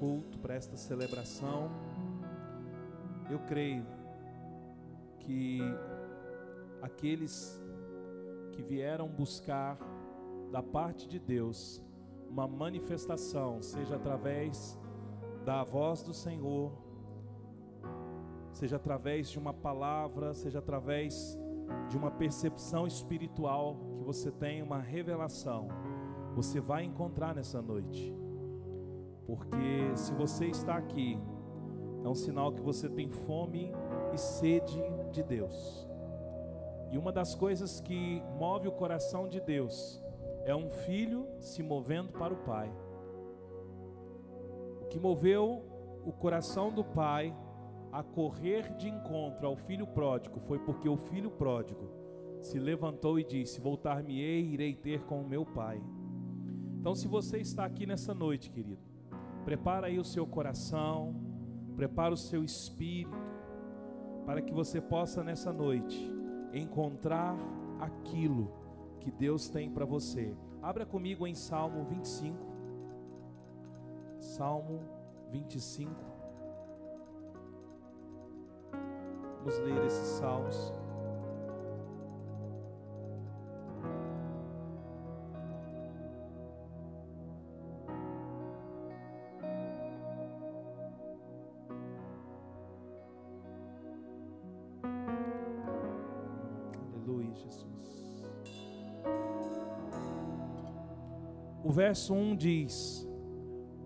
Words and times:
culto, 0.00 0.38
para 0.38 0.54
esta 0.54 0.76
celebração. 0.76 1.70
Eu 3.30 3.38
creio 3.40 3.86
que 5.18 5.60
aqueles 6.80 7.62
que 8.52 8.62
vieram 8.62 9.06
buscar 9.06 9.78
da 10.50 10.62
parte 10.62 11.06
de 11.06 11.20
Deus 11.20 11.84
uma 12.28 12.48
manifestação, 12.48 13.60
seja 13.60 13.96
através 13.96 14.78
da 15.44 15.62
voz 15.64 16.02
do 16.02 16.14
Senhor, 16.14 16.72
seja 18.52 18.76
através 18.76 19.28
de 19.30 19.38
uma 19.38 19.52
palavra, 19.52 20.32
seja 20.32 20.60
através 20.60 21.38
de 21.88 21.96
uma 21.96 22.10
percepção 22.10 22.86
espiritual 22.86 23.76
que 23.98 24.04
você 24.04 24.30
tem, 24.30 24.62
uma 24.62 24.78
revelação, 24.78 25.68
você 26.34 26.60
vai 26.60 26.84
encontrar 26.84 27.34
nessa 27.34 27.60
noite. 27.60 28.19
Porque 29.30 29.96
se 29.96 30.12
você 30.12 30.46
está 30.46 30.76
aqui, 30.76 31.16
é 32.04 32.08
um 32.08 32.16
sinal 32.16 32.52
que 32.52 32.60
você 32.60 32.88
tem 32.88 33.08
fome 33.08 33.72
e 34.12 34.18
sede 34.18 34.82
de 35.12 35.22
Deus. 35.22 35.88
E 36.90 36.98
uma 36.98 37.12
das 37.12 37.32
coisas 37.36 37.80
que 37.80 38.20
move 38.36 38.66
o 38.66 38.72
coração 38.72 39.28
de 39.28 39.40
Deus 39.40 40.02
é 40.44 40.52
um 40.52 40.68
filho 40.68 41.28
se 41.38 41.62
movendo 41.62 42.12
para 42.12 42.34
o 42.34 42.38
Pai. 42.38 42.72
O 44.82 44.86
que 44.86 44.98
moveu 44.98 45.62
o 46.04 46.12
coração 46.12 46.72
do 46.72 46.82
Pai 46.82 47.32
a 47.92 48.02
correr 48.02 48.74
de 48.78 48.88
encontro 48.88 49.46
ao 49.46 49.54
filho 49.54 49.86
pródigo 49.86 50.40
foi 50.40 50.58
porque 50.58 50.88
o 50.88 50.96
filho 50.96 51.30
pródigo 51.30 51.88
se 52.40 52.58
levantou 52.58 53.16
e 53.16 53.22
disse: 53.22 53.60
Voltar-me-ei, 53.60 54.44
irei 54.44 54.74
ter 54.74 55.04
com 55.04 55.20
o 55.20 55.28
meu 55.28 55.46
Pai. 55.46 55.80
Então, 56.80 56.96
se 56.96 57.06
você 57.06 57.38
está 57.38 57.64
aqui 57.64 57.86
nessa 57.86 58.12
noite, 58.12 58.50
querido, 58.50 58.89
prepara 59.44 59.86
aí 59.86 59.98
o 59.98 60.04
seu 60.04 60.26
coração, 60.26 61.14
prepara 61.76 62.12
o 62.12 62.16
seu 62.16 62.44
espírito, 62.44 63.16
para 64.26 64.42
que 64.42 64.52
você 64.52 64.80
possa 64.80 65.24
nessa 65.24 65.52
noite 65.52 66.10
encontrar 66.52 67.36
aquilo 67.80 68.52
que 69.00 69.10
Deus 69.10 69.48
tem 69.48 69.70
para 69.70 69.84
você. 69.84 70.34
Abra 70.62 70.84
comigo 70.84 71.26
em 71.26 71.34
Salmo 71.34 71.84
25. 71.84 72.36
Salmo 74.18 74.80
25. 75.30 75.90
Vamos 79.38 79.58
ler 79.60 79.86
esses 79.86 80.06
salmos. 80.18 80.79
Verso 101.90 102.14
1 102.14 102.36
diz: 102.36 103.08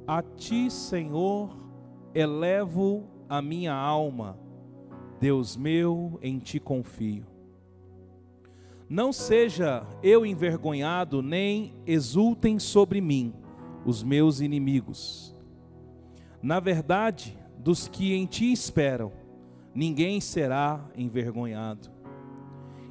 A 0.06 0.20
ti, 0.20 0.70
Senhor, 0.70 1.56
elevo 2.14 3.08
a 3.26 3.40
minha 3.40 3.72
alma, 3.72 4.38
Deus 5.18 5.56
meu, 5.56 6.18
em 6.20 6.38
ti 6.38 6.60
confio. 6.60 7.24
Não 8.90 9.10
seja 9.10 9.86
eu 10.02 10.26
envergonhado, 10.26 11.22
nem 11.22 11.72
exultem 11.86 12.58
sobre 12.58 13.00
mim 13.00 13.32
os 13.86 14.02
meus 14.02 14.42
inimigos. 14.42 15.34
Na 16.42 16.60
verdade, 16.60 17.38
dos 17.58 17.88
que 17.88 18.12
em 18.12 18.26
ti 18.26 18.52
esperam, 18.52 19.10
ninguém 19.74 20.20
será 20.20 20.86
envergonhado. 20.94 21.90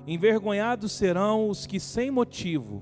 Envergonhados 0.08 0.92
serão 0.92 1.50
os 1.50 1.68
que 1.68 1.80
sem 1.80 2.10
motivo 2.10 2.82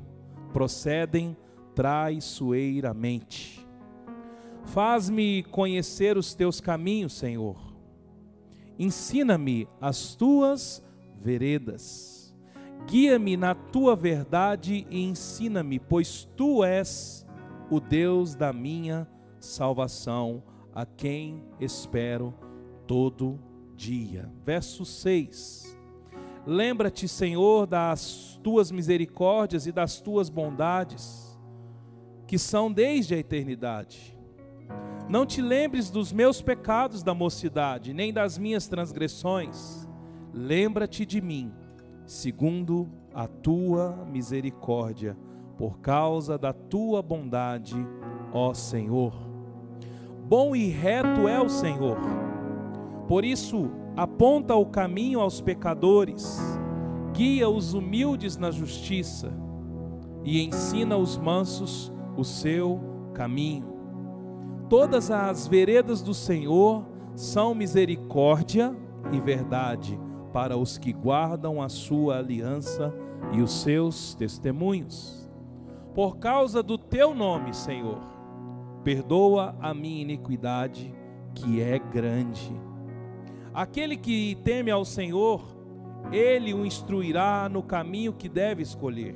procedem 0.54 1.36
traiçoeiramente. 1.82 3.68
Faz-me 4.66 5.42
conhecer 5.42 6.16
os 6.16 6.36
teus 6.36 6.62
caminhos, 6.62 7.14
Senhor. 7.14 7.58
Ensina-me 8.78 9.68
as 9.82 10.14
tuas 10.14 10.84
veredas. 11.20 12.36
Guia-me 12.86 13.36
na 13.36 13.56
tua 13.56 13.96
verdade 13.96 14.86
e 14.92 15.04
ensina-me, 15.06 15.80
pois 15.80 16.30
tu 16.38 16.64
és 16.64 17.26
o 17.68 17.80
Deus 17.80 18.36
da 18.36 18.54
minha 18.54 19.08
salvação, 19.40 20.44
a 20.76 20.86
quem 20.86 21.44
espero 21.60 22.32
todo 22.86 23.40
dia. 23.76 24.32
Verso 24.46 24.86
6. 24.86 25.76
Lembra-te, 26.46 27.08
Senhor, 27.08 27.66
das 27.66 28.40
tuas 28.44 28.72
misericórdias 28.72 29.66
e 29.66 29.72
das 29.72 30.00
tuas 30.00 30.30
bondades 30.30 31.31
que 32.32 32.40
são 32.40 32.72
desde 32.72 33.14
a 33.14 33.18
eternidade. 33.18 34.18
Não 35.10 35.26
te 35.26 35.42
lembres 35.42 35.90
dos 35.90 36.14
meus 36.14 36.42
pecados 36.42 37.04
da 37.04 37.14
mocidade, 37.14 37.94
nem 37.94 38.14
das 38.14 38.38
minhas 38.38 38.70
transgressões. 38.70 39.86
Lembra-te 40.34 41.06
de 41.06 41.20
mim, 41.20 41.52
segundo 42.06 42.90
a 43.14 43.28
tua 43.28 44.08
misericórdia, 44.10 45.18
por 45.58 45.80
causa 45.80 46.38
da 46.38 46.54
tua 46.54 47.02
bondade, 47.02 47.76
ó 48.32 48.54
Senhor. 48.54 49.14
Bom 50.26 50.56
e 50.56 50.70
reto 50.70 51.28
é 51.28 51.38
o 51.38 51.50
Senhor, 51.50 51.98
por 53.10 53.26
isso 53.26 53.70
aponta 53.98 54.56
o 54.56 54.68
caminho 54.68 55.20
aos 55.20 55.42
pecadores, 55.42 56.40
guia 57.12 57.50
os 57.50 57.74
humildes 57.74 58.38
na 58.38 58.52
justiça 58.52 59.34
e 60.24 60.42
ensina 60.42 60.96
os 60.96 61.18
mansos 61.18 61.92
o 62.18 62.24
seu 62.24 62.80
caminho. 63.14 63.72
Todas 64.70 65.12
as 65.12 65.48
veredas 65.48 66.02
do 66.02 66.14
Senhor 66.14 66.86
são 67.16 67.54
misericórdia 67.54 68.76
e 69.12 69.20
verdade 69.20 70.00
para 70.32 70.58
os 70.58 70.78
que 70.78 70.94
guardam 70.94 71.62
a 71.62 71.68
sua 71.68 72.20
aliança 72.20 72.94
e 73.34 73.42
os 73.42 73.62
seus 73.62 74.16
testemunhos. 74.16 75.30
Por 75.94 76.18
causa 76.18 76.64
do 76.64 76.78
teu 76.78 77.14
nome, 77.14 77.54
Senhor, 77.54 78.00
perdoa 78.84 79.56
a 79.60 79.74
minha 79.74 80.02
iniquidade, 80.02 80.94
que 81.36 81.62
é 81.62 81.78
grande. 81.78 82.56
Aquele 83.54 83.98
que 83.98 84.38
teme 84.44 84.72
ao 84.72 84.86
Senhor, 84.86 85.44
ele 86.12 86.54
o 86.54 86.66
instruirá 86.66 87.50
no 87.50 87.62
caminho 87.62 88.14
que 88.14 88.30
deve 88.30 88.64
escolher. 88.64 89.16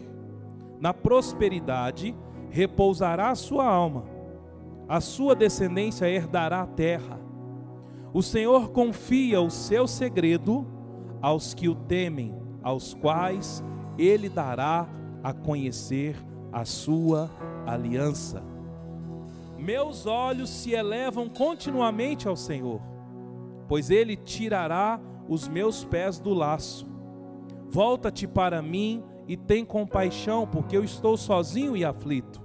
Na 0.80 0.94
prosperidade, 0.94 2.14
repousará 2.56 3.32
a 3.32 3.36
sua 3.36 3.66
alma, 3.66 4.06
a 4.88 5.02
sua 5.02 5.36
descendência 5.36 6.08
herdará 6.08 6.62
a 6.62 6.66
terra. 6.66 7.20
O 8.14 8.24
Senhor 8.24 8.70
confia 8.70 9.42
o 9.42 9.50
seu 9.50 9.86
segredo 9.86 10.66
aos 11.22 11.54
que 11.54 11.68
o 11.68 11.76
temem, 11.76 12.34
aos 12.64 12.94
quais 12.94 13.62
ele 13.98 14.30
dará 14.30 14.88
a 15.22 15.34
conhecer 15.34 16.16
a 16.50 16.64
sua 16.64 17.30
aliança. 17.68 18.42
Meus 19.58 20.06
olhos 20.06 20.50
se 20.50 20.72
elevam 20.72 21.28
continuamente 21.28 22.26
ao 22.26 22.38
Senhor, 22.38 22.80
pois 23.68 23.90
ele 23.90 24.16
tirará 24.16 24.98
os 25.28 25.46
meus 25.46 25.84
pés 25.84 26.20
do 26.20 26.34
laço. 26.34 26.88
Volta-te 27.70 28.26
para 28.26 28.62
mim 28.62 29.04
e 29.28 29.36
tem 29.36 29.66
compaixão, 29.66 30.48
porque 30.48 30.78
eu 30.78 30.86
estou 30.86 31.18
sozinho 31.18 31.76
e 31.76 31.84
aflito. 31.84 32.45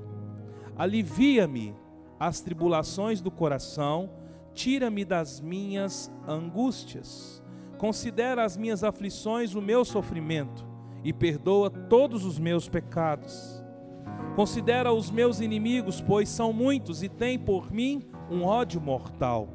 Alivia-me 0.80 1.76
as 2.18 2.40
tribulações 2.40 3.20
do 3.20 3.30
coração, 3.30 4.08
tira-me 4.54 5.04
das 5.04 5.38
minhas 5.38 6.10
angústias. 6.26 7.44
Considera 7.76 8.46
as 8.46 8.56
minhas 8.56 8.82
aflições 8.82 9.54
o 9.54 9.60
meu 9.60 9.84
sofrimento 9.84 10.66
e 11.04 11.12
perdoa 11.12 11.68
todos 11.68 12.24
os 12.24 12.38
meus 12.38 12.66
pecados. 12.66 13.62
Considera 14.34 14.90
os 14.90 15.10
meus 15.10 15.42
inimigos, 15.42 16.00
pois 16.00 16.30
são 16.30 16.50
muitos 16.50 17.02
e 17.02 17.10
tem 17.10 17.38
por 17.38 17.70
mim 17.70 18.02
um 18.30 18.42
ódio 18.42 18.80
mortal. 18.80 19.50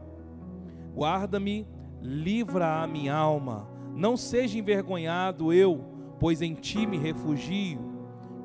Guarda-me, 0.93 1.67
livra 2.03 2.83
a 2.83 2.85
minha 2.85 3.15
alma. 3.15 3.67
Não 3.95 4.15
seja 4.15 4.59
envergonhado 4.59 5.51
eu, 5.51 5.83
pois 6.19 6.43
em 6.43 6.53
ti 6.53 6.85
me 6.85 6.99
refugio. 6.99 7.79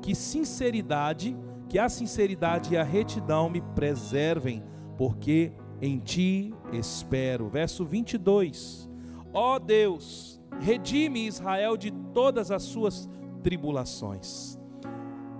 Que 0.01 0.15
sinceridade 0.15 1.37
que 1.71 1.79
a 1.79 1.87
sinceridade 1.87 2.73
e 2.73 2.77
a 2.77 2.83
retidão 2.83 3.49
me 3.49 3.61
preservem, 3.61 4.61
porque 4.97 5.53
em 5.81 5.99
ti 5.99 6.53
espero. 6.73 7.47
Verso 7.47 7.85
22. 7.85 8.89
Ó 9.33 9.57
Deus, 9.57 10.37
redime 10.59 11.25
Israel 11.25 11.77
de 11.77 11.89
todas 12.13 12.51
as 12.51 12.63
suas 12.63 13.09
tribulações. 13.41 14.59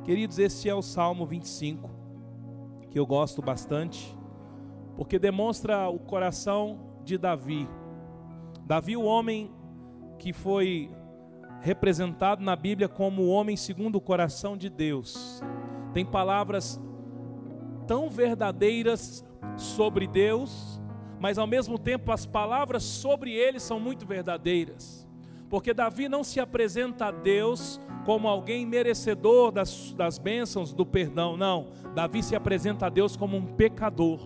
Queridos, 0.06 0.40
esse 0.40 0.70
é 0.70 0.74
o 0.74 0.82
Salmo 0.82 1.26
25, 1.26 1.90
que 2.90 2.98
eu 2.98 3.06
gosto 3.06 3.42
bastante, 3.42 4.18
porque 4.96 5.20
demonstra 5.20 5.90
o 5.90 6.00
coração 6.00 6.80
de 7.04 7.18
Davi. 7.18 7.68
Davi, 8.66 8.96
o 8.96 9.04
homem 9.04 9.52
que 10.18 10.32
foi 10.32 10.90
representado 11.62 12.44
na 12.44 12.56
Bíblia 12.56 12.90
como 12.90 13.22
o 13.22 13.30
homem 13.30 13.56
segundo 13.56 13.96
o 13.96 14.02
coração 14.02 14.58
de 14.58 14.70
Deus, 14.70 15.42
tem 15.94 16.04
palavras 16.06 16.82
tão 17.88 18.10
verdadeiras 18.10 19.24
sobre 19.56 20.08
Deus, 20.08 20.82
mas 21.20 21.38
ao 21.38 21.46
mesmo 21.46 21.78
tempo 21.78 22.12
as 22.12 22.26
palavras 22.26 22.84
sobre 22.84 23.32
ele 23.32 23.60
são 23.60 23.80
muito 23.80 24.06
verdadeiras, 24.06 25.08
porque 25.50 25.74
Davi 25.74 26.10
não 26.10 26.24
se 26.24 26.40
apresenta 26.40 27.06
a 27.06 27.12
Deus 27.12 27.80
como 28.06 28.28
alguém 28.28 28.66
merecedor 28.66 29.52
das, 29.52 29.94
das 29.94 30.18
bênçãos 30.18 30.74
do 30.74 30.86
perdão, 30.86 31.38
não. 31.38 31.68
Davi 31.94 32.24
se 32.24 32.36
apresenta 32.36 32.88
a 32.88 32.90
Deus 32.90 33.16
como 33.16 33.38
um 33.38 33.46
pecador, 33.46 34.20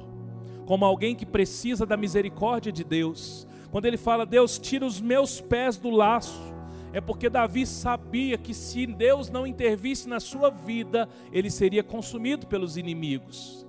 como 0.66 0.86
alguém 0.86 1.16
que 1.16 1.26
precisa 1.26 1.86
da 1.86 1.98
misericórdia 1.98 2.72
de 2.72 2.84
Deus. 2.84 3.46
Quando 3.72 3.86
ele 3.86 3.98
fala, 3.98 4.26
Deus, 4.26 4.58
tira 4.58 4.86
os 4.86 5.02
meus 5.02 5.42
pés 5.42 5.78
do 5.78 5.90
laço, 5.90 6.55
é 6.96 7.02
porque 7.02 7.30
Davi 7.30 7.68
sabia 7.68 8.38
que 8.38 8.54
se 8.54 8.88
Deus 8.88 9.30
não 9.30 9.46
intervisse 9.46 10.08
na 10.08 10.22
sua 10.22 10.50
vida, 10.50 11.10
ele 11.30 11.52
seria 11.52 11.84
consumido 11.84 12.48
pelos 12.48 12.78
inimigos. 12.78 13.68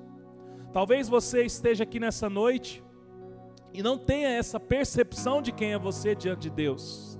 Talvez 0.73 1.09
você 1.09 1.45
esteja 1.45 1.83
aqui 1.83 1.99
nessa 1.99 2.31
noite 2.31 2.85
e 3.75 3.83
não 3.83 3.99
tenha 3.99 4.29
essa 4.29 4.61
percepção 4.61 5.43
de 5.43 5.51
quem 5.51 5.73
é 5.73 5.79
você 5.79 6.15
diante 6.15 6.43
de 6.43 6.51
Deus. 6.51 7.19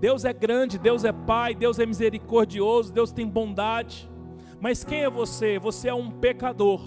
Deus 0.00 0.24
é 0.24 0.32
grande, 0.32 0.80
Deus 0.80 1.04
é 1.04 1.12
Pai, 1.12 1.54
Deus 1.54 1.78
é 1.78 1.86
misericordioso, 1.86 2.92
Deus 2.92 3.12
tem 3.12 3.28
bondade. 3.28 4.10
Mas 4.60 4.82
quem 4.82 5.04
é 5.04 5.08
você? 5.08 5.60
Você 5.60 5.90
é 5.90 5.94
um 5.94 6.10
pecador 6.10 6.82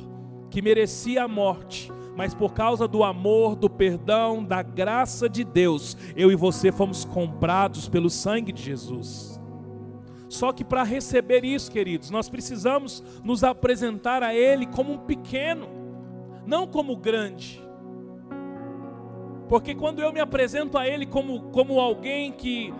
que 0.50 0.62
merecia 0.62 1.24
a 1.24 1.30
morte, 1.30 1.90
mas 2.16 2.34
por 2.34 2.54
causa 2.54 2.88
do 2.88 3.04
amor, 3.04 3.56
do 3.56 3.70
perdão, 3.70 4.44
da 4.44 4.62
graça 4.62 5.28
de 5.28 5.44
Deus, 5.44 5.98
eu 6.16 6.32
e 6.32 6.36
você 6.36 6.72
fomos 6.72 7.04
comprados 7.04 7.88
pelo 7.90 8.10
sangue 8.10 8.52
de 8.52 8.64
Jesus. 8.64 9.40
Só 10.30 10.52
que 10.52 10.64
para 10.64 10.84
receber 10.84 11.44
isso, 11.46 11.72
queridos, 11.72 12.10
nós 12.10 12.30
precisamos 12.30 13.04
nos 13.24 13.44
apresentar 13.44 14.24
a 14.24 14.34
Ele 14.34 14.66
como 14.66 14.94
um 14.94 14.98
pequeno, 14.98 15.68
não 16.46 16.66
como 16.66 16.96
grande. 16.96 17.62
Porque 19.48 19.76
quando 19.76 20.02
eu 20.02 20.12
me 20.12 20.20
apresento 20.20 20.78
a 20.78 20.88
Ele 20.88 21.06
como, 21.06 21.52
como 21.52 21.80
alguém 21.80 22.32
que 22.32 22.74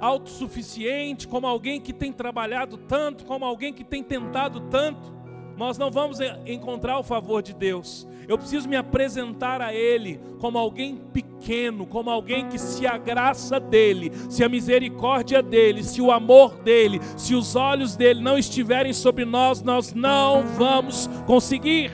autossuficiente, 0.00 1.26
como 1.26 1.46
alguém 1.46 1.80
que 1.80 1.92
tem 1.92 2.12
trabalhado 2.12 2.76
tanto, 2.76 3.24
como 3.24 3.44
alguém 3.44 3.72
que 3.72 3.84
tem 3.84 4.02
tentado 4.02 4.60
tanto, 4.60 5.15
nós 5.56 5.78
não 5.78 5.90
vamos 5.90 6.18
encontrar 6.44 6.98
o 6.98 7.02
favor 7.02 7.42
de 7.42 7.54
Deus. 7.54 8.06
Eu 8.28 8.36
preciso 8.36 8.68
me 8.68 8.76
apresentar 8.76 9.62
a 9.62 9.72
Ele 9.72 10.20
como 10.38 10.58
alguém 10.58 10.96
pequeno, 10.96 11.86
como 11.86 12.10
alguém 12.10 12.48
que 12.48 12.58
se 12.58 12.86
a 12.86 12.98
graça 12.98 13.58
dEle, 13.58 14.12
se 14.28 14.44
a 14.44 14.48
misericórdia 14.48 15.42
dEle, 15.42 15.82
se 15.82 16.02
o 16.02 16.10
amor 16.10 16.56
dEle, 16.58 17.00
se 17.16 17.34
os 17.34 17.56
olhos 17.56 17.96
dEle 17.96 18.20
não 18.20 18.36
estiverem 18.36 18.92
sobre 18.92 19.24
nós, 19.24 19.62
nós 19.62 19.94
não 19.94 20.44
vamos 20.44 21.08
conseguir. 21.26 21.90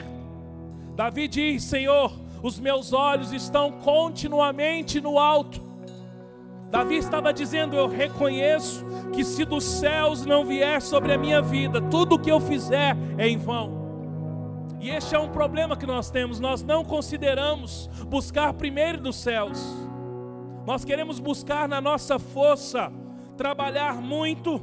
Davi 0.96 1.28
diz: 1.28 1.62
Senhor, 1.64 2.12
os 2.42 2.58
meus 2.58 2.92
olhos 2.92 3.32
estão 3.32 3.70
continuamente 3.70 5.00
no 5.00 5.18
alto 5.18 5.71
Davi 6.72 6.96
estava 6.96 7.34
dizendo: 7.34 7.76
Eu 7.76 7.86
reconheço 7.86 8.82
que 9.12 9.22
se 9.22 9.44
dos 9.44 9.62
céus 9.62 10.24
não 10.24 10.42
vier 10.42 10.80
sobre 10.80 11.12
a 11.12 11.18
minha 11.18 11.42
vida, 11.42 11.82
tudo 11.82 12.14
o 12.14 12.18
que 12.18 12.32
eu 12.32 12.40
fizer 12.40 12.96
é 13.18 13.28
em 13.28 13.36
vão. 13.36 13.82
E 14.80 14.88
este 14.88 15.14
é 15.14 15.18
um 15.18 15.28
problema 15.28 15.76
que 15.76 15.84
nós 15.84 16.10
temos, 16.10 16.40
nós 16.40 16.62
não 16.62 16.82
consideramos 16.82 17.88
buscar 18.08 18.54
primeiro 18.54 19.02
dos 19.02 19.16
céus, 19.16 19.62
nós 20.66 20.82
queremos 20.82 21.20
buscar 21.20 21.68
na 21.68 21.78
nossa 21.78 22.18
força, 22.18 22.90
trabalhar 23.36 24.00
muito, 24.00 24.60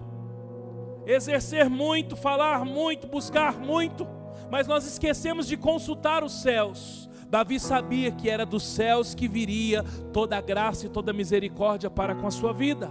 exercer 1.05 1.69
muito, 1.69 2.15
falar 2.15 2.65
muito, 2.65 3.07
buscar 3.07 3.59
muito, 3.59 4.05
mas 4.49 4.67
nós 4.67 4.85
esquecemos 4.85 5.47
de 5.47 5.55
consultar 5.55 6.23
os 6.23 6.41
céus, 6.41 7.08
Davi 7.29 7.59
sabia 7.59 8.11
que 8.11 8.29
era 8.29 8.45
dos 8.45 8.63
céus 8.63 9.13
que 9.13 9.27
viria 9.27 9.83
toda 10.11 10.35
a 10.37 10.41
graça 10.41 10.87
e 10.87 10.89
toda 10.89 11.11
a 11.11 11.13
misericórdia 11.13 11.89
para 11.89 12.15
com 12.15 12.25
a 12.25 12.31
sua 12.31 12.51
vida. 12.51 12.89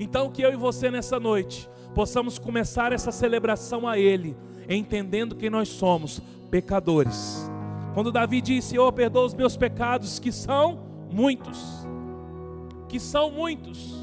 Então, 0.00 0.30
que 0.30 0.42
eu 0.42 0.52
e 0.52 0.56
você 0.56 0.90
nessa 0.90 1.20
noite 1.20 1.68
possamos 1.94 2.38
começar 2.38 2.92
essa 2.92 3.12
celebração 3.12 3.86
a 3.86 3.98
Ele, 3.98 4.36
entendendo 4.68 5.34
que 5.34 5.50
nós 5.50 5.68
somos 5.68 6.20
pecadores. 6.50 7.50
Quando 7.94 8.12
Davi 8.12 8.40
disse: 8.40 8.68
Senhor, 8.68 8.90
perdoa 8.92 9.24
os 9.24 9.34
meus 9.34 9.56
pecados, 9.56 10.18
que 10.18 10.32
são 10.32 10.78
muitos, 11.10 11.86
que 12.88 13.00
são 13.00 13.30
muitos. 13.30 13.95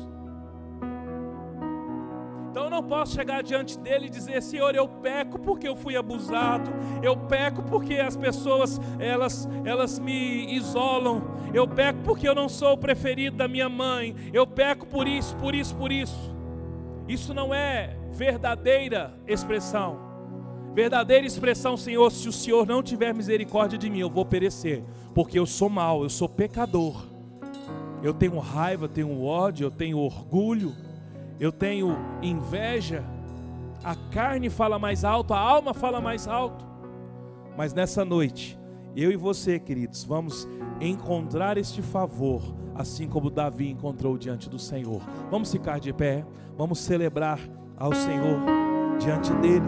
Então 2.53 2.65
eu 2.65 2.69
não 2.69 2.83
posso 2.83 3.15
chegar 3.15 3.41
diante 3.41 3.79
dele 3.79 4.05
e 4.05 4.09
dizer: 4.11 4.39
Senhor, 4.43 4.75
eu 4.75 4.87
peco 4.87 5.39
porque 5.39 5.67
eu 5.67 5.75
fui 5.75 5.97
abusado, 5.97 6.69
eu 7.01 7.17
peco 7.17 7.63
porque 7.63 7.95
as 7.95 8.15
pessoas 8.15 8.79
elas, 8.99 9.49
elas 9.65 9.97
me 9.97 10.55
isolam, 10.55 11.23
eu 11.51 11.67
peco 11.67 12.01
porque 12.03 12.29
eu 12.29 12.35
não 12.35 12.47
sou 12.47 12.73
o 12.73 12.77
preferido 12.77 13.37
da 13.37 13.47
minha 13.47 13.67
mãe, 13.67 14.15
eu 14.31 14.45
peco 14.45 14.85
por 14.85 15.07
isso, 15.07 15.35
por 15.37 15.55
isso, 15.55 15.75
por 15.75 15.91
isso. 15.91 16.31
Isso 17.07 17.33
não 17.33 17.51
é 17.55 17.97
verdadeira 18.11 19.19
expressão. 19.27 19.97
Verdadeira 20.75 21.25
expressão, 21.25 21.75
Senhor, 21.75 22.11
se 22.11 22.29
o 22.29 22.31
Senhor 22.31 22.67
não 22.67 22.83
tiver 22.83 23.15
misericórdia 23.15 23.79
de 23.79 23.89
mim, 23.89 23.97
eu 23.97 24.11
vou 24.11 24.25
perecer, 24.25 24.83
porque 25.15 25.39
eu 25.39 25.47
sou 25.47 25.69
mau, 25.69 26.03
eu 26.03 26.09
sou 26.09 26.29
pecador. 26.29 27.03
Eu 28.03 28.13
tenho 28.13 28.37
raiva, 28.37 28.87
tenho 28.87 29.23
ódio, 29.23 29.65
eu 29.65 29.71
tenho 29.71 29.97
orgulho 29.97 30.92
eu 31.39 31.51
tenho 31.51 31.97
inveja, 32.21 33.03
a 33.83 33.95
carne 34.11 34.49
fala 34.49 34.79
mais 34.79 35.03
alto, 35.03 35.33
a 35.33 35.39
alma 35.39 35.73
fala 35.73 35.99
mais 35.99 36.27
alto. 36.27 36.65
Mas 37.57 37.73
nessa 37.73 38.05
noite, 38.05 38.57
eu 38.95 39.11
e 39.11 39.15
você, 39.15 39.59
queridos, 39.59 40.03
vamos 40.03 40.47
encontrar 40.79 41.57
este 41.57 41.81
favor, 41.81 42.41
assim 42.75 43.07
como 43.07 43.29
Davi 43.29 43.69
encontrou 43.69 44.17
diante 44.17 44.49
do 44.49 44.57
Senhor. 44.57 45.01
Vamos 45.29 45.51
ficar 45.51 45.79
de 45.79 45.91
pé, 45.91 46.25
vamos 46.57 46.79
celebrar 46.79 47.39
ao 47.77 47.93
Senhor 47.93 48.39
diante 48.99 49.33
dele. 49.35 49.65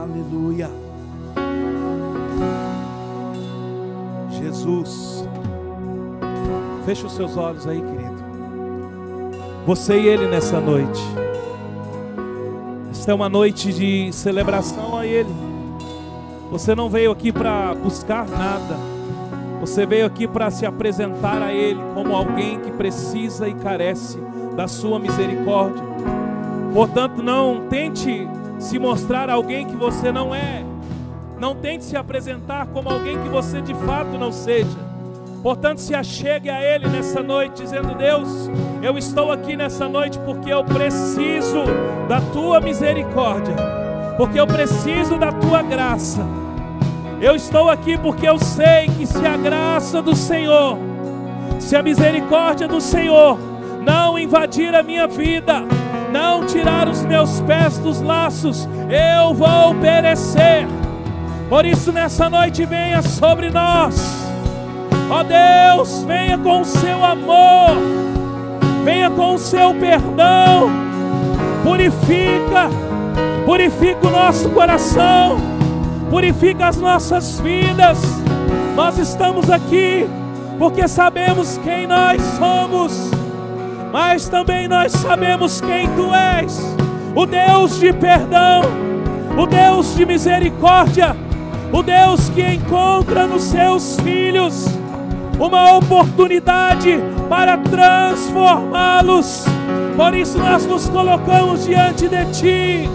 Aleluia. 0.00 0.68
Jesus, 4.30 5.24
feche 6.84 7.06
os 7.06 7.12
seus 7.12 7.36
olhos 7.36 7.66
aí, 7.66 7.80
querido. 7.80 8.01
Você 9.64 9.96
e 9.96 10.08
Ele 10.08 10.26
nessa 10.26 10.60
noite. 10.60 11.00
Esta 12.90 13.12
é 13.12 13.14
uma 13.14 13.28
noite 13.28 13.72
de 13.72 14.12
celebração 14.12 14.98
a 14.98 15.06
Ele. 15.06 15.32
Você 16.50 16.74
não 16.74 16.90
veio 16.90 17.12
aqui 17.12 17.30
para 17.30 17.72
buscar 17.72 18.26
nada. 18.26 18.76
Você 19.60 19.86
veio 19.86 20.04
aqui 20.04 20.26
para 20.26 20.50
se 20.50 20.66
apresentar 20.66 21.40
a 21.40 21.52
Ele 21.52 21.80
como 21.94 22.16
alguém 22.16 22.58
que 22.58 22.72
precisa 22.72 23.48
e 23.48 23.54
carece 23.54 24.18
da 24.56 24.66
Sua 24.66 24.98
misericórdia. 24.98 25.84
Portanto, 26.74 27.22
não 27.22 27.68
tente 27.68 28.26
se 28.58 28.80
mostrar 28.80 29.30
alguém 29.30 29.64
que 29.64 29.76
você 29.76 30.10
não 30.10 30.34
é. 30.34 30.64
Não 31.38 31.54
tente 31.54 31.84
se 31.84 31.96
apresentar 31.96 32.66
como 32.66 32.90
alguém 32.90 33.16
que 33.22 33.28
você 33.28 33.60
de 33.60 33.74
fato 33.74 34.18
não 34.18 34.32
seja. 34.32 34.91
Portanto, 35.42 35.80
se 35.80 35.92
achegue 35.92 36.48
a 36.48 36.62
Ele 36.62 36.86
nessa 36.88 37.20
noite, 37.20 37.62
dizendo: 37.62 37.94
Deus, 37.96 38.48
eu 38.80 38.96
estou 38.96 39.32
aqui 39.32 39.56
nessa 39.56 39.88
noite 39.88 40.18
porque 40.20 40.52
eu 40.52 40.64
preciso 40.64 41.64
da 42.08 42.20
Tua 42.32 42.60
misericórdia, 42.60 43.56
porque 44.16 44.38
eu 44.38 44.46
preciso 44.46 45.18
da 45.18 45.32
Tua 45.32 45.60
graça. 45.62 46.24
Eu 47.20 47.34
estou 47.34 47.68
aqui 47.68 47.98
porque 47.98 48.28
eu 48.28 48.38
sei 48.38 48.86
que 48.96 49.04
se 49.04 49.26
a 49.26 49.36
graça 49.36 50.00
do 50.00 50.14
Senhor, 50.14 50.78
se 51.58 51.74
a 51.74 51.82
misericórdia 51.82 52.68
do 52.68 52.80
Senhor 52.80 53.36
não 53.84 54.16
invadir 54.16 54.72
a 54.74 54.82
minha 54.82 55.08
vida, 55.08 55.64
não 56.12 56.46
tirar 56.46 56.88
os 56.88 57.04
meus 57.04 57.40
pés 57.40 57.78
dos 57.78 58.00
laços, 58.00 58.68
eu 58.88 59.34
vou 59.34 59.74
perecer. 59.80 60.68
Por 61.48 61.64
isso, 61.64 61.90
nessa 61.90 62.30
noite, 62.30 62.64
venha 62.64 63.02
sobre 63.02 63.50
nós 63.50 64.21
Ó 65.10 65.20
oh 65.20 65.24
Deus, 65.24 66.04
venha 66.04 66.38
com 66.38 66.60
o 66.60 66.64
seu 66.64 67.04
amor, 67.04 67.76
venha 68.84 69.10
com 69.10 69.34
o 69.34 69.38
seu 69.38 69.74
perdão, 69.74 70.70
purifica, 71.62 72.70
purifica 73.44 74.06
o 74.06 74.10
nosso 74.10 74.48
coração, 74.50 75.36
purifica 76.10 76.68
as 76.68 76.76
nossas 76.76 77.38
vidas. 77.40 77.98
Nós 78.74 78.98
estamos 78.98 79.50
aqui 79.50 80.08
porque 80.58 80.88
sabemos 80.88 81.58
quem 81.62 81.86
nós 81.86 82.22
somos, 82.38 83.10
mas 83.92 84.28
também 84.28 84.66
nós 84.66 84.92
sabemos 84.92 85.60
quem 85.60 85.88
tu 85.94 86.14
és, 86.14 86.58
o 87.14 87.26
Deus 87.26 87.78
de 87.78 87.92
perdão, 87.92 88.62
o 89.36 89.46
Deus 89.46 89.94
de 89.94 90.06
misericórdia 90.06 91.14
o 91.72 91.82
Deus 91.82 92.28
que 92.28 92.42
encontra 92.42 93.26
nos 93.26 93.44
seus 93.44 93.98
filhos 94.00 94.66
uma 95.38 95.76
oportunidade 95.76 97.00
para 97.28 97.56
transformá-los. 97.58 99.44
Por 99.96 100.14
isso 100.14 100.38
nós 100.38 100.66
nos 100.66 100.88
colocamos 100.88 101.64
diante 101.64 102.08
de 102.08 102.24
Ti. 102.26 102.90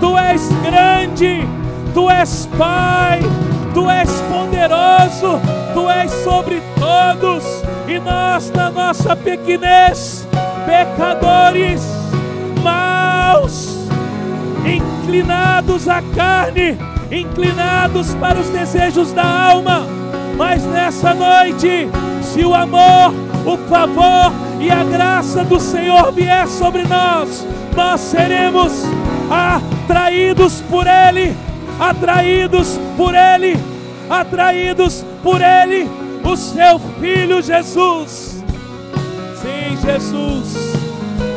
Tu 0.00 0.18
és 0.18 0.48
grande, 0.62 1.46
Tu 1.94 2.10
és 2.10 2.48
Pai, 2.56 3.20
Tu 3.74 3.88
és 3.90 4.10
poderoso, 4.22 5.40
Tu 5.74 5.90
és 5.90 6.10
sobre 6.24 6.62
todos. 6.78 7.44
E 7.86 7.98
nós, 7.98 8.50
na 8.52 8.70
nossa 8.70 9.14
pequenez, 9.16 10.26
pecadores, 10.64 11.82
maus, 12.62 13.88
inclinados 14.64 15.88
à 15.88 16.00
carne, 16.14 16.78
inclinados 17.10 18.14
para 18.14 18.38
os 18.38 18.48
desejos 18.48 19.12
da 19.12 19.24
alma. 19.24 19.99
Mas 20.40 20.64
nessa 20.64 21.12
noite, 21.12 21.86
se 22.22 22.42
o 22.46 22.54
amor, 22.54 23.12
o 23.44 23.58
favor 23.68 24.32
e 24.58 24.70
a 24.70 24.82
graça 24.82 25.44
do 25.44 25.60
Senhor 25.60 26.10
vier 26.12 26.48
sobre 26.48 26.82
nós, 26.84 27.46
nós 27.76 28.00
seremos 28.00 28.84
atraídos 29.30 30.62
por 30.62 30.86
Ele, 30.86 31.36
atraídos 31.78 32.80
por 32.96 33.14
Ele, 33.14 33.54
atraídos 34.08 35.04
por 35.22 35.42
Ele, 35.42 35.86
o 36.24 36.34
seu 36.34 36.78
Filho 36.98 37.42
Jesus. 37.42 38.42
Sim, 39.42 39.76
Jesus, 39.84 40.54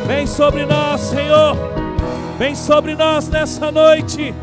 vem 0.06 0.26
sobre 0.26 0.64
nós, 0.64 1.02
Senhor, 1.02 1.58
vem 2.38 2.54
sobre 2.54 2.94
nós 2.94 3.28
nessa 3.28 3.70
noite. 3.70 4.34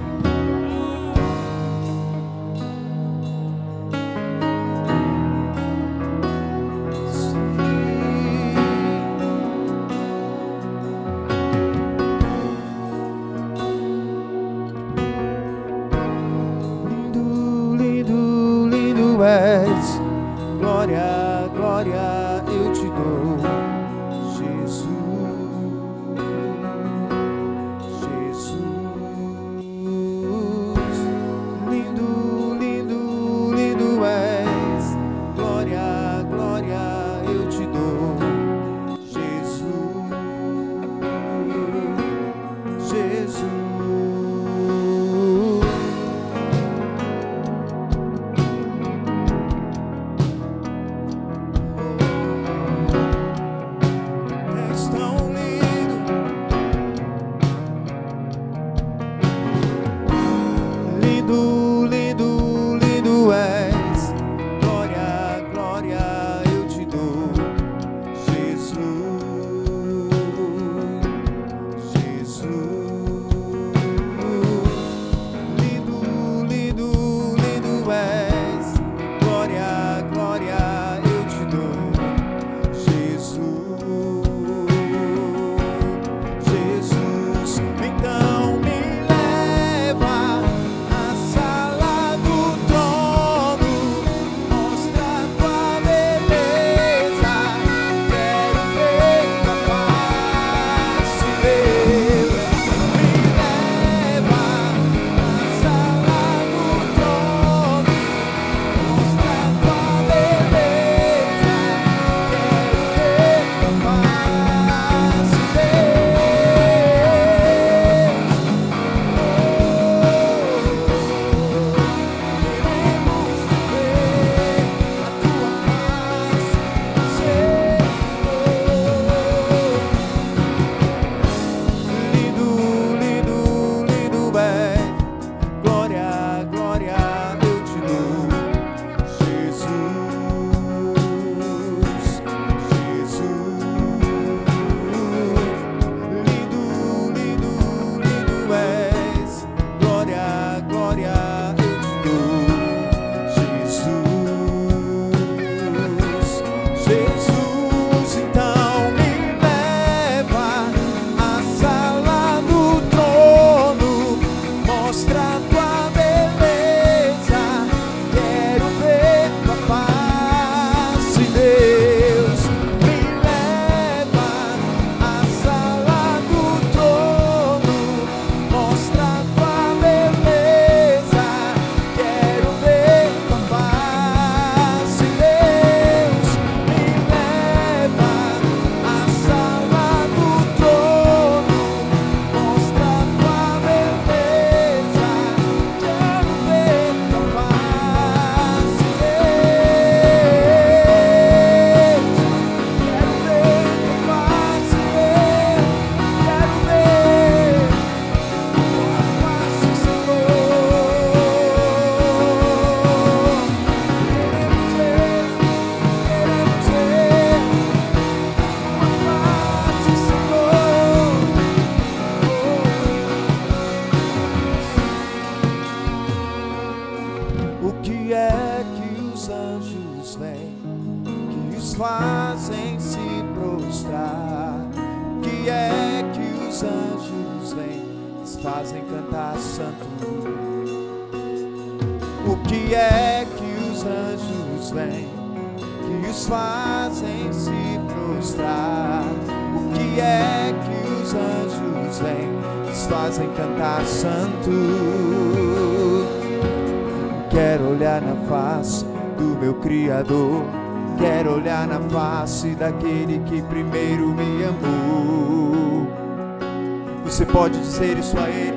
ser 267.72 267.98
isso 267.98 268.18
aí. 268.18 268.50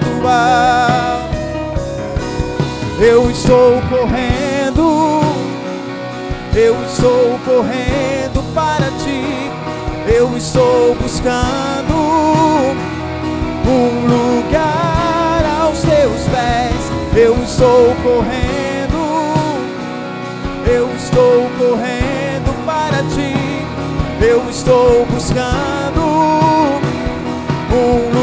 do. 0.00 0.18
Eu 3.00 3.30
estou 3.30 3.80
correndo, 3.82 5.20
eu 6.54 6.76
estou 6.84 7.38
correndo 7.44 8.42
para 8.52 8.90
ti, 8.98 9.50
eu 10.12 10.36
estou 10.36 10.96
buscando 10.96 11.94
um 13.64 14.06
lugar 14.08 15.44
aos 15.62 15.80
teus 15.80 16.22
pés. 16.24 16.90
Eu 17.16 17.40
estou 17.42 17.94
correndo, 18.02 18.98
eu 20.66 20.90
estou 20.96 21.48
correndo 21.56 22.66
para 22.66 23.02
ti, 23.14 23.64
eu 24.20 24.50
estou 24.50 25.06
buscando 25.06 26.00
um 27.72 28.08
lugar. 28.08 28.17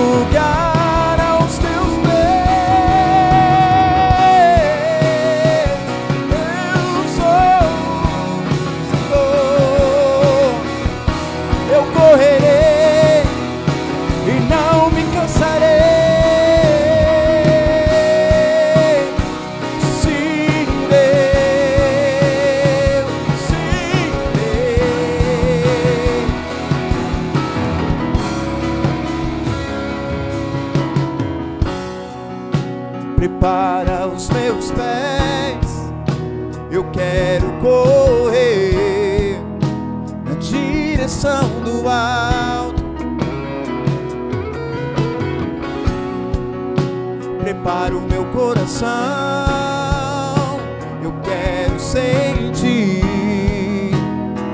Coração. 48.75 50.59
Eu 51.01 51.13
quero 51.23 51.79
sentir 51.79 53.01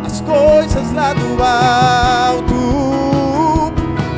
as 0.05 0.21
coisas 0.21 0.93
lá 0.93 1.13
do 1.13 1.41
alto. 1.41 2.53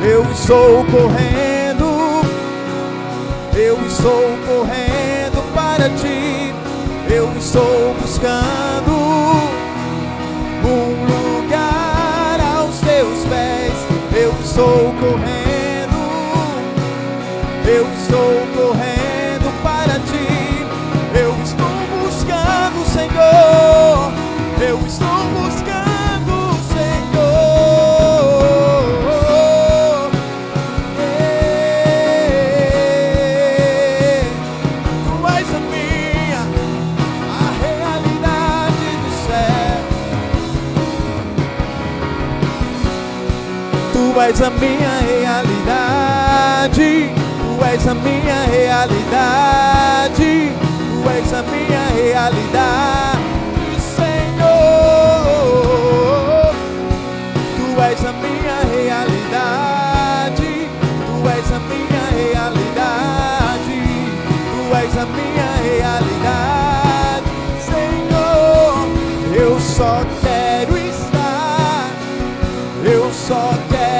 Eu 0.02 0.22
estou 0.30 0.84
correndo, 0.84 2.22
eu 3.56 3.78
estou 3.86 4.36
correndo 4.46 5.42
para 5.54 5.88
ti. 5.90 6.52
Eu 7.08 7.32
estou 7.38 7.94
buscando 8.00 8.92
um 10.64 11.06
lugar 11.06 12.40
aos 12.56 12.78
teus 12.80 13.24
pés. 13.26 13.72
Eu 14.14 14.34
estou 14.42 14.92
correndo, 15.00 15.98
eu 17.66 17.86
estou 17.94 18.46
correndo 18.54 18.73
és 44.28 44.40
a 44.40 44.50
minha 44.50 45.00
realidade, 45.00 47.10
Tu 47.44 47.64
és 47.64 47.86
a 47.86 47.94
minha 47.94 48.44
realidade, 48.46 50.14
Tu 50.16 51.10
és 51.10 51.32
a 51.32 51.42
minha 51.42 51.86
realidade, 51.94 53.18
Senhor. 53.96 54.54
Tu 57.56 57.66
és 57.90 58.04
a 58.04 58.12
minha 58.24 58.56
realidade, 58.74 60.52
Tu 61.06 61.16
és 61.28 61.50
a 61.52 61.58
minha 61.70 62.04
realidade, 62.16 63.78
Tu 64.50 64.62
és 64.84 64.94
a 64.96 65.06
minha 65.16 65.50
realidade, 65.68 67.28
Senhor. 67.68 68.74
Eu 69.34 69.54
só 69.60 69.94
quero 70.22 70.74
estar. 70.78 71.88
Eu 72.84 73.04
só 73.12 73.44
quero 73.70 73.93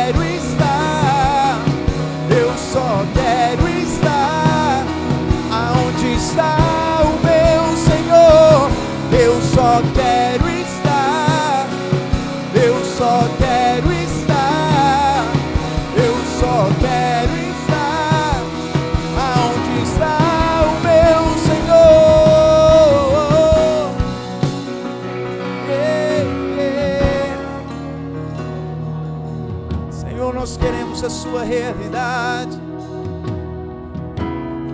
realidade. 31.45 32.59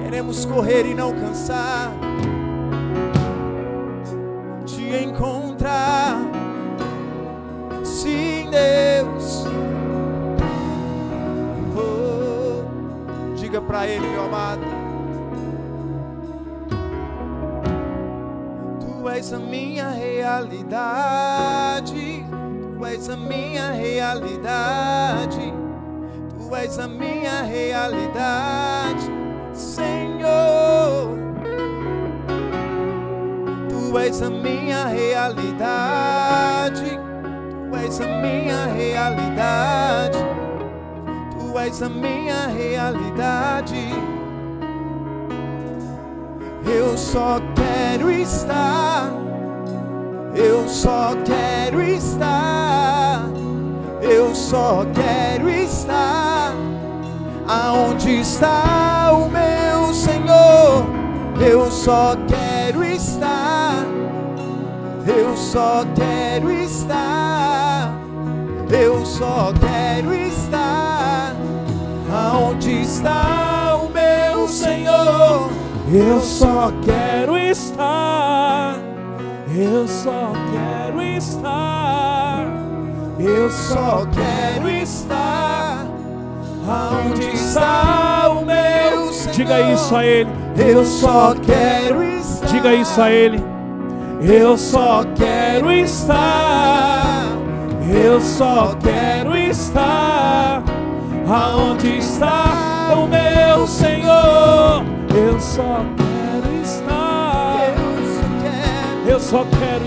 Queremos 0.03 0.45
correr 0.45 0.87
e 0.87 0.95
não 0.95 1.13
cansar. 1.13 1.93
Te 4.67 5.05
encontrar. 5.05 6.17
Sim, 7.85 8.49
Deus. 8.51 9.45
Oh, 11.77 12.65
diga 13.37 13.61
para 13.61 13.87
Ele, 13.87 14.07
meu 14.09 14.25
amado. 14.25 14.63
Tu 18.81 19.09
és 19.09 19.33
a 19.33 19.39
minha 19.39 19.91
realidade. 19.91 21.41
Tu 22.77 22.87
és 22.87 23.09
a 23.09 23.17
minha 23.17 23.71
realidade. 23.73 25.50
És 26.63 26.79
a 26.79 26.87
minha 26.87 27.43
realidade, 27.43 29.11
Senhor. 29.55 31.17
Tu 33.71 33.99
és 33.99 34.21
a 34.21 34.29
minha 34.29 34.85
realidade. 34.89 35.41
Tu 37.71 37.77
és 37.77 38.01
a 38.01 38.07
minha 38.07 38.67
realidade. 38.75 40.19
Tu 41.33 41.59
és 41.59 41.83
a 41.83 41.89
minha 41.89 42.49
realidade. 42.49 43.89
Eu 46.67 46.99
só 46.99 47.41
quero 47.57 48.11
estar. 48.11 49.11
Eu 50.35 50.69
só 50.69 51.17
quero 51.25 51.81
estar. 51.81 53.23
Eu 54.03 54.35
só 54.35 54.85
quero 54.95 55.49
estar 55.49 56.30
aonde 57.51 58.21
está 58.21 59.11
o 59.13 59.29
meu 59.29 59.93
Senhor. 59.93 60.87
Eu 61.41 61.69
só 61.71 62.17
quero 62.29 62.85
estar. 62.85 63.85
Eu 65.07 65.37
só 65.37 65.85
quero 65.97 66.53
estar. 66.53 67.93
Eu 68.71 69.05
só 69.05 69.53
quero 69.59 70.15
estar 70.15 71.35
aonde 72.09 72.83
está 72.83 73.77
o 73.77 73.91
meu 73.91 74.47
Senhor. 74.47 75.51
Eu 75.93 76.21
só 76.21 76.73
quero 76.85 77.37
estar, 77.37 78.77
eu 79.53 79.89
só 79.89 80.33
quero 80.53 81.03
estar, 81.03 82.47
Eu 83.19 83.51
só 83.51 84.07
quero 84.15 84.71
estar 84.71 85.70
aonde 86.69 87.27
está 87.35 88.29
o 88.31 88.45
meu 88.45 89.13
Senhor. 89.13 89.35
Diga 89.35 89.61
isso 89.73 89.97
a 89.97 90.05
Ele, 90.05 90.31
Eu 90.57 90.85
só 90.85 91.35
quero 91.35 92.03
estar. 92.03 92.47
diga 92.47 92.75
isso 92.75 93.01
a 93.01 93.11
Ele. 93.11 93.43
Eu 94.23 94.59
só 94.59 95.03
quero 95.17 95.73
estar, 95.73 97.25
eu 98.05 98.21
só 98.21 98.77
quero 98.83 99.35
estar 99.35 100.63
aonde 101.27 101.99
está 101.99 102.93
o 102.95 103.07
meu 103.07 103.67
Senhor. 103.67 104.85
Eu 105.15 105.41
só 105.41 105.85
quero 105.97 106.63
estar. 106.63 107.75
Eu 109.07 109.21
só 109.21 109.45
quero. 109.45 109.81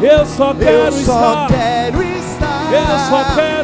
Eu 0.00 0.26
só 0.26 0.54
quero 0.54 0.68
estar. 0.68 0.74
Eu 0.80 0.92
só 0.92 1.34
estar. 1.36 1.46
quero 1.48 2.02
estar. 2.02 2.72
Eu 2.72 2.98
só 3.10 3.34
quero. 3.34 3.63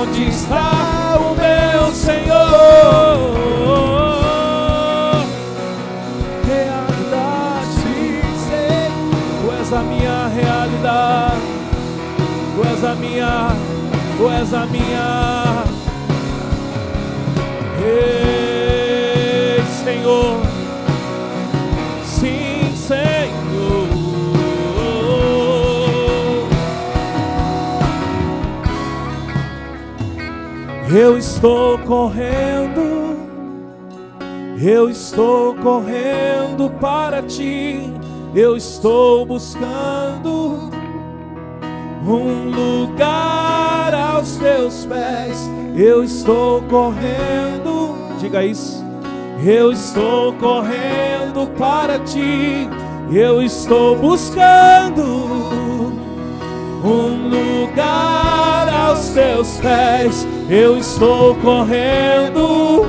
Onde 0.00 0.28
está 0.30 1.18
o 1.20 1.34
meu 1.34 1.92
Senhor? 1.92 3.20
Realidade. 6.46 8.22
Tu 9.42 9.52
és 9.60 9.72
a 9.74 9.82
minha 9.82 10.28
realidade. 10.34 11.42
Tu 12.54 12.60
és 12.66 12.84
a 12.84 12.94
minha. 12.94 13.50
Tu 14.16 14.30
és 14.30 14.54
a 14.54 14.66
minha. 14.66 15.64
Ei, 17.82 18.39
Eu 30.92 31.16
estou 31.16 31.78
correndo, 31.78 33.16
eu 34.60 34.90
estou 34.90 35.54
correndo 35.54 36.68
para 36.80 37.22
ti, 37.22 37.92
eu 38.34 38.56
estou 38.56 39.24
buscando 39.24 40.68
um 42.04 42.50
lugar 42.50 43.94
aos 43.94 44.36
teus 44.38 44.84
pés, 44.86 45.48
eu 45.76 46.02
estou 46.02 46.60
correndo, 46.62 47.94
diga 48.18 48.44
isso, 48.44 48.84
eu 49.44 49.70
estou 49.70 50.32
correndo 50.34 51.46
para 51.56 52.00
ti, 52.00 52.68
eu 53.12 53.40
estou 53.40 53.94
buscando 53.94 55.04
um 56.82 57.28
lugar 57.28 58.68
aos 58.68 59.10
teus 59.10 59.56
pés. 59.58 60.26
Eu 60.50 60.76
estou 60.76 61.36
correndo, 61.36 62.84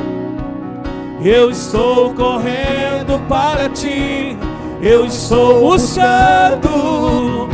Eu 1.23 1.51
estou 1.51 2.11
correndo 2.15 3.21
para 3.29 3.69
ti. 3.69 4.35
Eu 4.81 5.05
estou 5.05 5.69
buscando 5.69 7.47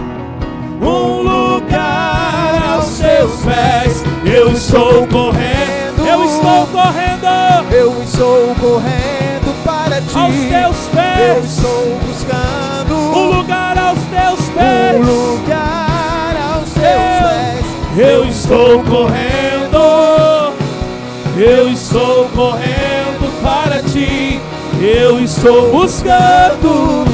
um 0.82 1.22
lugar 1.24 2.56
aos 2.70 2.98
teus 2.98 3.32
pés. 3.42 4.04
Eu 4.24 4.54
estou 4.54 5.06
correndo. 5.08 6.08
Eu 6.08 6.24
estou 6.24 6.68
correndo. 6.68 7.74
Eu 7.74 8.02
estou 8.02 8.56
correndo 8.62 9.64
para 9.66 10.00
ti. 10.00 10.18
Aos 10.18 10.36
teus 10.36 10.88
pés. 10.96 11.20
Eu 11.20 11.44
estou 11.44 12.00
buscando 12.08 12.96
um 12.96 13.40
lugar 13.40 13.78
aos 13.78 14.00
teus 14.00 14.50
pés. 14.52 14.96
Um 14.96 15.02
lugar 15.02 16.38
aos 16.54 16.70
teus 16.72 16.80
pés. 16.80 17.66
Eu 17.98 18.24
estou 18.24 18.82
correndo. 18.86 19.47
Eu 21.40 21.70
estou 21.70 22.28
correndo 22.30 23.42
para 23.44 23.84
ti. 23.84 24.40
Eu 24.82 25.20
estou 25.20 25.72
buscando 25.72 27.06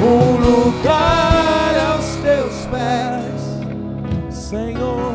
um 0.00 0.36
lugar 0.36 1.92
aos 1.92 2.16
teus 2.16 2.66
pés, 2.66 4.34
Senhor. 4.34 5.14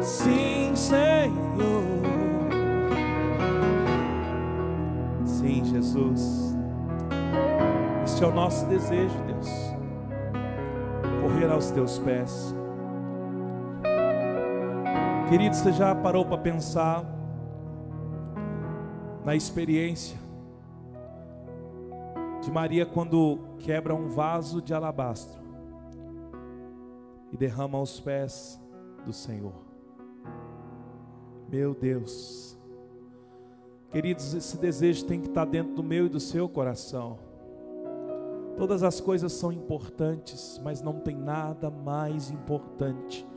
Sim, 0.00 0.72
Senhor. 0.74 1.84
Sim, 5.24 5.64
Jesus. 5.64 6.56
Este 8.04 8.24
é 8.24 8.26
o 8.26 8.34
nosso 8.34 8.66
desejo, 8.66 9.16
Deus. 9.26 9.48
Correr 11.22 11.50
aos 11.50 11.70
teus 11.70 11.98
pés. 11.98 12.54
Querido, 15.30 15.54
você 15.54 15.70
já 15.70 15.94
parou 15.94 16.26
para 16.26 16.38
pensar 16.38 17.04
na 19.24 19.36
experiência 19.36 20.18
de 22.42 22.50
Maria 22.50 22.84
quando 22.84 23.38
quebra 23.60 23.94
um 23.94 24.08
vaso 24.08 24.60
de 24.60 24.74
alabastro 24.74 25.40
e 27.30 27.36
derrama 27.36 27.78
aos 27.78 28.00
pés 28.00 28.60
do 29.06 29.12
Senhor? 29.12 29.54
Meu 31.48 31.76
Deus, 31.76 32.58
queridos, 33.92 34.34
esse 34.34 34.58
desejo 34.58 35.06
tem 35.06 35.20
que 35.20 35.28
estar 35.28 35.44
dentro 35.44 35.76
do 35.76 35.82
meu 35.84 36.06
e 36.06 36.08
do 36.08 36.18
seu 36.18 36.48
coração. 36.48 37.20
Todas 38.56 38.82
as 38.82 39.00
coisas 39.00 39.32
são 39.32 39.52
importantes, 39.52 40.60
mas 40.64 40.82
não 40.82 40.98
tem 40.98 41.14
nada 41.14 41.70
mais 41.70 42.32
importante 42.32 43.29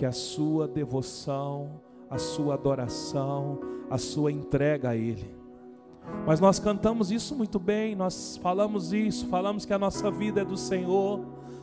que 0.00 0.06
a 0.06 0.12
sua 0.12 0.66
devoção, 0.66 1.78
a 2.08 2.16
sua 2.16 2.54
adoração, 2.54 3.60
a 3.90 3.98
sua 3.98 4.32
entrega 4.32 4.88
a 4.88 4.96
Ele. 4.96 5.30
Mas 6.26 6.40
nós 6.40 6.58
cantamos 6.58 7.10
isso 7.10 7.36
muito 7.36 7.58
bem, 7.58 7.94
nós 7.94 8.40
falamos 8.42 8.94
isso, 8.94 9.26
falamos 9.26 9.66
que 9.66 9.74
a 9.74 9.78
nossa 9.78 10.10
vida 10.10 10.40
é 10.40 10.44
do 10.44 10.56
Senhor, 10.56 11.20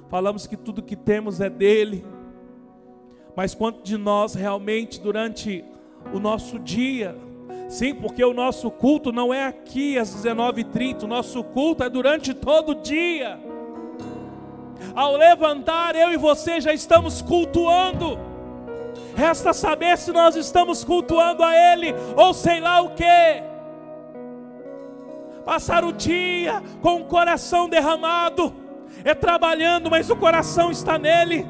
falamos 0.08 0.46
que 0.46 0.56
tudo 0.56 0.84
que 0.84 0.96
temos 0.96 1.42
é 1.42 1.50
dele. 1.50 2.06
Mas 3.36 3.56
quanto 3.56 3.82
de 3.82 3.98
nós 3.98 4.36
realmente 4.36 5.02
durante 5.02 5.66
o 6.14 6.20
nosso 6.20 6.60
dia, 6.60 7.18
sim, 7.68 7.96
porque 7.96 8.24
o 8.24 8.36
nosso 8.36 8.70
culto 8.70 9.12
não 9.12 9.34
é 9.34 9.48
aqui 9.48 9.98
às 9.98 10.16
19h30, 10.16 11.06
o 11.06 11.08
nosso 11.08 11.44
culto 11.44 11.84
é 11.84 11.90
durante 11.90 12.36
todo 12.36 12.74
o 12.74 12.76
dia. 12.76 13.40
Ao 14.94 15.18
levantar, 15.18 15.96
eu 15.96 16.12
e 16.12 16.18
você 16.18 16.62
já 16.62 16.72
estamos 16.72 17.20
cultuando. 17.20 18.27
Resta 19.18 19.52
saber 19.52 19.98
se 19.98 20.12
nós 20.12 20.36
estamos 20.36 20.84
cultuando 20.84 21.44
a 21.44 21.52
Ele 21.52 21.92
ou 22.16 22.36
sei 22.36 22.60
lá 22.60 22.82
o 22.82 22.92
que. 22.92 23.04
Passar 25.44 25.84
o 25.84 25.92
dia 25.92 26.62
com 26.84 27.02
o 27.02 27.06
coração 27.06 27.68
derramado, 27.68 28.54
é 29.04 29.16
trabalhando, 29.16 29.90
mas 29.90 30.12
o 30.12 30.16
coração 30.16 30.70
está 30.70 31.00
nele 31.00 31.48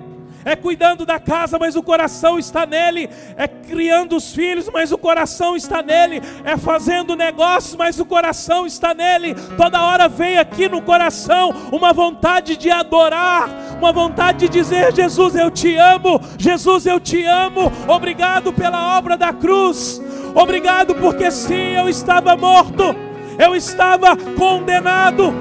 é 0.48 0.56
cuidando 0.56 1.06
da 1.06 1.20
casa, 1.20 1.60
mas 1.60 1.76
o 1.76 1.84
coração 1.84 2.40
está 2.40 2.66
nele, 2.66 3.10
é 3.36 3.50
criando 3.50 4.16
os 4.16 4.34
filhos, 4.34 4.70
mas 4.72 4.94
o 4.94 4.98
coração 4.98 5.58
está 5.58 5.82
nele, 5.82 6.22
é 6.46 6.56
fazendo 6.56 7.18
negócios, 7.18 7.76
mas 7.76 8.00
o 8.00 8.06
coração 8.06 8.66
está 8.66 8.94
nele. 8.94 9.36
Toda 9.58 9.84
hora 9.84 10.08
vem 10.08 10.38
aqui 10.38 10.70
no 10.70 10.82
coração 10.82 11.54
uma 11.70 11.92
vontade 11.92 12.56
de 12.56 12.72
adorar, 12.72 13.50
uma 13.78 13.92
vontade 13.92 14.40
de 14.40 14.50
dizer: 14.50 14.94
Jesus, 14.94 15.36
eu 15.36 15.50
te 15.50 15.76
amo, 15.76 16.20
Jesus, 16.38 16.86
eu 16.86 17.00
te 17.00 17.24
amo, 17.26 17.72
obrigado 17.88 18.52
pela 18.52 18.98
obra 18.98 19.16
da 19.16 19.32
cruz, 19.32 20.02
obrigado 20.36 20.96
porque 20.96 21.32
sim, 21.32 21.76
eu 21.76 21.88
estava 21.88 22.36
morto, 22.36 22.96
eu 23.38 23.56
estava 23.56 24.18
condenado, 24.38 25.34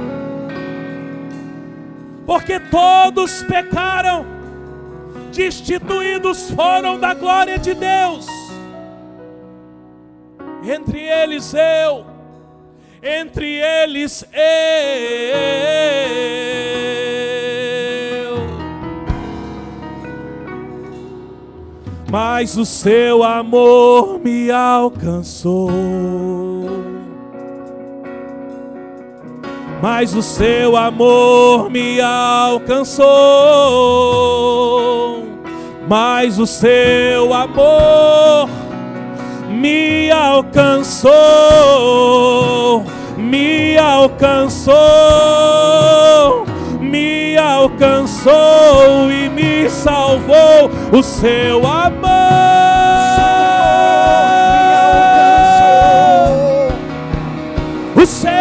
porque 2.26 2.60
todos 2.60 3.42
pecaram 3.42 4.26
destituídos 5.32 6.50
foram 6.50 6.98
da 6.98 7.14
glória 7.14 7.58
de 7.58 7.74
Deus. 7.74 8.26
Entre 10.64 11.00
eles 11.00 11.54
eu, 11.54 12.06
entre 13.02 13.60
eles 13.60 14.24
eu. 14.32 16.75
Mas 22.10 22.56
o 22.56 22.64
seu 22.64 23.22
amor 23.22 24.20
me 24.22 24.50
alcançou. 24.50 25.70
Mas 29.82 30.14
o 30.14 30.22
seu 30.22 30.76
amor 30.76 31.70
me 31.70 32.00
alcançou. 32.00 33.06
Mas 35.88 36.38
o 36.38 36.46
seu 36.46 37.32
amor 37.32 38.48
me 39.48 40.10
alcançou, 40.10 41.10
me 43.16 43.76
alcançou, 43.78 44.76
me 47.36 47.42
alcançou 47.42 49.12
e 49.12 49.28
me 49.28 49.68
salvou 49.68 50.70
o 50.90 51.02
seu 51.02 51.66
amor. 51.66 52.00
O 57.94 58.06
seu 58.06 58.35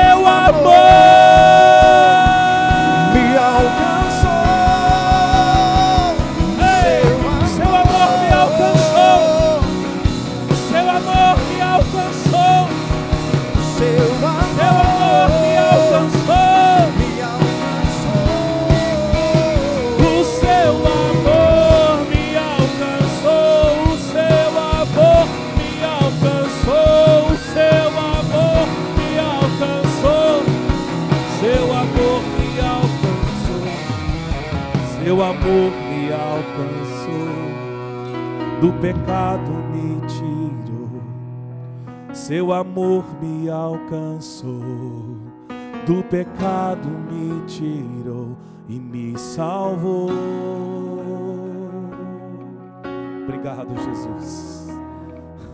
do 38.65 38.73
pecado 38.81 39.51
me 39.71 40.01
tirou. 40.07 41.03
Seu 42.11 42.51
amor 42.51 43.05
me 43.21 43.47
alcançou, 43.47 45.19
do 45.85 46.03
pecado 46.09 46.89
me 46.89 47.45
tirou 47.45 48.35
e 48.67 48.79
me 48.79 49.15
salvou. 49.19 50.09
Obrigado, 53.23 53.69
Jesus. 53.77 54.67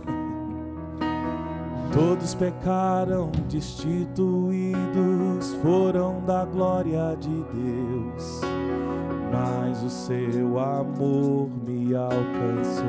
Todos 1.91 2.34
pecaram, 2.34 3.30
destituídos 3.50 5.54
foram 5.62 6.21
da 6.21 6.45
glória 6.45 7.17
de 7.19 7.28
Deus 7.28 8.41
mas 9.32 9.82
o 9.84 9.89
seu 9.89 10.60
amor 10.60 11.50
me 11.65 11.96
alcançou. 11.96 12.84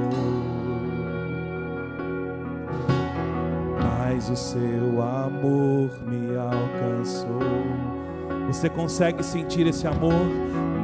Mas 3.81 4.29
o 4.29 4.37
seu 4.37 5.01
amor 5.01 5.91
me 6.07 6.37
alcançou. 6.37 7.41
Você 8.49 8.69
consegue 8.69 9.23
sentir 9.23 9.67
esse 9.67 9.87
amor? 9.87 10.27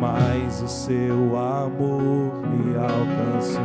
Mas 0.01 0.63
o 0.63 0.69
seu 0.69 1.37
amor 1.37 2.41
me 2.49 2.77
alcançou. 2.77 3.63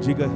Diga, 0.00 0.28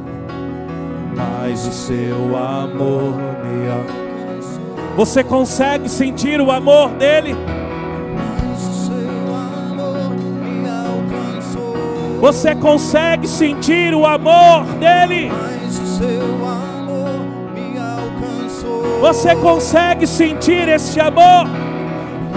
mas 1.17 1.67
o 1.67 1.73
seu 1.73 2.37
amor 2.37 3.15
me 3.17 3.71
alcançou. 3.71 4.97
Você 4.97 5.23
consegue 5.23 5.89
sentir 5.89 6.41
o 6.41 6.51
amor 6.51 6.91
dele? 6.95 7.37
Você 12.21 12.55
consegue 12.57 13.29
sentir 13.29 13.95
o 13.95 14.05
amor 14.05 14.65
dele? 14.81 15.31
Mas 15.31 15.79
o 15.79 15.87
seu 15.87 16.21
amor 16.45 17.21
me 17.55 17.79
alcançou. 17.79 19.01
Você 19.01 19.37
consegue 19.37 20.05
sentir 20.05 20.69
este 20.69 20.99
amor? 20.99 21.47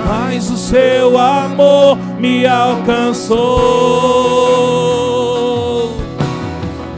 Mas 0.08 0.52
o 0.52 0.58
seu 0.58 1.17
amor 1.17 1.98
me 2.20 2.46
alcançou. 2.46 3.39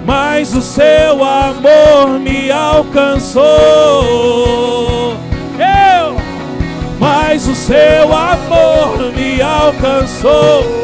Mas 0.06 0.54
o 0.54 0.62
seu 0.62 1.24
amor 1.24 2.20
me 2.20 2.52
alcançou. 2.52 3.44
Eu, 5.58 6.18
mas 7.00 7.48
o 7.48 7.56
seu 7.56 8.14
amor 8.14 9.14
me 9.16 9.42
alcançou 9.42 10.83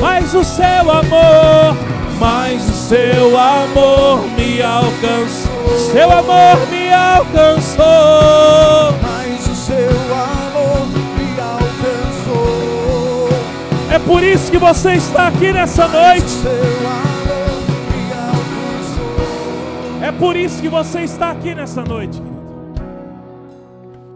mas 0.00 0.34
o 0.34 0.44
seu 0.44 0.90
amor, 0.90 1.76
mas 2.18 2.68
o 2.68 2.72
seu 2.72 3.38
amor 3.38 4.24
me 4.36 4.62
alcançou. 4.62 5.78
Seu 5.92 6.10
amor 6.10 6.66
me 6.70 6.92
alcançou. 6.92 7.84
Mas 9.02 9.46
o 9.48 9.54
seu 9.54 10.14
amor 10.14 10.86
me 11.16 11.40
alcançou. 11.40 13.28
É 13.90 13.98
por 13.98 14.22
isso 14.22 14.50
que 14.50 14.58
você 14.58 14.92
está 14.92 15.28
aqui 15.28 15.52
nessa 15.52 15.88
noite. 15.88 16.28
Seu 16.28 16.50
amor 16.50 17.62
me 17.92 18.12
alcançou. 18.12 20.02
É 20.02 20.12
por 20.12 20.36
isso 20.36 20.60
que 20.60 20.68
você 20.68 21.00
está 21.00 21.30
aqui 21.30 21.54
nessa 21.54 21.82
noite. 21.82 22.25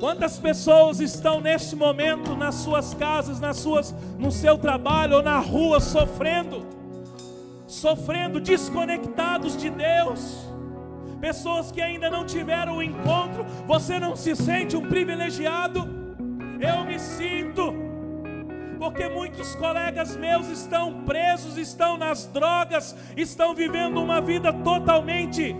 Quantas 0.00 0.38
pessoas 0.38 0.98
estão 0.98 1.42
neste 1.42 1.76
momento 1.76 2.34
nas 2.34 2.54
suas 2.54 2.94
casas, 2.94 3.38
nas 3.38 3.58
suas, 3.58 3.94
no 4.18 4.32
seu 4.32 4.56
trabalho 4.56 5.16
ou 5.16 5.22
na 5.22 5.38
rua 5.38 5.78
sofrendo, 5.78 6.66
sofrendo, 7.66 8.40
desconectados 8.40 9.54
de 9.58 9.68
Deus? 9.68 10.48
Pessoas 11.20 11.70
que 11.70 11.82
ainda 11.82 12.08
não 12.08 12.24
tiveram 12.24 12.78
o 12.78 12.82
encontro, 12.82 13.44
você 13.66 13.98
não 13.98 14.16
se 14.16 14.34
sente 14.34 14.74
um 14.74 14.88
privilegiado? 14.88 15.86
Eu 16.58 16.82
me 16.86 16.98
sinto, 16.98 17.74
porque 18.78 19.06
muitos 19.06 19.54
colegas 19.54 20.16
meus 20.16 20.48
estão 20.48 21.02
presos, 21.04 21.58
estão 21.58 21.98
nas 21.98 22.24
drogas, 22.24 22.96
estão 23.18 23.54
vivendo 23.54 24.02
uma 24.02 24.18
vida 24.18 24.50
totalmente, 24.50 25.54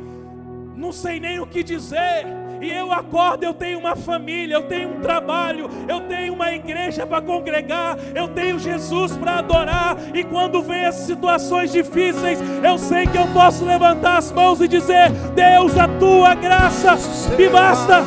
não 0.74 0.92
sei 0.92 1.20
nem 1.20 1.38
o 1.40 1.46
que 1.46 1.62
dizer 1.62 2.39
e 2.60 2.70
eu 2.70 2.92
acordo, 2.92 3.44
eu 3.44 3.54
tenho 3.54 3.78
uma 3.78 3.96
família, 3.96 4.54
eu 4.54 4.62
tenho 4.62 4.90
um 4.90 5.00
trabalho, 5.00 5.68
eu 5.88 6.00
tenho 6.02 6.34
uma 6.34 6.52
igreja 6.52 7.06
para 7.06 7.22
congregar, 7.22 7.96
eu 8.14 8.28
tenho 8.28 8.58
Jesus 8.58 9.16
para 9.16 9.38
adorar, 9.38 9.96
e 10.14 10.22
quando 10.22 10.62
vem 10.62 10.84
as 10.84 10.96
situações 10.96 11.72
difíceis, 11.72 12.38
eu 12.62 12.76
sei 12.76 13.06
que 13.06 13.16
eu 13.16 13.26
posso 13.28 13.64
levantar 13.64 14.18
as 14.18 14.30
mãos 14.30 14.60
e 14.60 14.68
dizer: 14.68 15.10
Deus, 15.34 15.76
a 15.78 15.88
tua 15.88 16.34
graça 16.34 16.96
me 17.36 17.48
basta, 17.48 18.04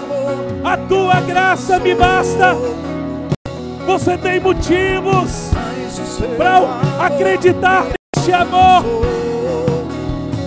a 0.63 0.78
tua 0.78 1.20
graça 1.22 1.80
me 1.80 1.96
basta. 1.96 2.56
Você 3.86 4.18
tem 4.18 4.39
motivos 4.39 5.52
para 6.38 7.06
acreditar 7.06 7.88
neste 8.16 8.32
amor. 8.32 8.84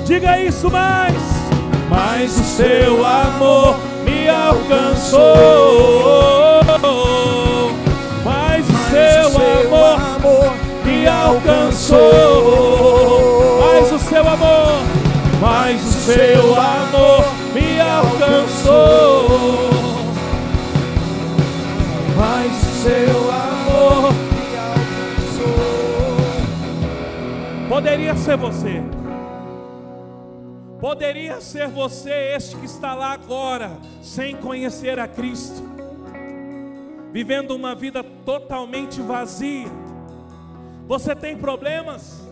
Diga 0.06 0.40
isso 0.40 0.70
mais. 0.70 1.14
Mas 1.90 2.38
o 2.38 2.44
seu 2.44 3.06
amor 3.06 3.76
alcançou. 4.46 5.22
Mas 8.24 8.64
o 8.68 8.76
seu 8.90 9.28
amor 9.38 10.52
me 10.84 11.06
alcançou. 11.06 11.98
Mas 13.60 13.92
o 13.92 13.98
seu 13.98 14.28
amor, 14.28 14.80
mas 15.40 15.82
o 15.82 15.92
seu 15.92 16.54
amor 16.54 17.24
me 17.54 17.80
alcançou. 17.80 19.26
Mas 22.16 22.52
o 22.52 22.66
seu 22.82 23.30
amor 23.30 24.12
me 24.12 24.48
alcançou. 24.56 26.16
Poderia 27.68 28.14
ser 28.16 28.36
você. 28.36 28.82
Poderia 30.80 31.40
ser 31.40 31.68
você 31.68 32.34
este 32.36 32.54
que 32.56 32.66
está 32.66 32.94
lá 32.94 33.12
agora, 33.12 33.78
sem 34.16 34.34
conhecer 34.34 34.98
a 34.98 35.06
Cristo, 35.06 35.62
vivendo 37.12 37.50
uma 37.50 37.74
vida 37.74 38.02
totalmente 38.02 38.98
vazia. 39.02 39.68
Você 40.86 41.14
tem 41.14 41.36
problemas, 41.36 42.26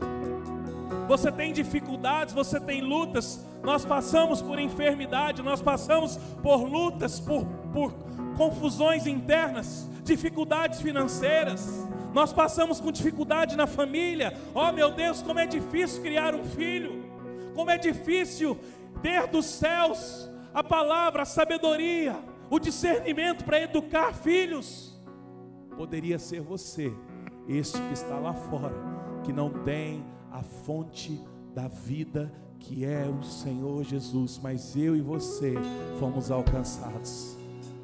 você 1.06 1.30
tem 1.30 1.52
dificuldades, 1.52 2.32
você 2.32 2.58
tem 2.58 2.80
lutas. 2.80 3.44
Nós 3.62 3.84
passamos 3.84 4.40
por 4.40 4.58
enfermidade, 4.58 5.42
nós 5.42 5.60
passamos 5.60 6.16
por 6.42 6.62
lutas, 6.64 7.20
por, 7.20 7.44
por 7.70 7.92
confusões 8.34 9.06
internas, 9.06 9.86
dificuldades 10.02 10.80
financeiras. 10.80 11.86
Nós 12.14 12.32
passamos 12.32 12.80
com 12.80 12.90
dificuldade 12.90 13.56
na 13.56 13.66
família. 13.66 14.32
Oh 14.54 14.72
meu 14.72 14.90
Deus, 14.90 15.20
como 15.20 15.38
é 15.38 15.46
difícil 15.46 16.00
criar 16.00 16.34
um 16.34 16.44
filho 16.44 17.04
como 17.54 17.70
é 17.70 17.78
difícil 17.78 18.58
ter 19.00 19.28
dos 19.28 19.44
céus 19.44 20.28
a 20.54 20.62
palavra, 20.62 21.22
a 21.22 21.26
sabedoria, 21.26 22.16
o 22.48 22.58
discernimento 22.58 23.44
para 23.44 23.60
educar 23.60 24.14
filhos. 24.14 24.98
Poderia 25.76 26.18
ser 26.18 26.40
você, 26.40 26.94
este 27.48 27.80
que 27.80 27.92
está 27.92 28.16
lá 28.18 28.32
fora, 28.32 28.74
que 29.24 29.32
não 29.32 29.50
tem 29.50 30.04
a 30.30 30.42
fonte 30.42 31.20
da 31.52 31.68
vida 31.68 32.32
que 32.64 32.84
é 32.84 33.06
o 33.06 33.22
Senhor 33.22 33.84
Jesus, 33.84 34.40
mas 34.42 34.74
eu 34.74 34.96
e 34.96 35.00
você 35.00 35.54
fomos 36.00 36.30
alcançados. 36.30 37.36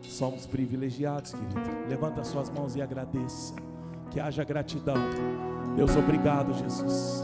Somos 0.03 0.47
privilegiados, 0.47 1.33
querido. 1.33 1.61
Levanta 1.89 2.25
suas 2.25 2.49
mãos 2.51 2.75
e 2.77 2.83
agradeça. 2.83 3.55
Que 4.11 4.19
haja 4.19 4.43
gratidão. 4.43 4.97
Deus, 5.77 5.95
obrigado, 5.97 6.53
Jesus. 6.55 7.23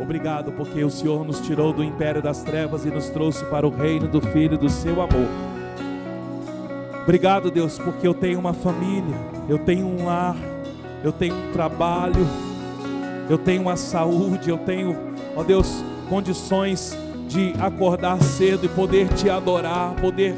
Obrigado 0.00 0.50
porque 0.52 0.82
o 0.82 0.90
Senhor 0.90 1.24
nos 1.24 1.40
tirou 1.40 1.72
do 1.72 1.84
império 1.84 2.22
das 2.22 2.42
trevas 2.42 2.86
e 2.86 2.90
nos 2.90 3.10
trouxe 3.10 3.44
para 3.44 3.66
o 3.66 3.70
reino 3.70 4.08
do 4.08 4.20
Filho 4.20 4.56
do 4.56 4.68
seu 4.68 4.94
amor. 5.02 5.28
Obrigado, 7.02 7.50
Deus, 7.50 7.78
porque 7.78 8.08
eu 8.08 8.14
tenho 8.14 8.38
uma 8.38 8.52
família, 8.52 9.16
eu 9.48 9.58
tenho 9.58 9.86
um 9.86 10.06
lar, 10.06 10.36
eu 11.04 11.12
tenho 11.12 11.34
um 11.34 11.52
trabalho, 11.52 12.26
eu 13.28 13.36
tenho 13.36 13.62
uma 13.62 13.76
saúde, 13.76 14.48
eu 14.48 14.58
tenho, 14.58 14.96
ó 15.36 15.42
Deus, 15.42 15.84
condições 16.08 16.96
de 17.28 17.52
acordar 17.60 18.20
cedo 18.22 18.64
e 18.64 18.68
poder 18.68 19.08
te 19.08 19.28
adorar, 19.28 19.94
poder 19.96 20.34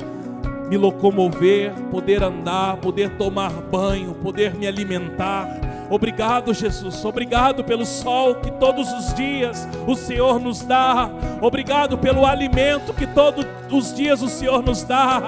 me 0.69 0.77
locomover, 0.77 1.73
poder 1.91 2.23
andar, 2.23 2.79
poder 2.79 3.11
tomar 3.17 3.51
banho, 3.51 4.15
poder 4.15 4.55
me 4.55 4.67
alimentar 4.67 5.72
Obrigado, 5.91 6.55
Jesus. 6.55 7.05
Obrigado 7.05 7.63
pelo 7.65 7.85
sol 7.85 8.37
que 8.37 8.51
todos 8.53 8.91
os 8.93 9.13
dias 9.15 9.69
o 9.87 9.95
Senhor 9.95 10.41
nos 10.41 10.63
dá. 10.63 11.11
Obrigado 11.41 11.99
pelo 11.99 12.25
alimento 12.25 12.95
que 12.95 13.07
todos 13.07 13.47
os 13.71 13.95
dias 13.95 14.23
o 14.23 14.29
Senhor 14.29 14.63
nos 14.63 14.83
dá. 14.83 15.23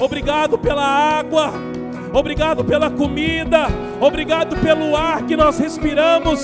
Obrigado 0.00 0.58
pela 0.58 0.84
água. 0.84 1.52
Obrigado 2.12 2.64
pela 2.64 2.90
comida. 2.90 3.66
Obrigado 4.00 4.56
pelo 4.56 4.96
ar 4.96 5.22
que 5.22 5.36
nós 5.36 5.58
respiramos. 5.58 6.40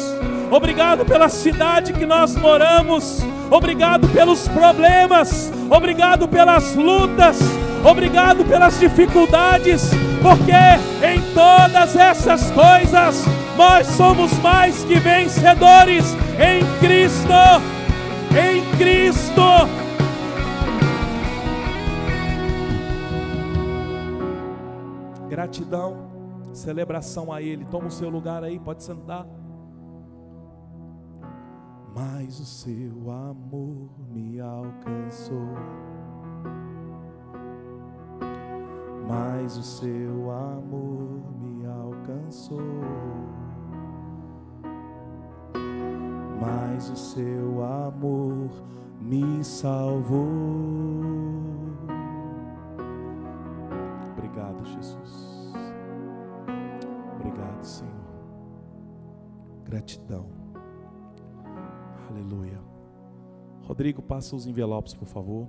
Obrigado 0.51 1.05
pela 1.07 1.31
cidade 1.31 1.95
que 1.95 2.05
nós 2.05 2.37
moramos. 2.37 3.25
Obrigado 3.51 4.07
pelos 4.09 4.47
problemas. 4.49 5.51
Obrigado 5.71 6.29
pelas 6.29 6.75
lutas. 6.75 7.39
Obrigado 7.83 8.45
pelas 8.45 8.79
dificuldades. 8.79 9.91
Porque 10.21 10.53
em 11.07 11.21
todas 11.33 11.97
essas 11.97 12.51
coisas 12.51 13.25
nós 13.57 13.87
somos 13.87 14.33
mais 14.39 14.85
que 14.85 14.95
vencedores 14.99 16.15
em 16.39 16.79
Cristo. 16.81 17.29
Em 18.33 18.79
Cristo. 18.79 19.43
Gratidão, 25.29 26.11
celebração 26.53 27.33
a 27.33 27.41
Ele. 27.41 27.65
Toma 27.67 27.87
o 27.87 27.91
seu 27.91 28.09
lugar 28.09 28.45
aí, 28.45 28.59
pode 28.59 28.83
sentar. 28.83 29.27
Mas 31.95 32.41
o 32.41 32.45
seu 32.45 33.11
amor 33.11 33.91
me 34.11 34.41
alcançou. 34.41 35.55
Mas 39.07 39.57
o 39.57 39.63
seu 39.63 40.31
amor 40.31 41.23
me 41.41 41.67
alcançou. 41.67 43.42
mas 46.83 46.91
o 46.91 46.97
seu 46.97 47.65
amor 47.65 48.51
me 49.01 49.45
salvou. 49.45 50.27
Obrigado, 54.11 54.65
Jesus. 54.65 55.53
Obrigado, 57.15 57.63
Senhor. 57.63 57.93
Gratidão. 59.65 60.27
Aleluia. 62.11 62.61
Rodrigo, 63.61 64.03
passa 64.03 64.35
os 64.35 64.49
envelopes, 64.49 64.93
por 64.93 65.07
favor. 65.07 65.49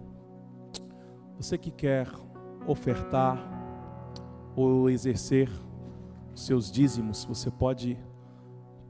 Você 1.37 1.57
que 1.57 1.71
quer 1.71 2.07
ofertar 2.67 3.39
ou 4.55 4.87
exercer 4.87 5.49
os 6.31 6.45
seus 6.45 6.71
dízimos, 6.71 7.25
você 7.25 7.49
pode 7.49 7.97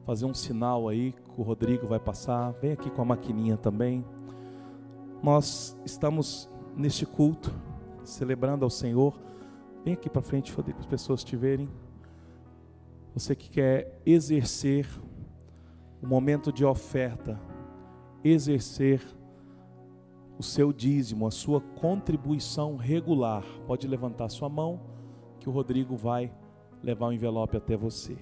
fazer 0.06 0.26
um 0.26 0.34
sinal 0.34 0.88
aí 0.88 1.14
que 1.14 1.42
o 1.42 1.44
Rodrigo 1.44 1.88
vai 1.88 2.00
passar. 2.00 2.52
Vem 2.62 2.72
aqui 2.72 2.90
com 2.90 3.02
a 3.02 3.06
maquininha 3.06 3.58
também. 3.58 4.04
Nós 5.22 5.78
estamos 5.86 6.50
neste 6.76 7.06
culto 7.06 7.54
celebrando 8.04 8.66
ao 8.66 8.70
Senhor. 8.70 9.18
Vem 9.84 9.94
aqui 9.94 10.10
para 10.10 10.22
frente, 10.22 10.54
Rodrigo, 10.54 10.78
para 10.78 10.86
as 10.86 10.90
pessoas 10.90 11.24
te 11.24 11.36
verem. 11.36 11.70
Você 13.14 13.36
que 13.36 13.50
quer 13.50 14.02
exercer 14.06 14.88
o 16.02 16.08
momento 16.08 16.52
de 16.52 16.66
oferta, 16.66 17.40
exercer 18.24 19.02
o 20.38 20.44
seu 20.44 20.74
dízimo, 20.74 21.28
a 21.28 21.32
sua 21.32 21.62
contribuição 21.62 22.76
regular, 22.76 23.46
pode 23.68 23.88
levantar 23.88 24.30
sua 24.30 24.50
mão, 24.50 24.82
que 25.40 25.48
o 25.48 25.52
Rodrigo 25.52 25.96
vai 25.96 26.34
levar 26.82 27.08
o 27.08 27.14
envelope 27.14 27.56
até 27.56 27.78
você. 27.78 28.18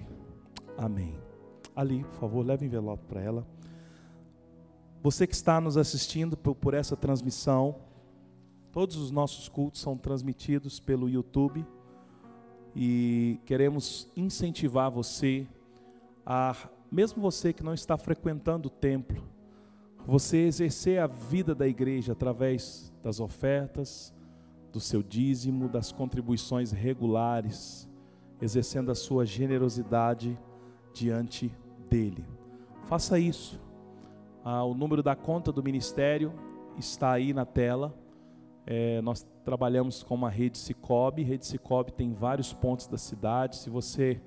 Amém. 0.76 1.31
Ali, 1.74 2.04
por 2.04 2.14
favor, 2.14 2.44
leve 2.44 2.66
o 2.66 2.68
envelope 2.68 3.04
para 3.06 3.20
ela. 3.20 3.46
Você 5.02 5.26
que 5.26 5.34
está 5.34 5.60
nos 5.60 5.76
assistindo 5.76 6.36
por, 6.36 6.54
por 6.54 6.74
essa 6.74 6.96
transmissão, 6.96 7.76
todos 8.70 8.96
os 8.96 9.10
nossos 9.10 9.48
cultos 9.48 9.80
são 9.80 9.96
transmitidos 9.96 10.78
pelo 10.78 11.08
YouTube 11.08 11.66
e 12.74 13.40
queremos 13.44 14.08
incentivar 14.16 14.90
você 14.90 15.46
a, 16.24 16.56
mesmo 16.90 17.20
você 17.20 17.52
que 17.52 17.62
não 17.62 17.74
está 17.74 17.96
frequentando 17.96 18.68
o 18.68 18.70
templo, 18.70 19.22
você 20.06 20.38
exercer 20.38 21.00
a 21.00 21.06
vida 21.06 21.54
da 21.54 21.66
igreja 21.66 22.12
através 22.12 22.92
das 23.02 23.20
ofertas, 23.20 24.14
do 24.72 24.80
seu 24.80 25.02
dízimo, 25.02 25.68
das 25.68 25.92
contribuições 25.92 26.72
regulares, 26.72 27.88
exercendo 28.40 28.90
a 28.90 28.94
sua 28.94 29.26
generosidade 29.26 30.38
diante 30.94 31.52
dele. 31.92 32.24
Faça 32.86 33.18
isso. 33.18 33.60
Ah, 34.42 34.64
o 34.64 34.72
número 34.72 35.02
da 35.02 35.14
conta 35.14 35.52
do 35.52 35.62
ministério 35.62 36.32
está 36.78 37.12
aí 37.12 37.34
na 37.34 37.44
tela. 37.44 37.94
É, 38.66 39.02
nós 39.02 39.26
trabalhamos 39.44 40.02
com 40.02 40.14
uma 40.14 40.30
rede 40.30 40.56
Cicobi. 40.56 41.22
Rede 41.22 41.46
Cicobi 41.46 41.92
tem 41.92 42.14
vários 42.14 42.50
pontos 42.54 42.86
da 42.86 42.96
cidade. 42.96 43.56
Se 43.56 43.68
você 43.68 44.22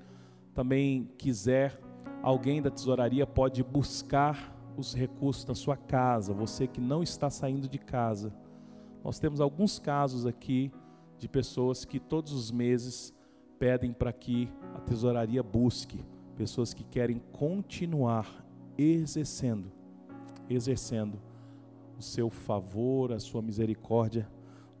também 0.54 1.10
quiser, 1.18 1.76
alguém 2.22 2.62
da 2.62 2.70
tesouraria 2.70 3.26
pode 3.26 3.64
buscar 3.64 4.54
os 4.76 4.94
recursos 4.94 5.44
da 5.44 5.54
sua 5.54 5.76
casa, 5.76 6.34
você 6.34 6.66
que 6.66 6.80
não 6.80 7.02
está 7.02 7.30
saindo 7.30 7.68
de 7.68 7.78
casa. 7.78 8.32
Nós 9.02 9.18
temos 9.18 9.40
alguns 9.40 9.78
casos 9.80 10.24
aqui 10.24 10.70
de 11.18 11.28
pessoas 11.28 11.84
que 11.84 11.98
todos 11.98 12.32
os 12.32 12.52
meses 12.52 13.12
pedem 13.58 13.92
para 13.92 14.12
que 14.12 14.48
a 14.74 14.80
tesouraria 14.80 15.42
busque 15.42 16.04
pessoas 16.36 16.74
que 16.74 16.84
querem 16.84 17.20
continuar 17.32 18.44
exercendo, 18.76 19.72
exercendo 20.48 21.18
o 21.98 22.02
seu 22.02 22.28
favor, 22.28 23.12
a 23.12 23.18
sua 23.18 23.40
misericórdia 23.40 24.28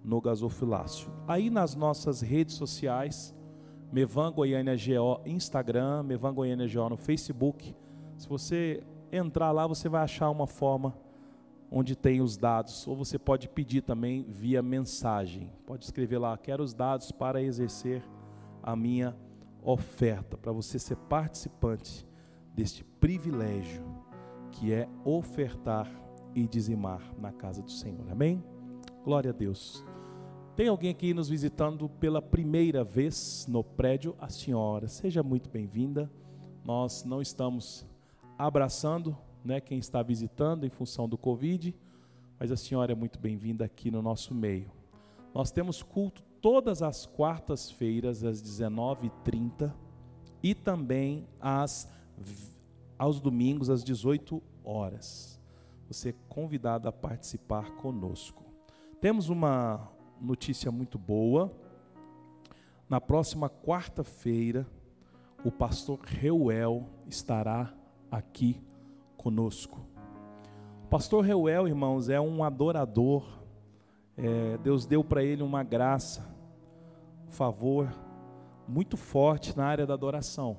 no 0.04 0.20
gasofilácio. 0.20 1.10
Aí 1.26 1.50
nas 1.50 1.74
nossas 1.74 2.20
redes 2.20 2.54
sociais, 2.54 3.34
Mevan 3.90 4.32
Goiânia 4.32 4.76
GO 4.76 5.20
Instagram, 5.24 6.02
Mevan 6.02 6.34
Goiânia 6.34 6.68
GO 6.68 6.90
no 6.90 6.96
Facebook. 6.96 7.74
Se 8.16 8.28
você 8.28 8.82
entrar 9.10 9.50
lá, 9.52 9.66
você 9.66 9.88
vai 9.88 10.02
achar 10.02 10.30
uma 10.30 10.46
forma 10.46 10.94
onde 11.70 11.96
tem 11.96 12.20
os 12.20 12.36
dados, 12.36 12.86
ou 12.86 12.94
você 12.94 13.18
pode 13.18 13.48
pedir 13.48 13.82
também 13.82 14.24
via 14.28 14.62
mensagem. 14.62 15.50
Pode 15.66 15.84
escrever 15.84 16.18
lá, 16.18 16.36
quero 16.36 16.62
os 16.62 16.72
dados 16.72 17.10
para 17.10 17.42
exercer 17.42 18.02
a 18.62 18.76
minha 18.76 19.16
oferta, 19.66 20.38
para 20.38 20.52
você 20.52 20.78
ser 20.78 20.96
participante 20.96 22.06
deste 22.54 22.84
privilégio 22.84 23.84
que 24.52 24.72
é 24.72 24.88
ofertar 25.04 25.90
e 26.34 26.46
dizimar 26.46 27.02
na 27.18 27.32
casa 27.32 27.60
do 27.60 27.70
Senhor. 27.70 28.08
Amém? 28.10 28.42
Glória 29.04 29.30
a 29.30 29.34
Deus. 29.34 29.84
Tem 30.54 30.68
alguém 30.68 30.90
aqui 30.90 31.12
nos 31.12 31.28
visitando 31.28 31.88
pela 31.88 32.22
primeira 32.22 32.84
vez 32.84 33.44
no 33.48 33.64
prédio? 33.64 34.14
A 34.20 34.28
senhora, 34.28 34.86
seja 34.86 35.22
muito 35.22 35.50
bem-vinda. 35.50 36.10
Nós 36.64 37.04
não 37.04 37.20
estamos 37.20 37.84
abraçando 38.38 39.16
né, 39.44 39.60
quem 39.60 39.78
está 39.78 40.02
visitando 40.02 40.64
em 40.64 40.70
função 40.70 41.08
do 41.08 41.18
Covid, 41.18 41.74
mas 42.38 42.52
a 42.52 42.56
senhora 42.56 42.92
é 42.92 42.94
muito 42.94 43.18
bem-vinda 43.18 43.64
aqui 43.64 43.90
no 43.90 44.00
nosso 44.00 44.34
meio. 44.34 44.70
Nós 45.34 45.50
temos 45.50 45.82
culto 45.82 46.24
todas 46.40 46.82
as 46.82 47.06
quartas-feiras 47.06 48.24
às 48.24 48.42
19h30 48.42 49.72
e 50.42 50.54
também 50.54 51.26
às, 51.40 51.88
aos 52.98 53.20
domingos 53.20 53.70
às 53.70 53.82
18 53.82 54.42
horas. 54.64 55.40
Você 55.88 56.10
é 56.10 56.14
convidado 56.28 56.88
a 56.88 56.92
participar 56.92 57.70
conosco. 57.76 58.44
Temos 59.00 59.28
uma 59.28 59.88
notícia 60.20 60.70
muito 60.70 60.98
boa. 60.98 61.52
Na 62.88 63.00
próxima 63.00 63.48
quarta-feira, 63.48 64.66
o 65.44 65.50
pastor 65.50 66.00
Reuel 66.00 66.86
estará 67.06 67.72
aqui 68.10 68.60
conosco. 69.16 69.80
O 70.84 70.88
pastor 70.88 71.24
Reuel, 71.24 71.68
irmãos, 71.68 72.08
é 72.08 72.20
um 72.20 72.42
adorador. 72.44 73.35
É, 74.16 74.56
Deus 74.58 74.86
deu 74.86 75.04
para 75.04 75.22
ele 75.22 75.42
uma 75.42 75.62
graça, 75.62 76.26
um 77.28 77.30
favor 77.30 77.92
muito 78.66 78.96
forte 78.96 79.56
na 79.56 79.66
área 79.66 79.86
da 79.86 79.94
adoração. 79.94 80.56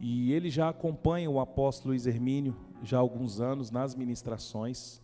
E 0.00 0.32
ele 0.32 0.48
já 0.48 0.68
acompanha 0.68 1.30
o 1.30 1.40
apóstolo 1.40 1.90
Luiz 1.90 2.06
Hermínio 2.06 2.56
já 2.82 2.98
há 2.98 3.00
alguns 3.00 3.40
anos 3.40 3.70
nas 3.70 3.94
ministrações. 3.94 5.02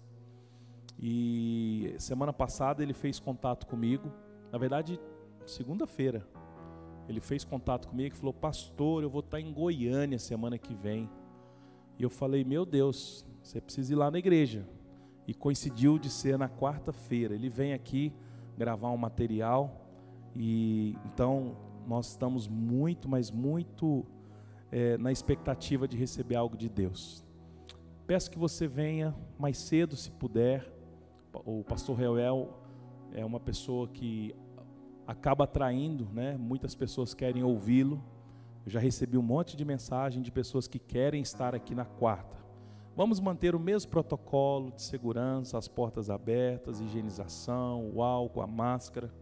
E 0.98 1.94
semana 1.98 2.32
passada 2.32 2.82
ele 2.82 2.94
fez 2.94 3.18
contato 3.18 3.66
comigo. 3.66 4.12
Na 4.52 4.58
verdade, 4.58 4.98
segunda-feira. 5.44 6.26
Ele 7.08 7.20
fez 7.20 7.44
contato 7.44 7.88
comigo 7.88 8.14
e 8.14 8.18
falou: 8.18 8.32
Pastor, 8.32 9.02
eu 9.02 9.10
vou 9.10 9.20
estar 9.20 9.40
em 9.40 9.52
Goiânia 9.52 10.18
semana 10.18 10.56
que 10.56 10.74
vem. 10.74 11.10
E 11.98 12.02
eu 12.02 12.08
falei: 12.08 12.44
Meu 12.44 12.64
Deus, 12.64 13.26
você 13.42 13.60
precisa 13.60 13.92
ir 13.92 13.96
lá 13.96 14.10
na 14.10 14.18
igreja. 14.18 14.66
E 15.26 15.34
coincidiu 15.34 15.98
de 15.98 16.10
ser 16.10 16.38
na 16.38 16.48
quarta-feira. 16.48 17.34
Ele 17.34 17.48
vem 17.48 17.72
aqui 17.72 18.12
gravar 18.56 18.90
um 18.90 18.96
material. 18.96 19.80
E 20.34 20.96
então 21.06 21.56
nós 21.86 22.10
estamos 22.10 22.48
muito, 22.48 23.08
mas 23.08 23.30
muito 23.30 24.04
é, 24.70 24.98
na 24.98 25.12
expectativa 25.12 25.86
de 25.86 25.96
receber 25.96 26.36
algo 26.36 26.56
de 26.56 26.68
Deus. 26.68 27.24
Peço 28.06 28.30
que 28.30 28.38
você 28.38 28.66
venha 28.66 29.14
mais 29.38 29.56
cedo, 29.56 29.96
se 29.96 30.10
puder. 30.10 30.70
O 31.44 31.64
pastor 31.64 31.96
Reuel 31.96 32.50
é 33.12 33.24
uma 33.24 33.40
pessoa 33.40 33.88
que 33.88 34.34
acaba 35.06 35.44
atraindo, 35.44 36.08
né? 36.12 36.36
Muitas 36.36 36.74
pessoas 36.74 37.14
querem 37.14 37.42
ouvi-lo. 37.42 38.02
Eu 38.64 38.70
já 38.70 38.80
recebi 38.80 39.16
um 39.16 39.22
monte 39.22 39.56
de 39.56 39.64
mensagem 39.64 40.22
de 40.22 40.30
pessoas 40.30 40.66
que 40.66 40.78
querem 40.78 41.22
estar 41.22 41.54
aqui 41.54 41.74
na 41.74 41.84
quarta. 41.84 42.43
Vamos 42.96 43.18
manter 43.18 43.56
o 43.56 43.60
mesmo 43.60 43.90
protocolo 43.90 44.70
de 44.70 44.82
segurança, 44.82 45.58
as 45.58 45.66
portas 45.66 46.10
abertas, 46.10 46.80
higienização, 46.80 47.90
o 47.92 48.02
álcool, 48.02 48.40
a 48.40 48.46
máscara. 48.46 49.12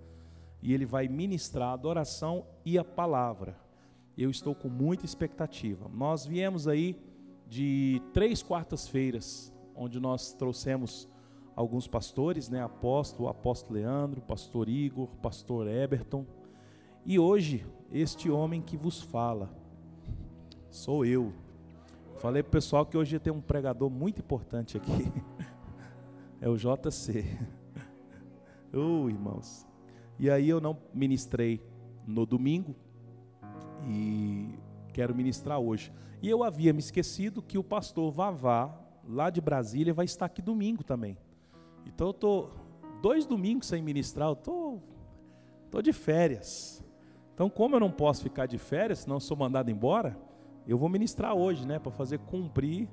E 0.60 0.74
ele 0.74 0.84
vai 0.84 1.08
ministrar 1.08 1.70
a 1.70 1.72
adoração 1.72 2.44
e 2.66 2.78
a 2.78 2.84
palavra. 2.84 3.56
Eu 4.16 4.30
estou 4.30 4.54
com 4.54 4.68
muita 4.68 5.06
expectativa. 5.06 5.88
Nós 5.88 6.26
viemos 6.26 6.68
aí 6.68 7.00
de 7.48 8.02
três 8.12 8.42
quartas-feiras, 8.42 9.50
onde 9.74 9.98
nós 9.98 10.34
trouxemos 10.34 11.08
alguns 11.56 11.86
pastores, 11.86 12.50
né? 12.50 12.62
Apóstolo, 12.62 13.28
apóstolo 13.28 13.78
Leandro, 13.78 14.20
pastor 14.20 14.68
Igor, 14.68 15.08
pastor 15.22 15.66
Eberton. 15.66 16.26
E 17.06 17.18
hoje 17.18 17.66
este 17.90 18.30
homem 18.30 18.60
que 18.60 18.76
vos 18.76 19.00
fala. 19.00 19.50
Sou 20.70 21.04
eu. 21.06 21.32
Falei 22.22 22.40
para 22.40 22.50
o 22.50 22.52
pessoal 22.52 22.86
que 22.86 22.96
hoje 22.96 23.18
tem 23.18 23.32
um 23.32 23.40
pregador 23.40 23.90
muito 23.90 24.20
importante 24.20 24.76
aqui. 24.76 24.90
É 26.40 26.48
o 26.48 26.56
JC. 26.56 27.24
Oh, 28.72 29.06
irmãos. 29.10 29.64
E 30.18 30.28
aí 30.28 30.48
eu 30.48 30.60
não 30.60 30.76
ministrei 30.92 31.62
no 32.04 32.26
domingo 32.26 32.74
e 33.86 34.58
quero 34.92 35.14
ministrar 35.14 35.60
hoje. 35.60 35.92
E 36.20 36.28
eu 36.28 36.42
havia 36.42 36.72
me 36.72 36.80
esquecido 36.80 37.40
que 37.40 37.58
o 37.58 37.62
pastor 37.62 38.10
Vavá, 38.10 38.76
lá 39.08 39.30
de 39.30 39.40
Brasília, 39.40 39.94
vai 39.94 40.04
estar 40.04 40.26
aqui 40.26 40.42
domingo 40.42 40.82
também. 40.82 41.16
Então 41.86 42.08
eu 42.08 42.12
tô 42.12 42.50
dois 43.00 43.24
domingos 43.24 43.68
sem 43.68 43.80
ministrar, 43.80 44.30
eu 44.30 44.36
tô, 44.36 44.78
tô 45.70 45.80
de 45.80 45.92
férias. 45.92 46.84
Então, 47.34 47.48
como 47.48 47.76
eu 47.76 47.80
não 47.80 47.90
posso 47.92 48.20
ficar 48.20 48.46
de 48.46 48.58
férias, 48.58 49.00
senão 49.00 49.20
sou 49.20 49.36
mandado 49.36 49.70
embora, 49.70 50.18
eu 50.66 50.78
vou 50.78 50.88
ministrar 50.88 51.34
hoje, 51.34 51.66
né, 51.66 51.78
para 51.78 51.90
fazer 51.90 52.18
cumprir 52.18 52.88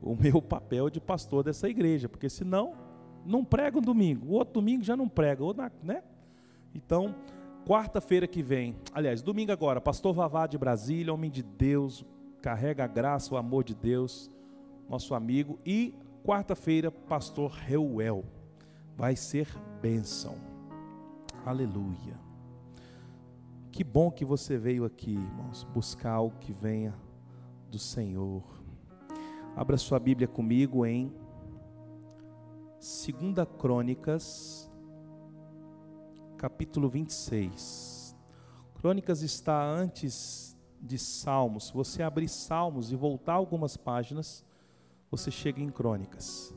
o 0.00 0.14
meu 0.14 0.40
papel 0.42 0.88
de 0.88 1.00
pastor 1.00 1.42
dessa 1.44 1.68
igreja, 1.68 2.08
porque 2.08 2.28
senão 2.28 2.72
não 3.24 3.44
prega 3.44 3.78
um 3.78 3.82
domingo, 3.82 4.28
o 4.28 4.32
outro 4.32 4.54
domingo 4.54 4.82
já 4.82 4.96
não 4.96 5.08
prega, 5.08 5.42
né? 5.82 6.02
Então, 6.74 7.14
quarta-feira 7.66 8.26
que 8.26 8.42
vem, 8.42 8.76
aliás, 8.94 9.22
domingo 9.22 9.52
agora, 9.52 9.80
pastor 9.80 10.14
Vavá 10.14 10.46
de 10.46 10.56
Brasília, 10.56 11.12
homem 11.12 11.30
de 11.30 11.42
Deus, 11.42 12.04
carrega 12.40 12.84
a 12.84 12.86
graça, 12.86 13.34
o 13.34 13.36
amor 13.36 13.64
de 13.64 13.74
Deus, 13.74 14.30
nosso 14.88 15.14
amigo, 15.14 15.58
e 15.66 15.94
quarta-feira, 16.24 16.90
pastor 16.90 17.50
Reuel, 17.50 18.24
vai 18.96 19.16
ser 19.16 19.48
bênção, 19.82 20.36
aleluia. 21.44 22.29
Que 23.72 23.84
bom 23.84 24.10
que 24.10 24.24
você 24.24 24.58
veio 24.58 24.84
aqui, 24.84 25.12
irmãos, 25.12 25.62
buscar 25.72 26.12
algo 26.12 26.36
que 26.40 26.52
venha 26.52 26.92
do 27.70 27.78
Senhor. 27.78 28.42
Abra 29.54 29.78
sua 29.78 29.98
Bíblia 30.00 30.26
comigo 30.26 30.84
em 30.84 31.12
2 32.80 33.46
Crônicas, 33.58 34.68
capítulo 36.36 36.88
26. 36.88 38.16
Crônicas 38.74 39.22
está 39.22 39.62
antes 39.62 40.56
de 40.80 40.98
Salmos. 40.98 41.68
Se 41.68 41.72
você 41.72 42.02
abrir 42.02 42.28
Salmos 42.28 42.90
e 42.90 42.96
voltar 42.96 43.34
algumas 43.34 43.76
páginas, 43.76 44.44
você 45.08 45.30
chega 45.30 45.60
em 45.60 45.70
Crônicas. 45.70 46.52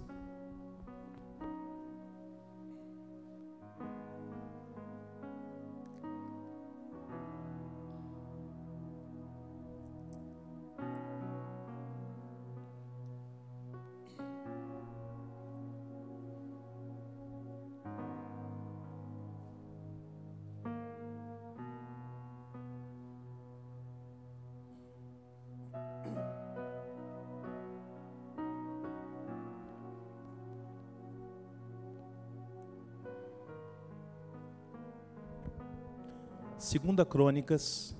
Segunda 36.73 37.05
Crônicas, 37.05 37.95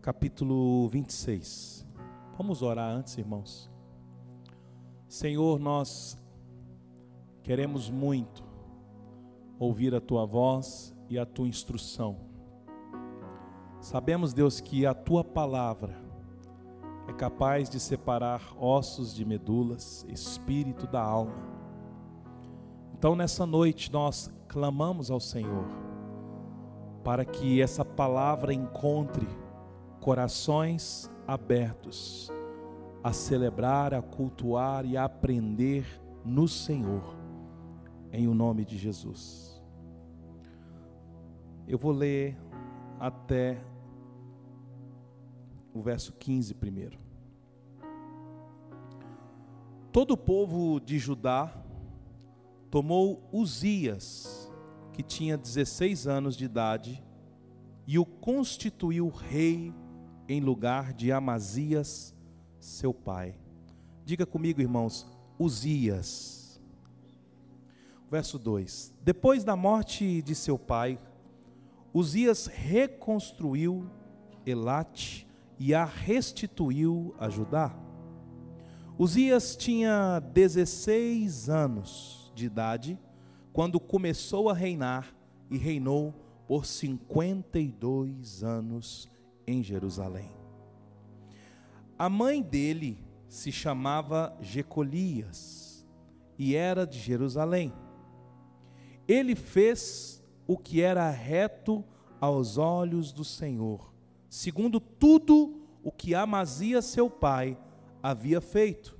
capítulo 0.00 0.86
26. 0.86 1.84
Vamos 2.38 2.62
orar 2.62 2.88
antes, 2.88 3.18
irmãos. 3.18 3.68
Senhor, 5.08 5.58
nós 5.58 6.16
queremos 7.42 7.90
muito 7.90 8.44
ouvir 9.58 9.96
a 9.96 10.00
tua 10.00 10.24
voz 10.24 10.94
e 11.08 11.18
a 11.18 11.26
tua 11.26 11.48
instrução. 11.48 12.18
Sabemos, 13.80 14.32
Deus, 14.32 14.60
que 14.60 14.86
a 14.86 14.94
tua 14.94 15.24
palavra 15.24 16.00
é 17.08 17.12
capaz 17.12 17.68
de 17.68 17.80
separar 17.80 18.54
ossos 18.60 19.12
de 19.12 19.24
medulas, 19.24 20.06
espírito 20.08 20.86
da 20.86 21.02
alma. 21.02 21.34
Então, 22.96 23.16
nessa 23.16 23.44
noite, 23.44 23.90
nós 23.90 24.32
clamamos 24.46 25.10
ao 25.10 25.18
Senhor 25.18 25.89
para 27.02 27.24
que 27.24 27.60
essa 27.62 27.84
palavra 27.84 28.52
encontre 28.52 29.26
corações 30.00 31.10
abertos 31.26 32.30
a 33.02 33.12
celebrar, 33.12 33.94
a 33.94 34.02
cultuar 34.02 34.84
e 34.84 34.96
a 34.96 35.04
aprender 35.04 35.84
no 36.24 36.46
Senhor, 36.46 37.16
em 38.12 38.28
o 38.28 38.34
nome 38.34 38.64
de 38.64 38.76
Jesus. 38.76 39.62
Eu 41.66 41.78
vou 41.78 41.92
ler 41.92 42.36
até 42.98 43.62
o 45.72 45.80
verso 45.80 46.12
15 46.12 46.54
primeiro. 46.54 46.98
Todo 49.92 50.12
o 50.12 50.16
povo 50.16 50.80
de 50.80 50.98
Judá 50.98 51.52
tomou 52.70 53.22
Uzias, 53.32 54.49
que 55.00 55.02
tinha 55.02 55.38
16 55.38 56.06
anos 56.06 56.36
de 56.36 56.44
idade, 56.44 57.02
e 57.86 57.98
o 57.98 58.04
constituiu 58.04 59.08
rei 59.08 59.72
em 60.28 60.42
lugar 60.42 60.92
de 60.92 61.10
Amazias, 61.10 62.14
seu 62.58 62.92
pai. 62.92 63.34
Diga 64.04 64.26
comigo, 64.26 64.60
irmãos, 64.60 65.06
Uzias. 65.38 66.60
Verso 68.10 68.38
2: 68.38 68.92
Depois 69.02 69.42
da 69.42 69.56
morte 69.56 70.20
de 70.20 70.34
seu 70.34 70.58
pai, 70.58 71.00
Uzias 71.94 72.44
reconstruiu 72.44 73.90
Elate 74.44 75.26
e 75.58 75.72
a 75.72 75.86
restituiu 75.86 77.14
a 77.18 77.30
Judá. 77.30 77.74
Uzias 78.98 79.56
tinha 79.56 80.20
16 80.20 81.48
anos 81.48 82.30
de 82.34 82.44
idade 82.44 82.98
quando 83.52 83.80
começou 83.80 84.48
a 84.48 84.54
reinar 84.54 85.14
e 85.50 85.58
reinou 85.58 86.14
por 86.46 86.66
52 86.66 88.42
anos 88.42 89.08
em 89.46 89.62
Jerusalém. 89.62 90.30
A 91.98 92.08
mãe 92.08 92.42
dele 92.42 93.04
se 93.28 93.52
chamava 93.52 94.36
Jecolias 94.40 95.86
e 96.38 96.54
era 96.54 96.86
de 96.86 96.98
Jerusalém. 96.98 97.72
Ele 99.06 99.34
fez 99.34 100.22
o 100.46 100.56
que 100.56 100.80
era 100.80 101.08
reto 101.10 101.84
aos 102.20 102.58
olhos 102.58 103.12
do 103.12 103.24
Senhor, 103.24 103.92
segundo 104.28 104.80
tudo 104.80 105.60
o 105.82 105.90
que 105.90 106.14
Amazia 106.14 106.82
seu 106.82 107.08
pai 107.10 107.58
havia 108.02 108.40
feito 108.40 108.99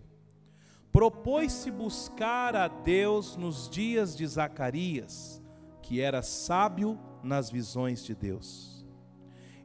propôs-se 0.92 1.70
buscar 1.70 2.56
a 2.56 2.68
Deus 2.68 3.36
nos 3.36 3.68
dias 3.68 4.16
de 4.16 4.26
Zacarias, 4.26 5.42
que 5.82 6.00
era 6.00 6.22
sábio 6.22 6.98
nas 7.22 7.50
visões 7.50 8.04
de 8.04 8.14
Deus. 8.14 8.84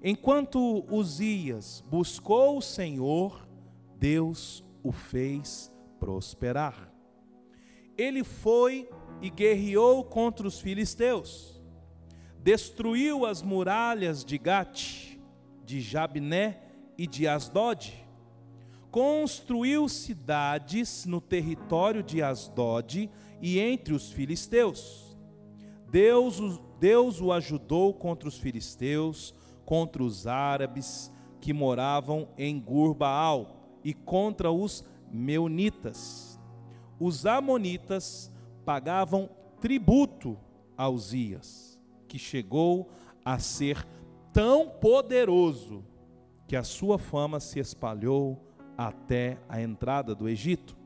Enquanto 0.03 0.85
Uzias 0.93 1.83
buscou 1.89 2.57
o 2.57 2.61
Senhor, 2.61 3.47
Deus 3.97 4.63
o 4.83 4.91
fez 4.91 5.71
prosperar. 5.99 6.93
Ele 7.97 8.23
foi 8.23 8.87
e 9.21 9.29
guerreou 9.29 10.03
contra 10.03 10.45
os 10.45 10.59
filisteus, 10.59 11.59
destruiu 12.43 13.25
as 13.25 13.41
muralhas 13.41 14.23
de 14.23 14.37
Gate, 14.37 15.17
de 15.63 15.81
Jabné 15.81 16.61
e 16.95 17.07
de 17.07 17.27
Asdod, 17.27 18.04
construiu 18.95 19.89
cidades 19.89 21.05
no 21.05 21.19
território 21.19 22.01
de 22.01 22.23
Asdod 22.23 23.11
e 23.41 23.59
entre 23.59 23.93
os 23.93 24.09
filisteus. 24.09 25.17
Deus, 25.91 26.39
Deus 26.79 27.19
o 27.19 27.33
ajudou 27.33 27.93
contra 27.93 28.29
os 28.29 28.37
filisteus, 28.37 29.35
contra 29.65 30.01
os 30.01 30.25
árabes 30.27 31.11
que 31.41 31.51
moravam 31.51 32.29
em 32.37 32.57
Gurbaal 32.57 33.79
e 33.83 33.93
contra 33.93 34.49
os 34.49 34.85
meunitas. 35.11 36.39
Os 36.97 37.25
amonitas 37.25 38.31
pagavam 38.63 39.29
tributo 39.59 40.39
a 40.77 40.87
Uzias, 40.87 41.77
que 42.07 42.17
chegou 42.17 42.89
a 43.25 43.39
ser 43.39 43.85
tão 44.31 44.69
poderoso 44.69 45.83
que 46.47 46.55
a 46.55 46.63
sua 46.63 46.97
fama 46.97 47.41
se 47.41 47.59
espalhou 47.59 48.44
até 48.77 49.37
a 49.47 49.61
entrada 49.61 50.13
do 50.13 50.27
Egito. 50.27 50.77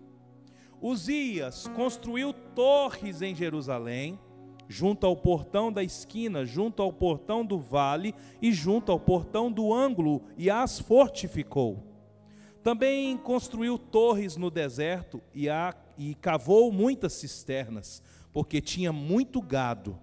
Uzias 0.81 1.67
construiu 1.75 2.33
torres 2.33 3.21
em 3.21 3.35
Jerusalém, 3.35 4.19
junto 4.67 5.05
ao 5.05 5.15
portão 5.15 5.71
da 5.71 5.83
esquina, 5.83 6.45
junto 6.45 6.81
ao 6.81 6.93
portão 6.93 7.43
do 7.43 7.59
vale 7.59 8.13
e 8.41 8.53
junto 8.53 8.91
ao 8.91 8.99
portão 8.99 9.51
do 9.51 9.73
ângulo, 9.73 10.21
e 10.37 10.49
as 10.49 10.79
fortificou. 10.79 11.83
Também 12.63 13.17
construiu 13.17 13.77
torres 13.77 14.37
no 14.37 14.51
deserto 14.51 15.21
e, 15.33 15.49
a, 15.49 15.73
e 15.97 16.13
cavou 16.15 16.71
muitas 16.71 17.13
cisternas, 17.13 18.03
porque 18.31 18.61
tinha 18.61 18.93
muito 18.93 19.41
gado, 19.41 19.97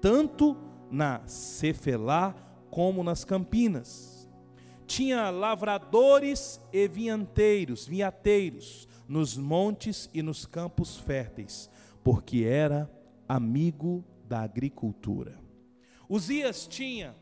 tanto 0.00 0.56
na 0.90 1.26
Cefelá 1.26 2.34
como 2.70 3.02
nas 3.02 3.24
campinas 3.24 4.11
tinha 4.92 5.30
lavradores 5.30 6.60
e 6.70 6.86
vinhateiros, 6.86 7.86
vinhateiros 7.86 8.86
nos 9.08 9.38
montes 9.38 10.10
e 10.12 10.20
nos 10.20 10.44
campos 10.44 10.98
férteis, 10.98 11.70
porque 12.04 12.44
era 12.44 12.90
amigo 13.26 14.04
da 14.28 14.42
agricultura. 14.42 15.40
Uzias 16.06 16.66
tinha 16.66 17.16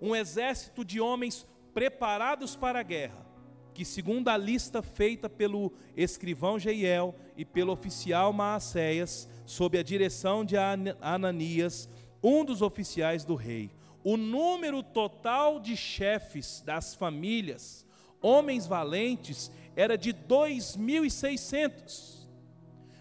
um 0.00 0.14
exército 0.14 0.84
de 0.84 1.00
homens 1.00 1.44
preparados 1.74 2.54
para 2.54 2.78
a 2.78 2.84
guerra, 2.84 3.26
que, 3.74 3.84
segundo 3.84 4.28
a 4.28 4.36
lista 4.36 4.80
feita 4.80 5.28
pelo 5.28 5.72
escrivão 5.96 6.56
Jeiel 6.56 7.16
e 7.36 7.44
pelo 7.44 7.72
oficial 7.72 8.32
Maacéias, 8.32 9.28
sob 9.44 9.76
a 9.76 9.82
direção 9.82 10.44
de 10.44 10.54
Ananias, 11.00 11.88
um 12.22 12.44
dos 12.44 12.62
oficiais 12.62 13.24
do 13.24 13.34
rei, 13.34 13.72
o 14.04 14.16
número 14.16 14.82
total 14.82 15.60
de 15.60 15.76
chefes 15.76 16.62
das 16.64 16.94
famílias, 16.94 17.86
homens 18.20 18.66
valentes, 18.66 19.52
era 19.76 19.96
de 19.96 20.12
2.600. 20.12 22.26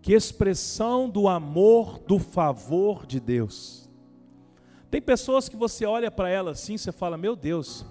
Que 0.00 0.12
expressão 0.12 1.08
do 1.08 1.28
amor, 1.28 1.98
do 1.98 2.18
favor 2.18 3.06
de 3.06 3.20
Deus. 3.20 3.90
Tem 4.90 5.02
pessoas 5.02 5.48
que 5.48 5.56
você 5.56 5.84
olha 5.84 6.10
para 6.10 6.28
ela 6.30 6.52
assim, 6.52 6.78
você 6.78 6.92
fala: 6.92 7.16
"Meu 7.16 7.36
Deus, 7.36 7.84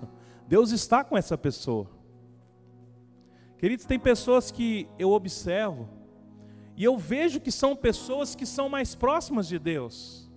Deus 0.47 0.71
está 0.71 1.03
com 1.03 1.17
essa 1.17 1.37
pessoa". 1.37 1.87
Queridos, 3.57 3.85
tem 3.85 3.99
pessoas 3.99 4.51
que 4.51 4.87
eu 4.97 5.11
observo 5.11 5.89
e 6.77 6.83
eu 6.83 6.97
vejo 6.97 7.39
que 7.39 7.51
são 7.51 7.75
pessoas 7.75 8.35
que 8.35 8.45
são 8.45 8.67
mais 8.67 8.95
próximas 8.95 9.47
de 9.47 9.57
Deus. 9.57 10.29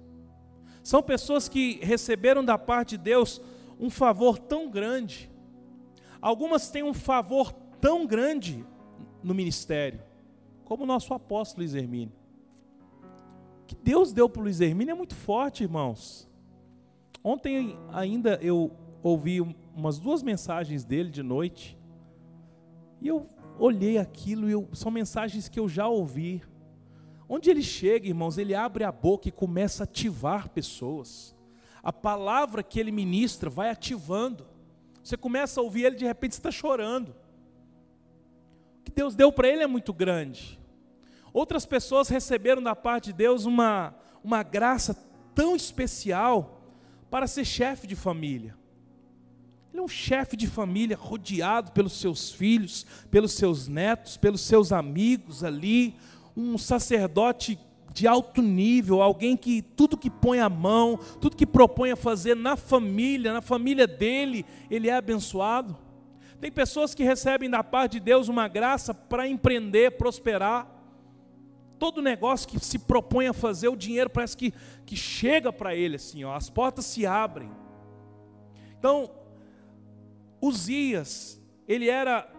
São 0.82 1.02
pessoas 1.02 1.48
que 1.48 1.80
receberam 1.82 2.44
da 2.44 2.56
parte 2.56 2.96
de 2.96 3.04
Deus 3.04 3.40
um 3.79 3.91
favor 3.91 4.39
tão 4.39 4.70
grande. 4.70 5.31
Algumas 6.20 6.70
têm 6.70 6.83
um 6.83 6.95
favor 6.95 7.53
tão 7.81 8.07
grande 8.07 8.64
no 9.22 9.35
ministério, 9.35 10.03
como 10.64 10.85
o 10.85 10.87
nosso 10.87 11.14
apóstolo 11.14 11.62
Luiz 11.62 11.74
Hermínio. 11.74 12.12
que 13.66 13.74
Deus 13.74 14.12
deu 14.12 14.29
para 14.29 14.41
o 14.41 14.45
Luiz 14.45 14.61
Hermínio 14.61 14.93
é 14.93 14.95
muito 14.95 15.14
forte, 15.14 15.62
irmãos. 15.62 16.26
Ontem 17.22 17.79
ainda 17.93 18.39
eu 18.41 18.72
ouvi 19.03 19.41
umas 19.74 19.99
duas 19.99 20.22
mensagens 20.22 20.85
dele 20.85 21.11
de 21.11 21.22
noite. 21.22 21.79
E 23.01 23.09
eu 23.09 23.26
olhei 23.59 23.99
aquilo 23.99 24.49
e 24.49 24.53
eu, 24.53 24.68
são 24.72 24.91
mensagens 24.91 25.49
que 25.49 25.61
eu 25.61 25.68
já 25.68 25.87
ouvi. 25.87 26.43
Onde 27.29 27.51
ele 27.51 27.62
chega, 27.62 28.09
irmãos, 28.09 28.39
ele 28.39 28.55
abre 28.55 28.85
a 28.85 28.91
boca 28.91 29.29
e 29.29 29.33
começa 29.33 29.83
a 29.83 29.85
ativar 29.85 30.49
pessoas. 30.49 31.37
A 31.83 31.93
palavra 31.93 32.62
que 32.62 32.79
ele 32.79 32.93
ministra 32.93 33.49
vai 33.49 33.70
ativando. 33.70 34.47
Você 35.03 35.16
começa 35.16 35.61
a 35.61 35.62
ouvir 35.62 35.85
ele, 35.85 35.97
de 35.97 36.05
repente 36.05 36.33
está 36.33 36.51
chorando. 36.51 37.14
O 38.81 38.85
que 38.85 38.93
Deus 38.93 39.14
deu 39.14 39.33
para 39.33 39.49
ele 39.49 39.62
é 39.62 39.66
muito 39.66 39.93
grande. 39.93 40.59
Outras 41.33 41.64
pessoas 41.64 42.09
receberam 42.09 42.62
da 42.62 42.74
parte 42.74 43.07
de 43.07 43.12
Deus 43.12 43.45
uma, 43.45 43.95
uma 44.22 44.43
graça 44.43 44.95
tão 45.35 45.55
especial 45.55 46.62
para 47.11 47.26
ser 47.26 47.45
chefe 47.45 47.87
de 47.87 47.95
família. 47.95 48.57
Ele 49.72 49.81
é 49.81 49.85
um 49.85 49.89
chefe 49.89 50.37
de 50.37 50.47
família 50.47 50.97
rodeado 50.97 51.72
pelos 51.72 51.93
seus 52.01 52.33
filhos, 52.33 52.85
pelos 53.11 53.33
seus 53.33 53.68
netos, 53.68 54.16
pelos 54.16 54.41
seus 54.41 54.72
amigos 54.72 55.45
ali, 55.45 55.95
um 56.37 56.57
sacerdote 56.59 57.59
de 57.99 58.07
alto 58.07 58.40
nível, 58.40 59.03
alguém 59.03 59.36
que 59.36 59.61
tudo 59.61 59.96
que 59.96 60.09
põe 60.09 60.38
a 60.38 60.49
mão, 60.49 60.96
tudo 61.20 61.36
que 61.36 61.44
propõe 61.44 61.90
a 61.90 61.96
fazer 61.96 62.36
na 62.36 62.57
família, 62.57 63.32
na 63.32 63.42
família 63.42 63.88
dele, 63.88 64.46
ele 64.70 64.88
é 64.88 64.94
abençoado. 64.94 65.76
Tem 66.40 66.53
pessoas 66.53 66.94
que 66.94 67.03
recebem 67.03 67.51
da 67.51 67.64
parte 67.64 67.94
de 67.94 68.01
Deus 68.01 68.28
uma 68.28 68.46
graça 68.46 68.94
para 68.94 69.26
empreender, 69.26 69.99
prosperar. 69.99 70.72
Todo 71.76 72.01
negócio 72.01 72.46
que 72.46 72.61
se 72.61 72.78
propõe 72.78 73.26
a 73.26 73.32
fazer, 73.32 73.66
o 73.66 73.76
dinheiro 73.76 74.09
parece 74.09 74.36
que, 74.36 74.55
que 74.86 74.94
chega 74.94 75.53
para 75.53 75.74
ele 75.74 75.96
assim, 75.96 76.22
ó, 76.22 76.36
as 76.36 76.49
portas 76.49 76.84
se 76.84 77.05
abrem. 77.05 77.51
Então, 78.78 79.11
Uzias, 80.40 81.42
ele 81.66 81.90
era 81.90 82.32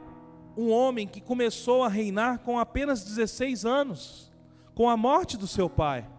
um 0.56 0.72
homem 0.72 1.06
que 1.06 1.20
começou 1.20 1.84
a 1.84 1.90
reinar 1.90 2.40
com 2.40 2.58
apenas 2.58 3.04
16 3.04 3.66
anos, 3.66 4.29
com 4.80 4.88
a 4.88 4.96
morte 4.96 5.36
do 5.36 5.46
seu 5.46 5.70
pai. 5.70 6.10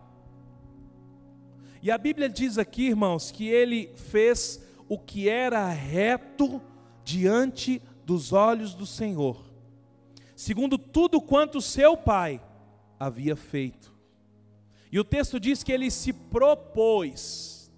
E 1.81 1.91
a 1.91 1.97
Bíblia 1.97 2.29
diz 2.29 2.59
aqui, 2.59 2.89
irmãos, 2.89 3.31
que 3.31 3.49
ele 3.49 3.91
fez 3.97 4.63
o 4.87 4.99
que 4.99 5.31
era 5.31 5.67
reto 5.71 6.61
diante 7.03 7.81
dos 8.05 8.35
olhos 8.35 8.75
do 8.75 8.85
Senhor, 8.85 9.51
segundo 10.37 10.77
tudo 10.77 11.23
quanto 11.23 11.63
seu 11.63 11.97
pai 11.97 12.39
havia 12.99 13.35
feito. 13.35 13.95
E 14.93 15.01
o 15.01 15.05
texto 15.05 15.41
diz 15.41 15.63
que 15.63 15.73
ele 15.73 15.91
se 15.91 16.13
propôs 16.13 17.73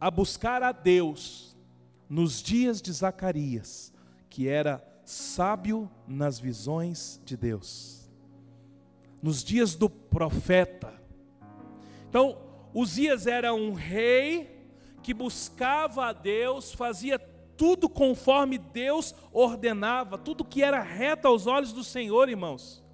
a 0.00 0.10
buscar 0.10 0.60
a 0.60 0.72
Deus 0.72 1.56
nos 2.08 2.42
dias 2.42 2.82
de 2.82 2.90
Zacarias, 2.90 3.92
que 4.28 4.48
era 4.48 4.84
sábio 5.04 5.88
nas 6.04 6.40
visões 6.40 7.20
de 7.24 7.36
Deus, 7.36 7.97
nos 9.22 9.42
dias 9.42 9.74
do 9.74 9.88
profeta. 9.88 10.92
Então, 12.08 12.38
Uzias 12.72 13.26
era 13.26 13.52
um 13.52 13.72
rei 13.72 14.66
que 15.02 15.12
buscava 15.12 16.06
a 16.06 16.12
Deus, 16.12 16.72
fazia 16.72 17.18
tudo 17.18 17.88
conforme 17.88 18.56
Deus 18.56 19.14
ordenava, 19.32 20.16
tudo 20.16 20.44
que 20.44 20.62
era 20.62 20.80
reto 20.80 21.26
aos 21.26 21.46
olhos 21.46 21.72
do 21.72 21.82
Senhor, 21.82 22.28
irmãos. 22.28 22.84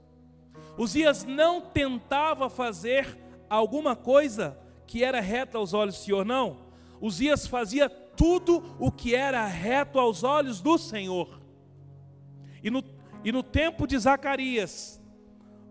Uzias 0.79 1.25
não 1.25 1.61
tentava 1.61 2.49
fazer 2.49 3.19
alguma 3.49 3.95
coisa 3.95 4.59
que 4.87 5.05
era 5.05 5.21
reta 5.21 5.59
aos 5.59 5.75
olhos 5.75 5.97
do 5.97 6.05
Senhor, 6.05 6.25
não. 6.25 6.59
Uzias 7.01 7.47
fazia 7.47 7.89
tudo 7.89 8.75
o 8.79 8.91
que 8.91 9.15
era 9.15 9.47
reto 9.47 9.99
aos 9.99 10.25
olhos 10.25 10.61
do 10.61 10.79
Senhor. 10.79 11.41
E 12.63 12.71
no, 12.71 12.83
e 13.23 13.31
no 13.31 13.43
tempo 13.43 13.87
de 13.87 13.99
Zacarias, 13.99 15.01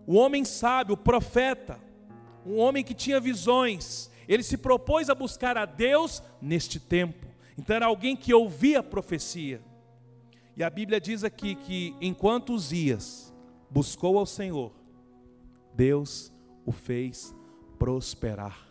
o 0.05 0.15
homem 0.15 0.43
sábio, 0.43 0.93
o 0.93 0.97
profeta, 0.97 1.79
um 2.45 2.57
homem 2.57 2.83
que 2.83 2.93
tinha 2.93 3.19
visões, 3.19 4.11
ele 4.27 4.43
se 4.43 4.57
propôs 4.57 5.09
a 5.09 5.15
buscar 5.15 5.57
a 5.57 5.65
Deus 5.65 6.21
neste 6.41 6.79
tempo. 6.79 7.27
Então 7.57 7.75
era 7.75 7.85
alguém 7.85 8.15
que 8.15 8.33
ouvia 8.33 8.79
a 8.79 8.83
profecia. 8.83 9.61
E 10.55 10.63
a 10.63 10.69
Bíblia 10.69 10.99
diz 10.99 11.23
aqui 11.23 11.55
que 11.55 11.95
enquanto 11.99 12.53
Uzias 12.53 13.33
buscou 13.69 14.17
ao 14.17 14.25
Senhor, 14.25 14.71
Deus 15.73 16.31
o 16.65 16.71
fez 16.71 17.35
prosperar. 17.79 18.67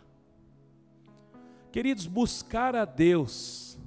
Queridos, 1.71 2.05
buscar 2.07 2.75
a 2.75 2.85
Deus 2.85 3.77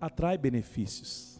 atrai 0.00 0.38
benefícios. 0.38 1.33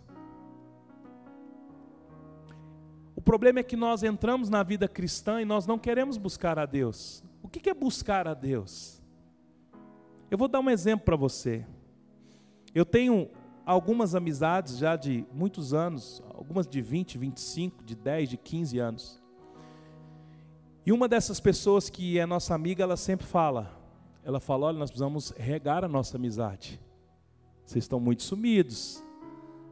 Problema 3.24 3.60
é 3.60 3.62
que 3.62 3.76
nós 3.76 4.02
entramos 4.02 4.48
na 4.48 4.62
vida 4.62 4.86
cristã 4.86 5.40
e 5.40 5.44
nós 5.44 5.66
não 5.66 5.78
queremos 5.78 6.16
buscar 6.16 6.58
a 6.58 6.66
Deus. 6.66 7.24
O 7.42 7.48
que 7.48 7.70
é 7.70 7.74
buscar 7.74 8.28
a 8.28 8.34
Deus? 8.34 9.02
Eu 10.30 10.36
vou 10.36 10.48
dar 10.48 10.60
um 10.60 10.70
exemplo 10.70 11.04
para 11.04 11.16
você. 11.16 11.64
Eu 12.74 12.84
tenho 12.84 13.30
algumas 13.64 14.14
amizades 14.14 14.76
já 14.76 14.96
de 14.96 15.24
muitos 15.32 15.72
anos, 15.72 16.22
algumas 16.34 16.66
de 16.66 16.82
20, 16.82 17.16
25, 17.16 17.84
de 17.84 17.94
10, 17.94 18.28
de 18.30 18.36
15 18.36 18.78
anos. 18.78 19.22
E 20.84 20.92
uma 20.92 21.08
dessas 21.08 21.40
pessoas 21.40 21.88
que 21.88 22.18
é 22.18 22.26
nossa 22.26 22.54
amiga, 22.54 22.82
ela 22.82 22.96
sempre 22.96 23.26
fala, 23.26 23.70
ela 24.22 24.38
fala, 24.38 24.66
olha, 24.66 24.78
nós 24.78 24.90
precisamos 24.90 25.30
regar 25.36 25.82
a 25.82 25.88
nossa 25.88 26.16
amizade. 26.16 26.80
Vocês 27.64 27.84
estão 27.84 27.98
muito 27.98 28.22
sumidos. 28.22 29.02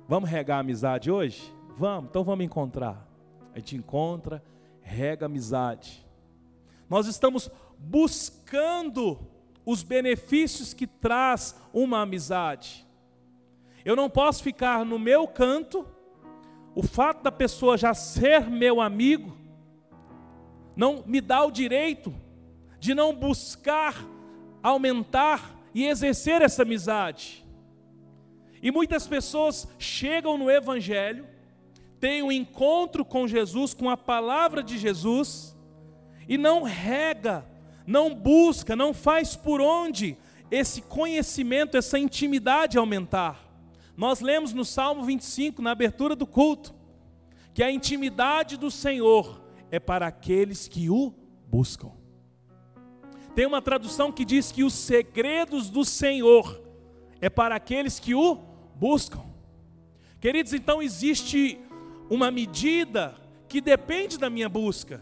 Vamos 0.09 0.31
regar 0.31 0.57
a 0.57 0.61
amizade 0.61 1.11
hoje? 1.11 1.55
Vamos, 1.77 2.09
então 2.09 2.25
vamos 2.25 2.45
encontrar. 2.45 3.12
A 3.55 3.59
gente 3.59 3.77
encontra, 3.77 4.43
rega 4.81 5.27
amizade. 5.27 6.05
Nós 6.89 7.07
estamos 7.07 7.51
buscando 7.79 9.19
os 9.65 9.83
benefícios 9.83 10.75
que 10.75 10.87
traz 10.87 11.61
uma 11.73 12.03
amizade. 12.03 12.87
Eu 13.85 13.97
não 13.97 14.09
posso 14.09 14.43
ficar 14.43 14.85
no 14.85 14.99
meu 14.99 15.27
canto, 15.27 15.87
o 16.75 16.83
fato 16.83 17.23
da 17.23 17.33
pessoa 17.33 17.77
já 17.77 17.95
ser 17.95 18.49
meu 18.49 18.81
amigo, 18.81 19.37
não 20.75 21.03
me 21.07 21.21
dá 21.21 21.45
o 21.45 21.51
direito 21.51 22.15
de 22.79 22.95
não 22.95 23.15
buscar 23.15 23.95
aumentar 24.63 25.59
e 25.75 25.87
exercer 25.87 26.41
essa 26.43 26.63
amizade. 26.63 27.45
E 28.63 28.71
muitas 28.71 29.07
pessoas 29.07 29.69
chegam 29.79 30.39
no 30.39 30.51
Evangelho, 30.51 31.27
têm 32.03 32.21
um 32.21 32.33
encontro 32.33 33.05
com 33.05 33.29
Jesus, 33.29 33.73
com 33.73 33.89
a 33.89 33.97
palavra 33.97 34.61
de 34.61 34.77
Jesus, 34.77 35.57
e 36.29 36.37
não 36.37 36.65
rega, 36.65 37.47
não 37.87 38.13
busca, 38.13 38.75
não 38.75 38.93
faz 38.93 39.37
por 39.37 39.61
onde 39.61 40.17
esse 40.51 40.83
conhecimento, 40.83 41.77
essa 41.77 42.01
intimidade 42.01 42.77
aumentar. 42.77 43.49
Nós 43.97 44.21
lemos 44.21 44.53
no 44.53 44.65
Salmo 44.65 45.05
25, 45.05 45.63
na 45.63 45.71
abertura 45.71 46.17
do 46.17 46.27
culto, 46.27 46.75
que 47.55 47.63
a 47.63 47.71
intimidade 47.71 48.57
do 48.57 48.69
Senhor 48.69 49.41
é 49.71 49.79
para 49.79 50.09
aqueles 50.09 50.67
que 50.67 50.91
o 50.91 51.15
buscam. 51.47 51.93
Tem 53.33 53.47
uma 53.47 53.63
tradução 53.63 54.11
que 54.11 54.25
diz 54.25 54.51
que 54.51 54.65
os 54.65 54.75
segredos 54.75 55.71
do 55.71 55.85
Senhor 55.85 56.61
é 57.21 57.31
para 57.31 57.55
aqueles 57.55 58.01
que 58.01 58.13
o 58.13 58.41
buscam. 58.75 59.23
Queridos, 60.21 60.53
então 60.53 60.83
existe 60.83 61.61
uma 62.13 62.31
medida 62.31 63.15
que 63.49 63.59
depende 63.59 64.19
da 64.19 64.29
minha 64.29 64.47
busca. 64.47 65.01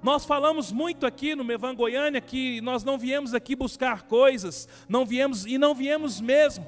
Nós 0.00 0.24
falamos 0.24 0.70
muito 0.70 1.04
aqui 1.04 1.34
no 1.34 1.42
Mevan 1.42 1.74
Goiânia 1.74 2.20
que 2.20 2.60
nós 2.60 2.84
não 2.84 2.96
viemos 2.96 3.34
aqui 3.34 3.56
buscar 3.56 4.02
coisas, 4.02 4.68
não 4.88 5.04
viemos 5.04 5.44
e 5.44 5.58
não 5.58 5.74
viemos 5.74 6.20
mesmo. 6.20 6.64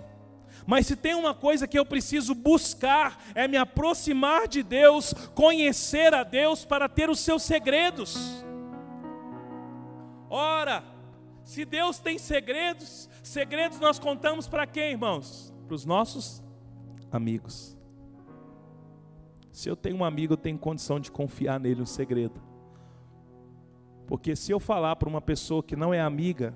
Mas 0.66 0.88
se 0.88 0.96
tem 0.96 1.14
uma 1.14 1.32
coisa 1.32 1.68
que 1.68 1.78
eu 1.78 1.86
preciso 1.86 2.34
buscar, 2.34 3.22
é 3.36 3.46
me 3.46 3.56
aproximar 3.56 4.48
de 4.48 4.64
Deus, 4.64 5.14
conhecer 5.32 6.12
a 6.12 6.24
Deus 6.24 6.64
para 6.64 6.88
ter 6.88 7.08
os 7.08 7.20
seus 7.20 7.44
segredos. 7.44 8.44
Ora, 10.28 10.82
se 11.44 11.64
Deus 11.64 12.00
tem 12.00 12.18
segredos, 12.18 13.08
segredos 13.22 13.78
nós 13.78 14.00
contamos 14.00 14.48
para 14.48 14.66
quem, 14.66 14.90
irmãos? 14.90 15.54
Para 15.68 15.74
os 15.76 15.84
nossos 15.84 16.42
amigos. 17.12 17.77
Se 19.58 19.68
eu 19.68 19.74
tenho 19.74 19.96
um 19.96 20.04
amigo, 20.04 20.34
eu 20.34 20.36
tenho 20.36 20.56
condição 20.56 21.00
de 21.00 21.10
confiar 21.10 21.58
nele 21.58 21.82
um 21.82 21.86
segredo. 21.86 22.40
Porque 24.06 24.36
se 24.36 24.52
eu 24.52 24.60
falar 24.60 24.94
para 24.94 25.08
uma 25.08 25.20
pessoa 25.20 25.64
que 25.64 25.74
não 25.74 25.92
é 25.92 26.00
amiga, 26.00 26.54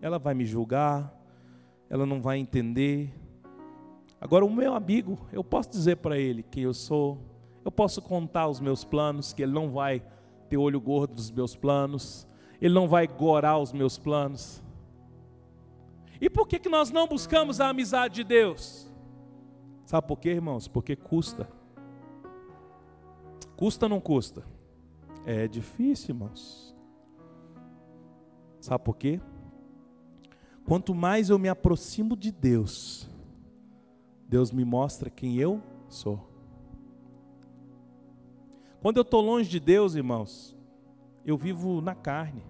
ela 0.00 0.16
vai 0.16 0.32
me 0.32 0.46
julgar, 0.46 1.12
ela 1.90 2.06
não 2.06 2.22
vai 2.22 2.38
entender, 2.38 3.12
Agora, 4.20 4.44
o 4.44 4.50
meu 4.50 4.74
amigo, 4.74 5.18
eu 5.32 5.44
posso 5.44 5.70
dizer 5.70 5.96
para 5.96 6.16
ele 6.18 6.42
quem 6.42 6.62
eu 6.62 6.72
sou, 6.72 7.18
eu 7.64 7.70
posso 7.72 8.00
contar 8.00 8.48
os 8.48 8.60
meus 8.60 8.84
planos, 8.84 9.32
que 9.32 9.42
ele 9.42 9.52
não 9.52 9.70
vai 9.70 10.02
ter 10.48 10.56
olho 10.56 10.80
gordo 10.80 11.14
dos 11.14 11.32
meus 11.32 11.56
planos, 11.56 12.28
ele 12.60 12.72
não 12.72 12.86
vai 12.86 13.08
gorar 13.08 13.58
os 13.58 13.72
meus 13.72 13.98
planos. 13.98 14.62
E 16.20 16.30
por 16.30 16.46
que, 16.46 16.60
que 16.60 16.68
nós 16.68 16.90
não 16.90 17.08
buscamos 17.08 17.60
a 17.60 17.68
amizade 17.68 18.14
de 18.14 18.24
Deus? 18.24 18.88
Sabe 19.84 20.06
por 20.06 20.18
quê, 20.18 20.30
irmãos? 20.30 20.66
Porque 20.66 20.94
custa. 20.94 21.55
Custa 23.56 23.86
ou 23.86 23.90
não 23.90 24.00
custa? 24.00 24.44
É 25.24 25.48
difícil, 25.48 26.14
irmãos. 26.14 26.76
Sabe 28.60 28.84
por 28.84 28.96
quê? 28.96 29.20
Quanto 30.64 30.94
mais 30.94 31.30
eu 31.30 31.38
me 31.38 31.48
aproximo 31.48 32.16
de 32.16 32.32
Deus, 32.32 33.08
Deus 34.28 34.50
me 34.50 34.64
mostra 34.64 35.08
quem 35.08 35.36
eu 35.36 35.62
sou. 35.88 36.28
Quando 38.80 38.98
eu 38.98 39.02
estou 39.02 39.20
longe 39.20 39.48
de 39.48 39.60
Deus, 39.60 39.94
irmãos, 39.94 40.56
eu 41.24 41.36
vivo 41.36 41.80
na 41.80 41.94
carne. 41.94 42.42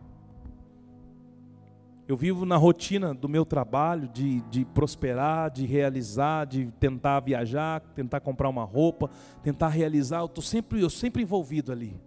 Eu 2.09 2.17
vivo 2.17 2.47
na 2.47 2.57
rotina 2.57 3.13
do 3.13 3.29
meu 3.29 3.45
trabalho, 3.45 4.09
de, 4.09 4.41
de 4.43 4.65
prosperar, 4.65 5.51
de 5.51 5.67
realizar, 5.67 6.45
de 6.45 6.67
tentar 6.79 7.19
viajar, 7.19 7.81
tentar 7.81 8.21
comprar 8.21 8.49
uma 8.49 8.63
roupa, 8.63 9.11
tentar 9.43 9.69
realizar. 9.69 10.21
Eu 10.21 10.27
estou 10.27 10.43
sempre, 10.43 10.81
eu 10.81 10.89
sempre 10.89 11.23
envolvido 11.23 11.73
ali. 11.73 12.01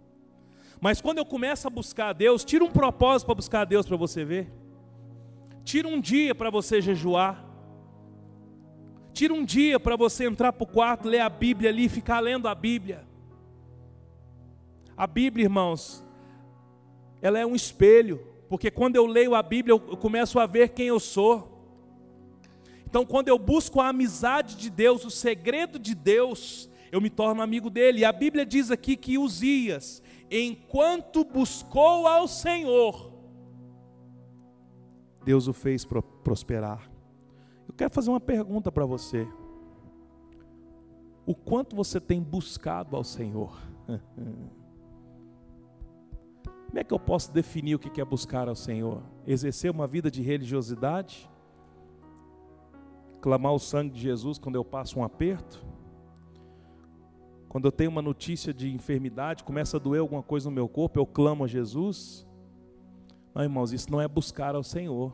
Mas 0.80 1.02
quando 1.02 1.18
eu 1.18 1.26
começo 1.26 1.66
a 1.66 1.70
buscar 1.70 2.08
a 2.08 2.12
Deus, 2.14 2.42
tira 2.42 2.64
um 2.64 2.70
propósito 2.70 3.26
para 3.26 3.34
buscar 3.34 3.60
a 3.60 3.64
Deus 3.66 3.84
para 3.84 3.98
você 3.98 4.24
ver. 4.24 4.50
Tira 5.62 5.86
um 5.86 6.00
dia 6.00 6.34
para 6.34 6.48
você 6.48 6.80
jejuar. 6.80 7.44
Tira 9.12 9.34
um 9.34 9.44
dia 9.44 9.78
para 9.78 9.96
você 9.96 10.24
entrar 10.24 10.54
para 10.54 10.64
o 10.64 10.66
quarto, 10.66 11.08
ler 11.08 11.20
a 11.20 11.28
Bíblia 11.28 11.68
ali, 11.68 11.90
ficar 11.90 12.20
lendo 12.20 12.48
a 12.48 12.54
Bíblia. 12.54 13.04
A 14.96 15.06
Bíblia, 15.06 15.44
irmãos, 15.44 16.02
ela 17.20 17.38
é 17.38 17.44
um 17.44 17.54
espelho, 17.54 18.29
porque 18.50 18.68
quando 18.68 18.96
eu 18.96 19.06
leio 19.06 19.36
a 19.36 19.42
Bíblia, 19.44 19.74
eu 19.74 19.96
começo 19.96 20.36
a 20.40 20.44
ver 20.44 20.70
quem 20.70 20.88
eu 20.88 20.98
sou. 20.98 21.64
Então, 22.84 23.06
quando 23.06 23.28
eu 23.28 23.38
busco 23.38 23.80
a 23.80 23.86
amizade 23.86 24.56
de 24.56 24.68
Deus, 24.68 25.04
o 25.04 25.10
segredo 25.10 25.78
de 25.78 25.94
Deus, 25.94 26.68
eu 26.90 27.00
me 27.00 27.08
torno 27.08 27.42
amigo 27.42 27.70
dele. 27.70 28.00
E 28.00 28.04
a 28.04 28.10
Bíblia 28.10 28.44
diz 28.44 28.72
aqui 28.72 28.96
que 28.96 29.16
Uzias, 29.16 30.02
enquanto 30.28 31.24
buscou 31.24 32.08
ao 32.08 32.26
Senhor, 32.26 33.12
Deus 35.24 35.46
o 35.46 35.52
fez 35.52 35.86
prosperar. 36.24 36.90
Eu 37.68 37.74
quero 37.74 37.94
fazer 37.94 38.10
uma 38.10 38.18
pergunta 38.18 38.72
para 38.72 38.84
você. 38.84 39.28
O 41.24 41.36
quanto 41.36 41.76
você 41.76 42.00
tem 42.00 42.20
buscado 42.20 42.96
ao 42.96 43.04
Senhor? 43.04 43.56
Como 46.70 46.78
é 46.78 46.84
que 46.84 46.94
eu 46.94 47.00
posso 47.00 47.32
definir 47.32 47.74
o 47.74 47.80
que 47.80 48.00
é 48.00 48.04
buscar 48.04 48.48
ao 48.48 48.54
Senhor? 48.54 49.02
Exercer 49.26 49.72
uma 49.72 49.88
vida 49.88 50.08
de 50.08 50.22
religiosidade? 50.22 51.28
Clamar 53.20 53.52
o 53.52 53.58
sangue 53.58 53.92
de 53.92 54.00
Jesus 54.00 54.38
quando 54.38 54.54
eu 54.54 54.64
passo 54.64 55.00
um 55.00 55.02
aperto? 55.02 55.66
Quando 57.48 57.64
eu 57.64 57.72
tenho 57.72 57.90
uma 57.90 58.00
notícia 58.00 58.54
de 58.54 58.72
enfermidade, 58.72 59.42
começa 59.42 59.78
a 59.78 59.80
doer 59.80 60.00
alguma 60.00 60.22
coisa 60.22 60.48
no 60.48 60.54
meu 60.54 60.68
corpo, 60.68 60.96
eu 60.96 61.04
clamo 61.04 61.42
a 61.42 61.48
Jesus? 61.48 62.24
Não, 63.34 63.42
irmãos, 63.42 63.72
isso 63.72 63.90
não 63.90 64.00
é 64.00 64.06
buscar 64.06 64.54
ao 64.54 64.62
Senhor. 64.62 65.12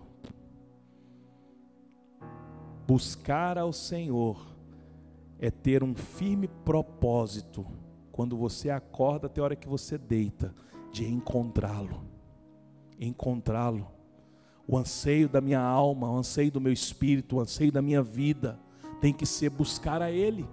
Buscar 2.87 3.57
ao 3.57 3.73
Senhor 3.73 4.47
é 5.39 5.51
ter 5.51 5.83
um 5.83 5.95
firme 5.95 6.49
propósito 6.67 7.65
quando 8.13 8.37
você 8.37 8.69
acorda 8.69 9.27
até 9.27 9.41
a 9.41 9.45
hora 9.45 9.57
que 9.57 9.67
você 9.67 9.97
deita, 9.97 10.55
de 10.97 11.07
encontrá-lo. 11.07 12.01
Encontrá-lo. 12.99 13.87
O 14.67 14.79
anseio 14.79 15.29
da 15.29 15.43
minha 15.43 15.61
alma, 15.61 16.11
o 16.11 16.17
anseio 16.17 16.51
do 16.51 16.61
meu 16.61 16.73
espírito, 16.73 17.37
o 17.37 17.41
anseio 17.41 17.71
da 17.71 17.83
minha 17.83 18.03
vida 18.03 18.59
tem 18.99 19.13
que 19.13 19.27
ser 19.27 19.51
buscar 19.51 20.01
a 20.01 20.11
Ele. 20.11 20.47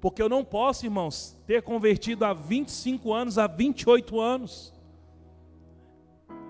Porque 0.00 0.22
eu 0.22 0.28
não 0.28 0.42
posso, 0.42 0.86
irmãos, 0.86 1.36
ter 1.46 1.62
convertido 1.62 2.24
há 2.24 2.32
25 2.32 3.12
anos, 3.12 3.36
há 3.36 3.46
28 3.46 4.18
anos 4.18 4.72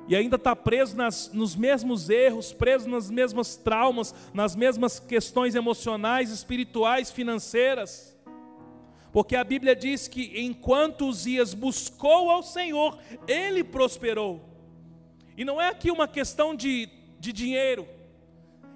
e 0.08 0.14
ainda 0.14 0.36
está 0.36 0.54
preso 0.54 0.96
nas, 0.96 1.32
nos 1.32 1.56
mesmos 1.56 2.08
erros, 2.08 2.52
preso 2.52 2.88
nas 2.88 3.10
mesmas 3.10 3.56
traumas, 3.56 4.14
nas 4.32 4.54
mesmas 4.54 5.00
questões 5.00 5.56
emocionais, 5.56 6.30
espirituais, 6.30 7.10
financeiras. 7.10 8.15
Porque 9.16 9.34
a 9.34 9.42
Bíblia 9.42 9.74
diz 9.74 10.06
que 10.06 10.42
enquanto 10.42 11.06
Uzias 11.06 11.54
buscou 11.54 12.30
ao 12.30 12.42
Senhor, 12.42 12.98
ele 13.26 13.64
prosperou. 13.64 14.46
E 15.34 15.42
não 15.42 15.58
é 15.58 15.70
aqui 15.70 15.90
uma 15.90 16.06
questão 16.06 16.54
de, 16.54 16.90
de 17.18 17.32
dinheiro, 17.32 17.88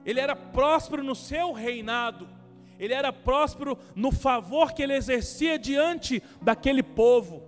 ele 0.02 0.18
era 0.18 0.34
próspero 0.34 1.04
no 1.04 1.14
seu 1.14 1.52
reinado, 1.52 2.26
ele 2.78 2.94
era 2.94 3.12
próspero 3.12 3.78
no 3.94 4.10
favor 4.10 4.72
que 4.72 4.82
ele 4.82 4.94
exercia 4.94 5.58
diante 5.58 6.22
daquele 6.40 6.82
povo. 6.82 7.42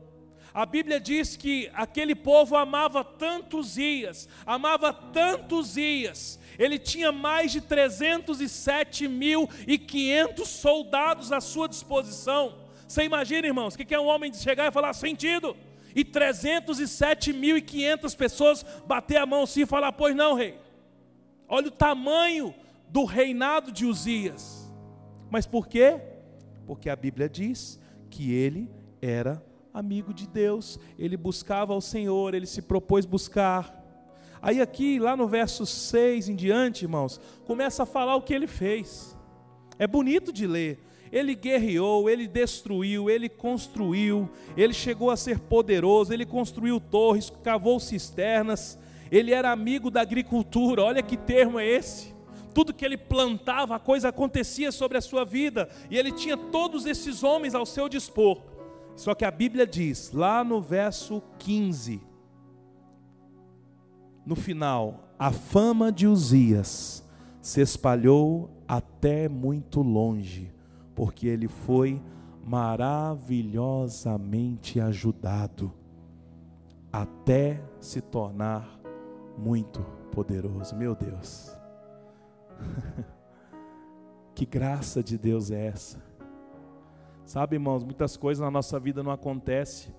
A 0.52 0.66
Bíblia 0.66 1.00
diz 1.00 1.34
que 1.34 1.70
aquele 1.72 2.14
povo 2.14 2.56
amava 2.56 3.02
tantos 3.02 3.72
dias, 3.72 4.28
amava 4.44 4.92
tantos 4.92 5.72
dias. 5.72 6.38
Ele 6.58 6.78
tinha 6.78 7.10
mais 7.10 7.52
de 7.52 7.62
307.500 7.62 10.44
soldados 10.44 11.32
à 11.32 11.40
sua 11.40 11.66
disposição. 11.66 12.60
Você 12.92 13.04
imagina, 13.04 13.46
irmãos, 13.46 13.74
o 13.74 13.78
que 13.78 13.94
é 13.94 13.98
um 13.98 14.04
homem 14.04 14.30
de 14.30 14.36
chegar 14.36 14.68
e 14.68 14.70
falar 14.70 14.92
sentido? 14.92 15.56
E 15.96 16.04
307.500 16.04 18.14
pessoas 18.14 18.62
bater 18.86 19.16
a 19.16 19.24
mão 19.24 19.44
assim 19.44 19.62
e 19.62 19.66
falar: 19.66 19.92
Pois 19.92 20.14
não, 20.14 20.34
rei. 20.34 20.58
Olha 21.48 21.68
o 21.68 21.70
tamanho 21.70 22.54
do 22.90 23.06
reinado 23.06 23.72
de 23.72 23.86
Uzias. 23.86 24.70
Mas 25.30 25.46
por 25.46 25.68
quê? 25.68 25.98
Porque 26.66 26.90
a 26.90 26.96
Bíblia 26.96 27.30
diz 27.30 27.80
que 28.10 28.30
ele 28.30 28.70
era 29.00 29.42
amigo 29.72 30.12
de 30.12 30.28
Deus, 30.28 30.78
ele 30.98 31.16
buscava 31.16 31.72
ao 31.72 31.80
Senhor, 31.80 32.34
ele 32.34 32.44
se 32.44 32.60
propôs 32.60 33.06
buscar. 33.06 33.74
Aí, 34.42 34.60
aqui, 34.60 34.98
lá 34.98 35.16
no 35.16 35.26
verso 35.26 35.64
6 35.64 36.28
em 36.28 36.36
diante, 36.36 36.84
irmãos, 36.84 37.18
começa 37.46 37.84
a 37.84 37.86
falar 37.86 38.16
o 38.16 38.22
que 38.22 38.34
ele 38.34 38.46
fez. 38.46 39.16
É 39.78 39.86
bonito 39.86 40.30
de 40.30 40.46
ler. 40.46 40.91
Ele 41.12 41.34
guerreou, 41.34 42.08
ele 42.08 42.26
destruiu, 42.26 43.10
ele 43.10 43.28
construiu, 43.28 44.30
ele 44.56 44.72
chegou 44.72 45.10
a 45.10 45.16
ser 45.16 45.38
poderoso, 45.38 46.12
ele 46.12 46.24
construiu 46.24 46.80
torres, 46.80 47.30
cavou 47.44 47.78
cisternas, 47.78 48.78
ele 49.10 49.30
era 49.30 49.52
amigo 49.52 49.90
da 49.90 50.00
agricultura. 50.00 50.82
Olha 50.84 51.02
que 51.02 51.16
termo 51.16 51.60
é 51.60 51.66
esse 51.66 52.12
tudo 52.52 52.74
que 52.74 52.84
ele 52.84 52.96
plantava, 52.96 53.76
a 53.76 53.78
coisa 53.78 54.08
acontecia 54.08 54.70
sobre 54.70 54.98
a 54.98 55.00
sua 55.00 55.24
vida, 55.24 55.68
e 55.90 55.96
ele 55.96 56.12
tinha 56.12 56.36
todos 56.36 56.86
esses 56.86 57.22
homens 57.22 57.54
ao 57.54 57.64
seu 57.64 57.88
dispor. 57.88 58.42
Só 58.94 59.14
que 59.14 59.24
a 59.24 59.30
Bíblia 59.30 59.66
diz, 59.66 60.12
lá 60.12 60.44
no 60.44 60.60
verso 60.60 61.22
15, 61.38 62.00
no 64.24 64.36
final, 64.36 65.14
a 65.18 65.32
fama 65.32 65.90
de 65.90 66.06
Uzias 66.06 67.04
se 67.40 67.60
espalhou 67.60 68.50
até 68.68 69.28
muito 69.28 69.80
longe, 69.80 70.52
porque 70.94 71.26
ele 71.26 71.48
foi 71.48 72.00
maravilhosamente 72.44 74.80
ajudado, 74.80 75.72
até 76.92 77.62
se 77.80 78.00
tornar 78.00 78.80
muito 79.38 79.80
poderoso. 80.10 80.74
Meu 80.76 80.94
Deus. 80.94 81.56
que 84.34 84.44
graça 84.44 85.02
de 85.02 85.16
Deus 85.16 85.50
é 85.50 85.66
essa? 85.66 86.02
Sabe, 87.24 87.56
irmãos, 87.56 87.84
muitas 87.84 88.16
coisas 88.16 88.44
na 88.44 88.50
nossa 88.50 88.78
vida 88.78 89.02
não 89.02 89.12
acontecem 89.12 89.94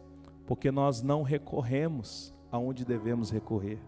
porque 0.45 0.71
nós 0.71 1.01
não 1.01 1.23
recorremos 1.23 2.33
aonde 2.51 2.85
devemos 2.85 3.31
recorrer. 3.31 3.79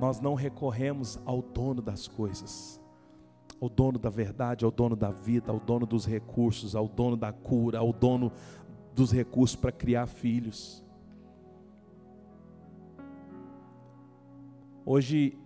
Nós 0.00 0.18
não 0.18 0.34
recorremos 0.34 1.20
ao 1.26 1.42
dono 1.42 1.82
das 1.82 2.08
coisas, 2.08 2.79
ao 3.60 3.68
dono 3.68 3.98
da 3.98 4.08
verdade, 4.08 4.64
ao 4.64 4.70
dono 4.70 4.96
da 4.96 5.10
vida, 5.10 5.52
ao 5.52 5.60
dono 5.60 5.84
dos 5.86 6.06
recursos, 6.06 6.74
ao 6.74 6.88
dono 6.88 7.16
da 7.16 7.32
cura, 7.32 7.78
ao 7.78 7.92
dono 7.92 8.32
dos 8.94 9.12
recursos 9.12 9.56
para 9.56 9.70
criar 9.70 10.06
filhos. 10.06 10.84
Hoje 14.84 15.38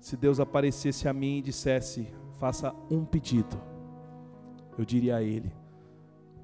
se 0.00 0.16
Deus 0.16 0.38
aparecesse 0.40 1.08
a 1.08 1.12
mim 1.12 1.38
e 1.38 1.42
dissesse: 1.42 2.08
faça 2.38 2.74
um 2.90 3.04
pedido, 3.04 3.60
eu 4.78 4.84
diria 4.84 5.16
a 5.16 5.22
Ele: 5.22 5.52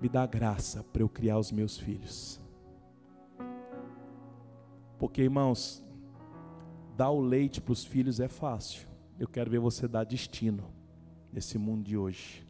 me 0.00 0.08
dá 0.08 0.26
graça 0.26 0.84
para 0.92 1.02
eu 1.02 1.08
criar 1.08 1.38
os 1.38 1.52
meus 1.52 1.78
filhos. 1.78 2.40
Porque, 4.98 5.22
irmãos, 5.22 5.82
dar 6.96 7.10
o 7.10 7.20
leite 7.20 7.60
para 7.60 7.72
os 7.72 7.84
filhos 7.84 8.20
é 8.20 8.28
fácil. 8.28 8.88
Eu 9.18 9.28
quero 9.28 9.50
ver 9.50 9.58
você 9.58 9.86
dar 9.86 10.04
destino 10.04 10.64
nesse 11.32 11.58
mundo 11.58 11.84
de 11.84 11.96
hoje. 11.96 12.46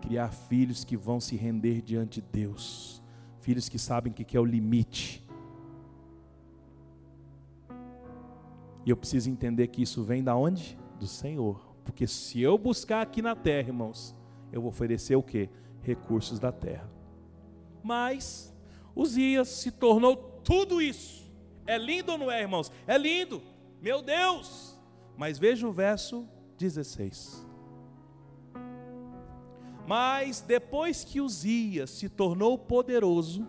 Criar 0.00 0.30
filhos 0.30 0.84
que 0.84 0.96
vão 0.96 1.20
se 1.20 1.36
render 1.36 1.80
diante 1.82 2.20
de 2.20 2.26
Deus. 2.32 3.02
Filhos 3.40 3.68
que 3.68 3.78
sabem 3.78 4.12
que 4.12 4.36
é 4.36 4.40
o 4.40 4.44
limite 4.44 5.22
E 8.84 8.90
eu 8.90 8.96
preciso 8.96 9.30
entender 9.30 9.68
que 9.68 9.82
isso 9.82 10.02
vem 10.02 10.22
da 10.22 10.36
onde? 10.36 10.76
Do 10.98 11.06
Senhor. 11.06 11.60
Porque 11.84 12.06
se 12.06 12.40
eu 12.40 12.58
buscar 12.58 13.02
aqui 13.02 13.22
na 13.22 13.34
terra, 13.34 13.68
irmãos, 13.68 14.14
eu 14.52 14.60
vou 14.60 14.70
oferecer 14.70 15.16
o 15.16 15.22
que? 15.22 15.48
Recursos 15.82 16.38
da 16.38 16.50
terra. 16.50 16.90
Mas 17.82 18.54
Uzias 18.94 19.48
se 19.48 19.70
tornou 19.70 20.16
tudo 20.16 20.80
isso. 20.82 21.30
É 21.66 21.78
lindo 21.78 22.12
ou 22.12 22.18
não 22.18 22.30
é, 22.30 22.40
irmãos? 22.40 22.70
É 22.86 22.98
lindo. 22.98 23.40
Meu 23.82 24.00
Deus! 24.00 24.80
Mas 25.16 25.40
veja 25.40 25.66
o 25.66 25.72
verso 25.72 26.24
16. 26.56 27.44
Mas 29.84 30.40
depois 30.40 31.02
que 31.02 31.20
Uzias 31.20 31.90
se 31.90 32.08
tornou 32.08 32.56
poderoso, 32.56 33.44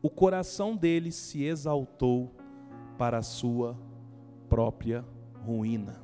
o 0.00 0.08
coração 0.08 0.76
dele 0.76 1.10
se 1.10 1.42
exaltou 1.42 2.32
para 2.96 3.18
a 3.18 3.22
sua 3.22 3.76
própria 4.48 5.04
ruína. 5.44 6.00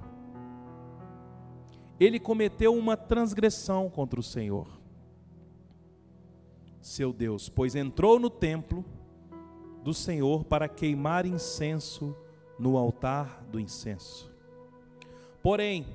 Ele 2.01 2.19
cometeu 2.19 2.75
uma 2.75 2.97
transgressão 2.97 3.89
contra 3.89 4.19
o 4.19 4.23
Senhor, 4.23 4.67
seu 6.81 7.13
Deus, 7.13 7.49
pois 7.49 7.77
entrou 7.77 8.19
no 8.19 8.29
templo 8.29 8.85
do 9.85 9.95
Senhor 9.95 10.45
para 10.45 10.69
queimar 10.69 11.25
incenso 11.25 12.15
no 12.59 12.77
altar 12.77 13.45
do 13.51 13.61
incenso. 13.61 14.31
Porém, 15.43 15.87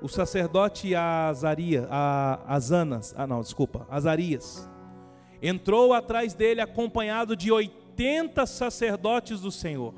o 0.00 0.08
sacerdote 0.08 0.94
Azaria, 0.94 1.86
a 1.90 2.54
Azanas, 2.54 3.14
ah 3.16 3.26
não, 3.26 3.40
desculpa, 3.40 3.86
Azarias, 3.90 4.68
entrou 5.42 5.92
atrás 5.92 6.34
dele 6.34 6.60
acompanhado 6.60 7.36
de 7.36 7.50
80 7.50 8.46
sacerdotes 8.46 9.40
do 9.40 9.50
Senhor, 9.50 9.94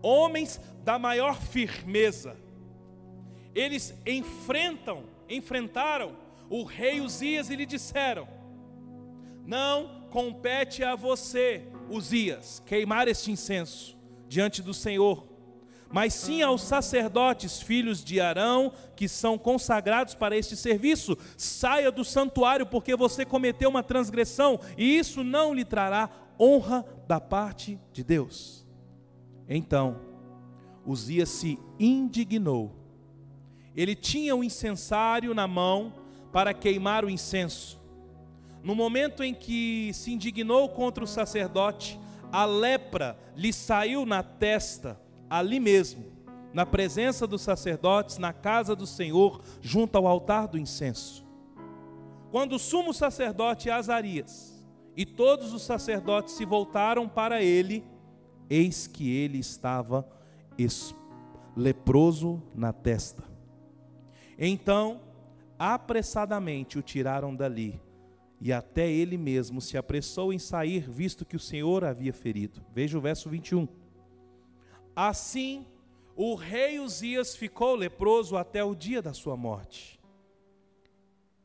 homens 0.00 0.60
da 0.84 0.98
maior 0.98 1.40
firmeza. 1.40 2.36
Eles 3.54 3.94
enfrentam, 4.06 5.04
enfrentaram 5.28 6.16
o 6.48 6.64
rei 6.64 7.00
Uzias 7.00 7.50
e 7.50 7.56
lhe 7.56 7.66
disseram: 7.66 8.26
Não 9.44 10.06
compete 10.10 10.82
a 10.82 10.94
você, 10.94 11.66
Uzias, 11.90 12.62
queimar 12.64 13.08
este 13.08 13.30
incenso 13.30 14.00
diante 14.32 14.62
do 14.62 14.72
Senhor, 14.72 15.26
mas 15.90 16.14
sim 16.14 16.40
aos 16.40 16.62
sacerdotes, 16.62 17.60
filhos 17.60 18.02
de 18.02 18.18
Arão, 18.18 18.72
que 18.96 19.06
são 19.06 19.36
consagrados 19.36 20.14
para 20.14 20.34
este 20.34 20.56
serviço. 20.56 21.18
Saia 21.36 21.92
do 21.92 22.02
santuário, 22.02 22.64
porque 22.64 22.96
você 22.96 23.26
cometeu 23.26 23.68
uma 23.68 23.82
transgressão, 23.82 24.58
e 24.78 24.96
isso 24.96 25.22
não 25.22 25.52
lhe 25.52 25.66
trará 25.66 26.08
honra 26.40 26.82
da 27.06 27.20
parte 27.20 27.78
de 27.92 28.02
Deus. 28.02 28.66
Então, 29.46 30.00
Uzias 30.86 31.28
se 31.28 31.58
indignou. 31.78 32.74
Ele 33.76 33.94
tinha 33.94 34.34
o 34.34 34.42
incensário 34.42 35.34
na 35.34 35.46
mão 35.46 35.92
para 36.32 36.54
queimar 36.54 37.04
o 37.04 37.10
incenso. 37.10 37.78
No 38.62 38.74
momento 38.74 39.22
em 39.22 39.34
que 39.34 39.90
se 39.92 40.10
indignou 40.10 40.70
contra 40.70 41.04
o 41.04 41.06
sacerdote, 41.06 42.00
a 42.32 42.46
lepra 42.46 43.18
lhe 43.36 43.52
saiu 43.52 44.06
na 44.06 44.22
testa, 44.22 44.98
ali 45.28 45.60
mesmo, 45.60 46.04
na 46.54 46.64
presença 46.64 47.26
dos 47.26 47.42
sacerdotes, 47.42 48.16
na 48.16 48.32
casa 48.32 48.74
do 48.74 48.86
Senhor, 48.86 49.42
junto 49.60 49.96
ao 49.96 50.06
altar 50.06 50.48
do 50.48 50.58
incenso. 50.58 51.24
Quando 52.30 52.54
o 52.54 52.58
sumo 52.58 52.94
sacerdote 52.94 53.68
Azarias 53.68 54.66
e 54.96 55.04
todos 55.04 55.52
os 55.52 55.62
sacerdotes 55.62 56.34
se 56.34 56.46
voltaram 56.46 57.06
para 57.06 57.42
ele, 57.42 57.84
eis 58.48 58.86
que 58.86 59.14
ele 59.14 59.38
estava 59.38 60.08
leproso 61.54 62.42
na 62.54 62.72
testa. 62.72 63.24
Então, 64.38 65.00
apressadamente 65.58 66.78
o 66.78 66.82
tiraram 66.82 67.34
dali, 67.34 67.80
e 68.42 68.52
até 68.52 68.90
ele 68.90 69.16
mesmo 69.16 69.60
se 69.60 69.78
apressou 69.78 70.32
em 70.32 70.38
sair, 70.38 70.90
visto 70.90 71.24
que 71.24 71.36
o 71.36 71.40
Senhor 71.40 71.84
havia 71.84 72.12
ferido. 72.12 72.60
Veja 72.74 72.98
o 72.98 73.00
verso 73.00 73.30
21. 73.30 73.68
Assim, 74.96 75.64
o 76.16 76.34
rei 76.34 76.80
Uzias 76.80 77.36
ficou 77.36 77.76
leproso 77.76 78.36
até 78.36 78.64
o 78.64 78.74
dia 78.74 79.00
da 79.00 79.12
sua 79.12 79.36
morte. 79.36 80.00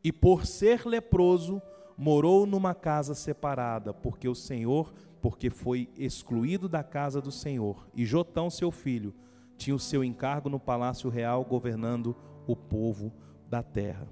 E 0.03 0.11
por 0.11 0.47
ser 0.47 0.87
leproso, 0.87 1.61
morou 1.95 2.47
numa 2.47 2.73
casa 2.73 3.13
separada, 3.13 3.93
porque 3.93 4.27
o 4.27 4.35
Senhor 4.35 4.91
porque 5.21 5.49
foi 5.51 5.89
excluído 5.97 6.67
da 6.67 6.83
casa 6.83 7.21
do 7.21 7.31
Senhor, 7.31 7.87
e 7.93 8.05
Jotão, 8.05 8.49
seu 8.49 8.71
filho, 8.71 9.13
tinha 9.55 9.75
o 9.75 9.79
seu 9.79 10.03
encargo 10.03 10.49
no 10.49 10.59
palácio 10.59 11.09
real 11.09 11.43
governando 11.43 12.15
o 12.47 12.55
povo 12.55 13.11
da 13.49 13.61
terra. 13.61 14.07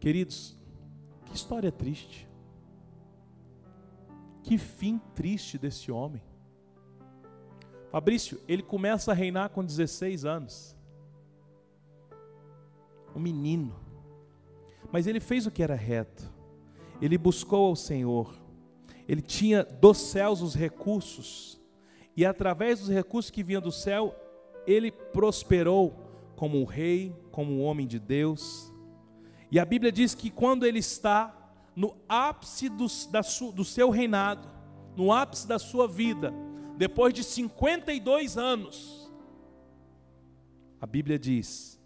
Queridos, 0.00 0.58
que 1.32 1.38
história 1.38 1.72
triste. 1.72 2.28
Que 4.42 4.58
fim 4.58 5.00
triste 5.14 5.56
desse 5.56 5.90
homem. 5.90 6.22
Fabrício, 7.90 8.38
ele 8.46 8.62
começa 8.62 9.12
a 9.12 9.14
reinar 9.14 9.48
com 9.48 9.64
16 9.64 10.26
anos. 10.26 10.76
Um 13.16 13.20
menino. 13.20 13.74
Mas 14.90 15.06
ele 15.06 15.20
fez 15.20 15.46
o 15.46 15.50
que 15.50 15.62
era 15.62 15.74
reto. 15.74 16.30
Ele 17.00 17.16
buscou 17.16 17.68
ao 17.68 17.76
Senhor. 17.76 18.34
Ele 19.08 19.22
tinha 19.22 19.64
dos 19.64 19.98
céus 19.98 20.42
os 20.42 20.54
recursos. 20.54 21.58
E 22.14 22.26
através 22.26 22.80
dos 22.80 22.88
recursos 22.90 23.30
que 23.30 23.42
vinham 23.42 23.62
do 23.62 23.72
céu, 23.72 24.14
ele 24.66 24.92
prosperou 24.92 25.94
como 26.36 26.60
um 26.60 26.64
rei, 26.64 27.16
como 27.30 27.52
um 27.52 27.62
homem 27.62 27.86
de 27.86 27.98
Deus. 27.98 28.71
E 29.52 29.58
a 29.60 29.66
Bíblia 29.66 29.92
diz 29.92 30.14
que 30.14 30.30
quando 30.30 30.64
ele 30.64 30.78
está 30.78 31.52
no 31.76 31.94
ápice 32.08 32.70
do, 32.70 32.86
da 33.10 33.20
do 33.54 33.64
seu 33.66 33.90
reinado, 33.90 34.48
no 34.96 35.12
ápice 35.12 35.46
da 35.46 35.58
sua 35.58 35.86
vida, 35.86 36.32
depois 36.78 37.12
de 37.12 37.22
52 37.22 38.38
anos, 38.38 39.12
a 40.80 40.86
Bíblia 40.86 41.18
diz: 41.18 41.78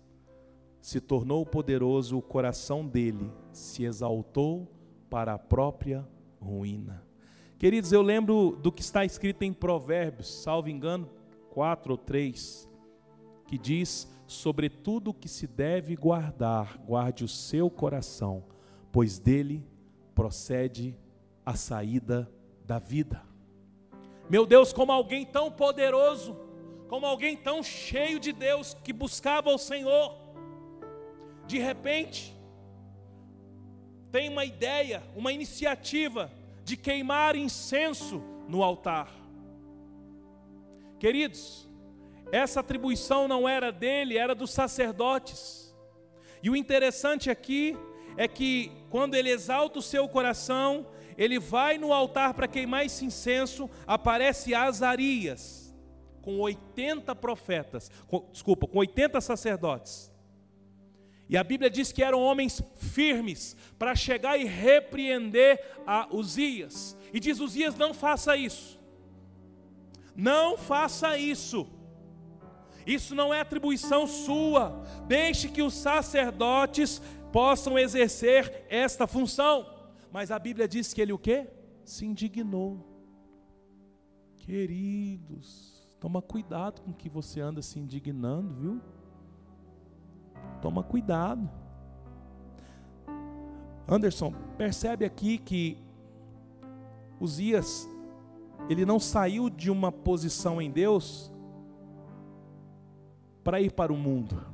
se 0.81 1.01
tornou 1.01 1.45
poderoso 1.45 2.17
o 2.17 2.23
coração 2.23 2.87
dele, 2.87 3.33
se 3.53 3.83
exaltou 3.83 4.71
para 5.11 5.35
a 5.35 5.39
própria 5.39 6.07
ruína. 6.41 7.05
Queridos, 7.59 7.91
eu 7.91 8.01
lembro 8.01 8.57
do 8.63 8.71
que 8.71 8.81
está 8.81 9.05
escrito 9.05 9.43
em 9.43 9.53
Provérbios, 9.53 10.29
salvo 10.43 10.69
engano, 10.69 11.11
4 11.51 11.91
ou 11.91 11.99
3, 11.99 12.69
que 13.49 13.59
diz: 13.59 14.07
sobre 14.27 14.69
tudo 14.69 15.15
que 15.15 15.29
se 15.29 15.47
deve 15.47 15.95
guardar, 15.95 16.79
guarde 16.79 17.25
o 17.25 17.29
seu 17.29 17.71
coração, 17.71 18.45
pois 18.91 19.19
dele 19.19 19.65
procede 20.15 20.97
a 21.45 21.55
saída 21.55 22.31
da 22.65 22.79
vida. 22.79 23.23
Meu 24.29 24.45
Deus, 24.45 24.73
como 24.73 24.91
alguém 24.91 25.25
tão 25.25 25.51
poderoso, 25.51 26.37
como 26.89 27.07
alguém 27.07 27.37
tão 27.37 27.63
cheio 27.63 28.19
de 28.19 28.33
Deus 28.33 28.75
que 28.75 28.93
buscava 28.93 29.51
o 29.51 29.59
Senhor, 29.59 30.17
de 31.47 31.59
repente, 31.59 32.37
tem 34.11 34.29
uma 34.29 34.45
ideia, 34.45 35.03
uma 35.15 35.33
iniciativa 35.33 36.31
de 36.65 36.77
queimar 36.77 37.37
incenso 37.37 38.21
no 38.49 38.63
altar. 38.63 39.09
Queridos, 40.99 41.66
essa 42.33 42.61
atribuição 42.61 43.29
não 43.29 43.49
era 43.49 43.71
dele, 43.71 44.19
era 44.19 44.35
dos 44.35 44.51
sacerdotes. 44.51 45.75
E 46.43 46.51
o 46.51 46.57
interessante 46.57 47.31
aqui 47.31 47.77
é 48.17 48.27
que 48.27 48.73
quando 48.91 49.15
ele 49.15 49.31
exalta 49.31 49.79
o 49.79 49.83
seu 49.83 50.09
coração, 50.09 50.87
ele 51.17 51.39
vai 51.39 51.79
no 51.79 51.93
altar 51.93 52.35
para 52.35 52.49
queimar 52.49 52.85
esse 52.85 53.05
incenso, 53.05 53.71
aparece 53.87 54.55
Azarias, 54.55 55.75
com 56.23 56.39
80 56.41 57.15
profetas, 57.15 57.91
com, 58.07 58.29
desculpa, 58.33 58.67
com 58.67 58.79
80 58.79 59.21
sacerdotes. 59.21 60.13
E 61.29 61.37
a 61.37 61.43
Bíblia 61.43 61.69
diz 61.69 61.91
que 61.91 62.03
eram 62.03 62.21
homens 62.21 62.63
firmes 62.77 63.57
para 63.79 63.95
chegar 63.95 64.39
e 64.39 64.45
repreender 64.45 65.61
a 65.87 66.09
Uzias. 66.15 66.97
E 67.13 67.19
diz: 67.19 67.41
Uzias, 67.41 67.75
não 67.75 67.93
faça 67.93 68.37
isso. 68.37 68.79
Não 70.15 70.57
faça 70.57 71.19
isso. 71.19 71.69
Isso 72.87 73.15
não 73.15 73.35
é 73.35 73.41
atribuição 73.41 74.07
sua. 74.07 74.81
Deixe 75.09 75.49
que 75.49 75.61
os 75.61 75.75
sacerdotes 75.75 77.03
possam 77.33 77.77
exercer 77.77 78.65
esta 78.71 79.07
função. 79.07 79.67
Mas 80.13 80.31
a 80.31 80.39
Bíblia 80.39 80.69
diz 80.69 80.95
que 80.95 81.03
ele 81.03 81.13
o 81.13 81.19
quê? 81.19 81.49
Se 81.85 82.07
indignou. 82.07 82.87
Queridos, 84.39 85.87
toma 85.99 86.23
cuidado 86.23 86.81
com 86.83 86.93
que 86.93 87.09
você 87.09 87.41
anda 87.41 87.61
se 87.61 87.81
indignando, 87.81 88.55
viu? 88.55 88.81
Toma 90.63 90.85
cuidado. 90.85 91.51
Anderson, 93.89 94.33
percebe 94.57 95.05
aqui 95.05 95.39
que 95.39 95.79
Uzias, 97.21 97.89
ele 98.69 98.85
não 98.85 99.01
saiu 99.01 99.51
de 99.51 99.71
uma 99.71 99.91
posição 99.91 100.61
em 100.63 100.71
Deus 100.71 101.33
para 103.47 103.61
ir 103.61 103.71
para 103.71 103.93
o 103.93 103.97
mundo. 103.97 104.45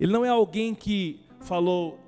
Ele 0.00 0.10
não 0.10 0.24
é 0.24 0.30
alguém 0.30 0.74
que 0.74 1.20
falou, 1.40 2.00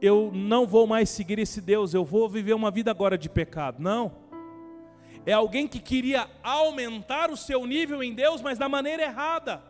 eu 0.00 0.30
não 0.32 0.66
vou 0.66 0.86
mais 0.86 1.10
seguir 1.10 1.38
esse 1.38 1.60
Deus, 1.60 1.92
eu 1.92 2.06
vou 2.06 2.26
viver 2.26 2.54
uma 2.54 2.70
vida 2.70 2.90
agora 2.90 3.18
de 3.18 3.28
pecado. 3.28 3.82
Não. 3.82 4.12
É 5.26 5.32
alguém 5.34 5.68
que 5.68 5.78
queria 5.78 6.26
aumentar 6.42 7.30
o 7.30 7.36
seu 7.36 7.66
nível 7.66 8.02
em 8.02 8.14
Deus, 8.14 8.40
mas 8.40 8.56
da 8.56 8.66
maneira 8.66 9.02
errada, 9.02 9.62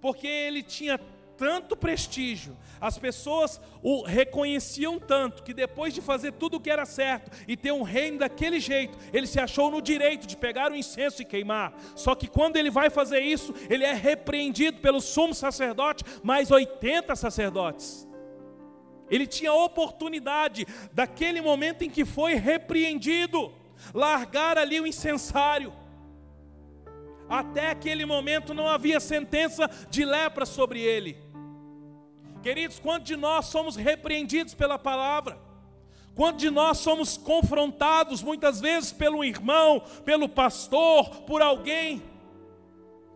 porque 0.00 0.26
ele 0.26 0.62
tinha 0.62 0.98
tanto 1.38 1.76
prestígio, 1.76 2.56
as 2.80 2.98
pessoas 2.98 3.60
o 3.80 4.02
reconheciam 4.02 4.98
tanto, 4.98 5.44
que 5.44 5.54
depois 5.54 5.94
de 5.94 6.02
fazer 6.02 6.32
tudo 6.32 6.56
o 6.56 6.60
que 6.60 6.68
era 6.68 6.84
certo 6.84 7.30
e 7.46 7.56
ter 7.56 7.72
um 7.72 7.82
reino 7.82 8.18
daquele 8.18 8.58
jeito, 8.58 8.98
ele 9.12 9.26
se 9.26 9.38
achou 9.38 9.70
no 9.70 9.80
direito 9.80 10.26
de 10.26 10.36
pegar 10.36 10.72
o 10.72 10.74
incenso 10.74 11.22
e 11.22 11.24
queimar. 11.24 11.72
Só 11.94 12.14
que 12.16 12.26
quando 12.26 12.56
ele 12.56 12.70
vai 12.70 12.90
fazer 12.90 13.20
isso, 13.20 13.54
ele 13.70 13.84
é 13.84 13.94
repreendido 13.94 14.80
pelo 14.80 15.00
sumo 15.00 15.32
sacerdote, 15.32 16.04
mais 16.22 16.50
80 16.50 17.14
sacerdotes. 17.14 18.06
Ele 19.08 19.26
tinha 19.26 19.52
oportunidade, 19.52 20.66
daquele 20.92 21.40
momento 21.40 21.82
em 21.82 21.88
que 21.88 22.04
foi 22.04 22.34
repreendido, 22.34 23.54
largar 23.94 24.58
ali 24.58 24.80
o 24.80 24.86
incensário. 24.86 25.72
Até 27.28 27.70
aquele 27.70 28.06
momento 28.06 28.54
não 28.54 28.66
havia 28.66 28.98
sentença 28.98 29.70
de 29.90 30.04
lepra 30.04 30.46
sobre 30.46 30.80
ele. 30.80 31.27
Queridos, 32.42 32.78
quantos 32.78 33.06
de 33.08 33.16
nós 33.16 33.46
somos 33.46 33.76
repreendidos 33.76 34.54
pela 34.54 34.78
palavra? 34.78 35.38
Quantos 36.14 36.40
de 36.40 36.50
nós 36.50 36.78
somos 36.78 37.16
confrontados 37.16 38.22
muitas 38.22 38.60
vezes 38.60 38.92
pelo 38.92 39.24
irmão, 39.24 39.82
pelo 40.04 40.28
pastor, 40.28 41.22
por 41.22 41.42
alguém? 41.42 42.02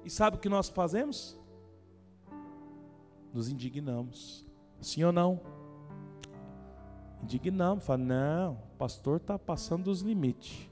E 0.04 0.10
sabe 0.10 0.36
o 0.36 0.40
que 0.40 0.48
nós 0.48 0.68
fazemos? 0.68 1.36
Nos 3.32 3.48
indignamos. 3.48 4.44
Sim 4.80 5.04
ou 5.04 5.12
não? 5.12 5.40
Indignamos, 7.22 7.84
fala, 7.84 7.98
não, 7.98 8.52
o 8.52 8.76
pastor 8.76 9.18
está 9.18 9.38
passando 9.38 9.84
dos 9.84 10.00
limites. 10.00 10.68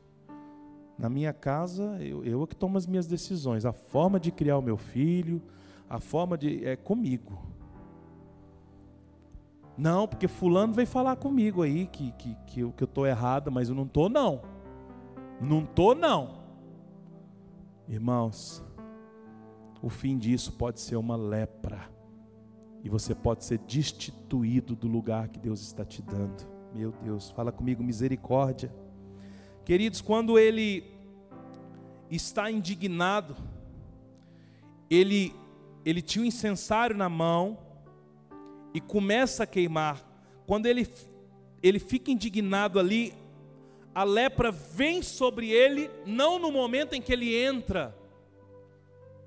Na 0.99 1.09
minha 1.09 1.33
casa, 1.33 1.97
eu, 2.01 2.25
eu 2.25 2.43
é 2.43 2.47
que 2.47 2.55
tomo 2.55 2.77
as 2.77 2.87
minhas 2.87 3.07
decisões. 3.07 3.65
A 3.65 3.73
forma 3.73 4.21
de 4.21 4.31
criar 4.31 4.59
o 4.59 4.63
meu 4.63 4.77
filho, 4.77 5.41
a 5.89 5.99
forma 5.99 6.37
de. 6.37 6.65
é 6.65 6.77
comigo. 6.77 7.50
Não, 9.81 10.07
porque 10.07 10.28
fulano 10.28 10.74
veio 10.74 10.87
falar 10.87 11.16
comigo 11.16 11.62
aí 11.62 11.87
que, 11.87 12.12
que, 12.12 12.37
que, 12.47 12.61
eu, 12.61 12.70
que 12.70 12.83
eu 12.83 12.87
estou 12.87 13.07
errado, 13.07 13.51
mas 13.51 13.70
eu 13.70 13.74
não 13.74 13.85
estou 13.85 14.11
não. 14.11 14.43
Não 15.41 15.62
estou 15.62 15.95
não. 15.95 16.43
Irmãos, 17.89 18.62
o 19.81 19.89
fim 19.89 20.18
disso 20.18 20.53
pode 20.53 20.81
ser 20.81 20.97
uma 20.97 21.16
lepra. 21.16 21.91
E 22.85 22.91
você 22.91 23.14
pode 23.14 23.43
ser 23.43 23.57
destituído 23.61 24.76
do 24.76 24.87
lugar 24.87 25.28
que 25.28 25.39
Deus 25.39 25.62
está 25.62 25.83
te 25.83 26.03
dando. 26.03 26.47
Meu 26.74 26.93
Deus, 27.03 27.31
fala 27.31 27.51
comigo, 27.51 27.83
misericórdia. 27.83 28.70
Queridos, 29.64 30.03
quando 30.03 30.39
ele 30.39 30.93
está 32.11 32.51
indignado, 32.51 33.35
ele, 34.91 35.35
ele 35.87 36.03
tinha 36.03 36.22
um 36.22 36.28
incensário 36.28 36.95
na 36.95 37.09
mão, 37.09 37.70
e 38.75 38.81
começa 38.81 39.45
a 39.45 39.47
queimar. 39.47 40.05
Quando 40.47 40.66
ele, 40.66 40.89
ele 41.62 41.79
fica 41.79 42.11
indignado 42.11 42.79
ali, 42.79 43.14
a 43.95 44.05
lepra 44.05 44.51
vem 44.51 45.03
sobre 45.03 45.51
ele, 45.51 45.91
não 46.07 46.39
no 46.39 46.53
momento 46.53 46.95
em 46.95 47.03
que 47.03 47.12
ele 47.12 47.35
entra 47.37 47.97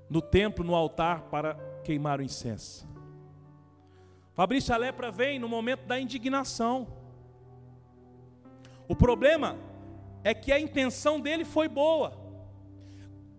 no 0.08 0.22
templo, 0.22 0.64
no 0.64 0.74
altar, 0.74 1.22
para 1.30 1.54
queimar 1.82 2.20
o 2.20 2.22
incenso. 2.22 2.88
Fabrício, 4.32 4.74
a 4.74 4.76
lepra 4.76 5.10
vem 5.10 5.38
no 5.38 5.48
momento 5.48 5.86
da 5.86 5.98
indignação. 5.98 6.88
O 8.88 8.96
problema 8.96 9.56
é 10.22 10.34
que 10.34 10.50
a 10.52 10.58
intenção 10.58 11.20
dele 11.20 11.44
foi 11.44 11.68
boa. 11.68 12.18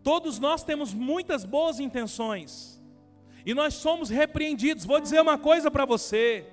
Todos 0.03 0.39
nós 0.39 0.63
temos 0.63 0.93
muitas 0.93 1.43
boas 1.43 1.79
intenções 1.79 2.74
e 3.45 3.53
nós 3.53 3.75
somos 3.75 4.09
repreendidos. 4.09 4.85
Vou 4.85 4.99
dizer 4.99 5.21
uma 5.21 5.37
coisa 5.37 5.69
para 5.69 5.85
você. 5.85 6.47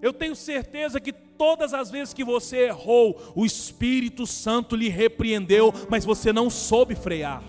Eu 0.00 0.12
tenho 0.12 0.34
certeza 0.34 0.98
que 0.98 1.12
todas 1.12 1.74
as 1.74 1.90
vezes 1.90 2.14
que 2.14 2.24
você 2.24 2.68
errou, 2.68 3.20
o 3.34 3.44
Espírito 3.44 4.26
Santo 4.26 4.74
lhe 4.74 4.88
repreendeu, 4.88 5.72
mas 5.90 6.04
você 6.04 6.32
não 6.32 6.48
soube 6.48 6.94
frear. 6.94 7.42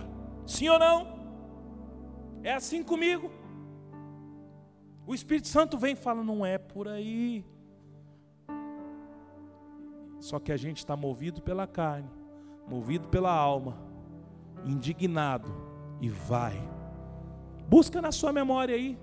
Sim 0.45 0.67
ou 0.67 0.77
não? 0.77 1.21
É 2.43 2.53
assim 2.53 2.83
comigo. 2.83 3.31
O 5.07 5.15
Espírito 5.15 5.47
Santo 5.47 5.77
vem 5.77 5.93
e 5.93 5.95
fala: 5.95 6.23
não 6.23 6.45
é 6.45 6.57
por 6.57 6.87
aí. 6.87 7.45
Só 10.19 10.39
que 10.39 10.51
a 10.51 10.57
gente 10.57 10.77
está 10.77 10.95
movido 10.95 11.41
pela 11.41 11.65
carne, 11.65 12.09
movido 12.67 13.07
pela 13.07 13.31
alma, 13.31 13.77
indignado 14.65 15.51
e 15.99 16.09
vai. 16.09 16.61
Busca 17.71 18.01
na 18.01 18.11
sua 18.11 18.33
memória 18.33 18.75
aí. 18.75 18.97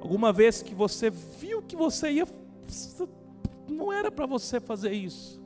Alguma 0.00 0.32
vez 0.32 0.62
que 0.62 0.72
você 0.72 1.10
viu 1.10 1.60
que 1.60 1.74
você 1.74 2.08
ia. 2.08 2.28
Não 3.68 3.92
era 3.92 4.12
para 4.12 4.26
você 4.26 4.60
fazer 4.60 4.92
isso. 4.92 5.42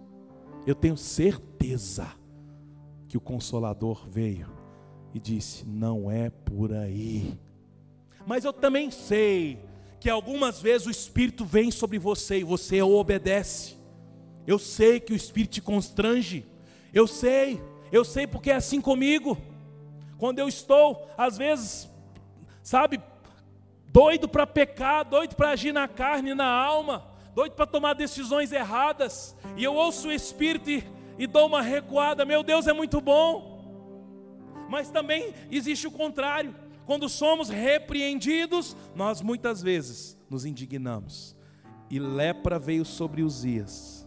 Eu 0.67 0.75
tenho 0.75 0.95
certeza 0.99 2.07
que 3.09 3.17
o 3.17 3.21
Consolador 3.21 4.07
veio 4.07 4.47
e 5.15 5.19
disse: 5.19 5.67
Não 5.67 6.11
é 6.11 6.29
por 6.29 6.71
aí. 6.71 7.41
Mas 8.27 8.45
eu 8.45 8.53
também 8.53 8.91
sei 8.91 9.59
que 9.99 10.11
algumas 10.11 10.61
vezes 10.61 10.87
o 10.87 10.91
Espírito 10.91 11.47
vem 11.47 11.71
sobre 11.71 11.99
você 11.99 12.41
e 12.41 12.45
você 12.45 12.83
obedece. 12.83 13.77
Eu 14.47 14.59
sei 14.59 15.01
que 15.01 15.15
o 15.15 15.17
Espírito 15.17 15.53
te 15.53 15.63
constrange. 15.63 16.45
Eu 16.93 17.07
sei, 17.07 17.59
eu 17.91 18.05
sei 18.05 18.27
porque 18.27 18.51
é 18.51 18.57
assim 18.57 18.83
comigo. 18.83 19.39
Quando 20.21 20.39
eu 20.39 20.47
estou, 20.47 21.09
às 21.17 21.39
vezes, 21.39 21.91
sabe, 22.63 23.01
doido 23.89 24.29
para 24.29 24.47
pecar, 24.47 25.03
doido 25.03 25.35
para 25.35 25.49
agir 25.49 25.73
na 25.73 25.89
carne 25.89 26.33
e 26.33 26.35
na 26.35 26.45
alma, 26.47 27.07
doido 27.35 27.53
para 27.53 27.65
tomar 27.65 27.95
decisões 27.95 28.53
erradas, 28.53 29.35
e 29.57 29.65
eu 29.65 29.75
ouço 29.75 30.09
o 30.09 30.13
Espírito 30.13 30.69
e, 30.69 30.85
e 31.19 31.27
dou 31.27 31.47
uma 31.47 31.63
recuada, 31.63 32.27
meu 32.27 32.43
Deus, 32.43 32.67
é 32.67 32.73
muito 32.75 33.01
bom. 33.01 33.65
Mas 34.69 34.91
também 34.91 35.33
existe 35.51 35.87
o 35.87 35.91
contrário, 35.91 36.55
quando 36.85 37.09
somos 37.09 37.49
repreendidos, 37.49 38.77
nós 38.95 39.23
muitas 39.23 39.63
vezes 39.63 40.19
nos 40.29 40.45
indignamos, 40.45 41.35
e 41.89 41.99
lepra 41.99 42.59
veio 42.59 42.85
sobre 42.85 43.23
os 43.23 43.41
dias, 43.41 44.07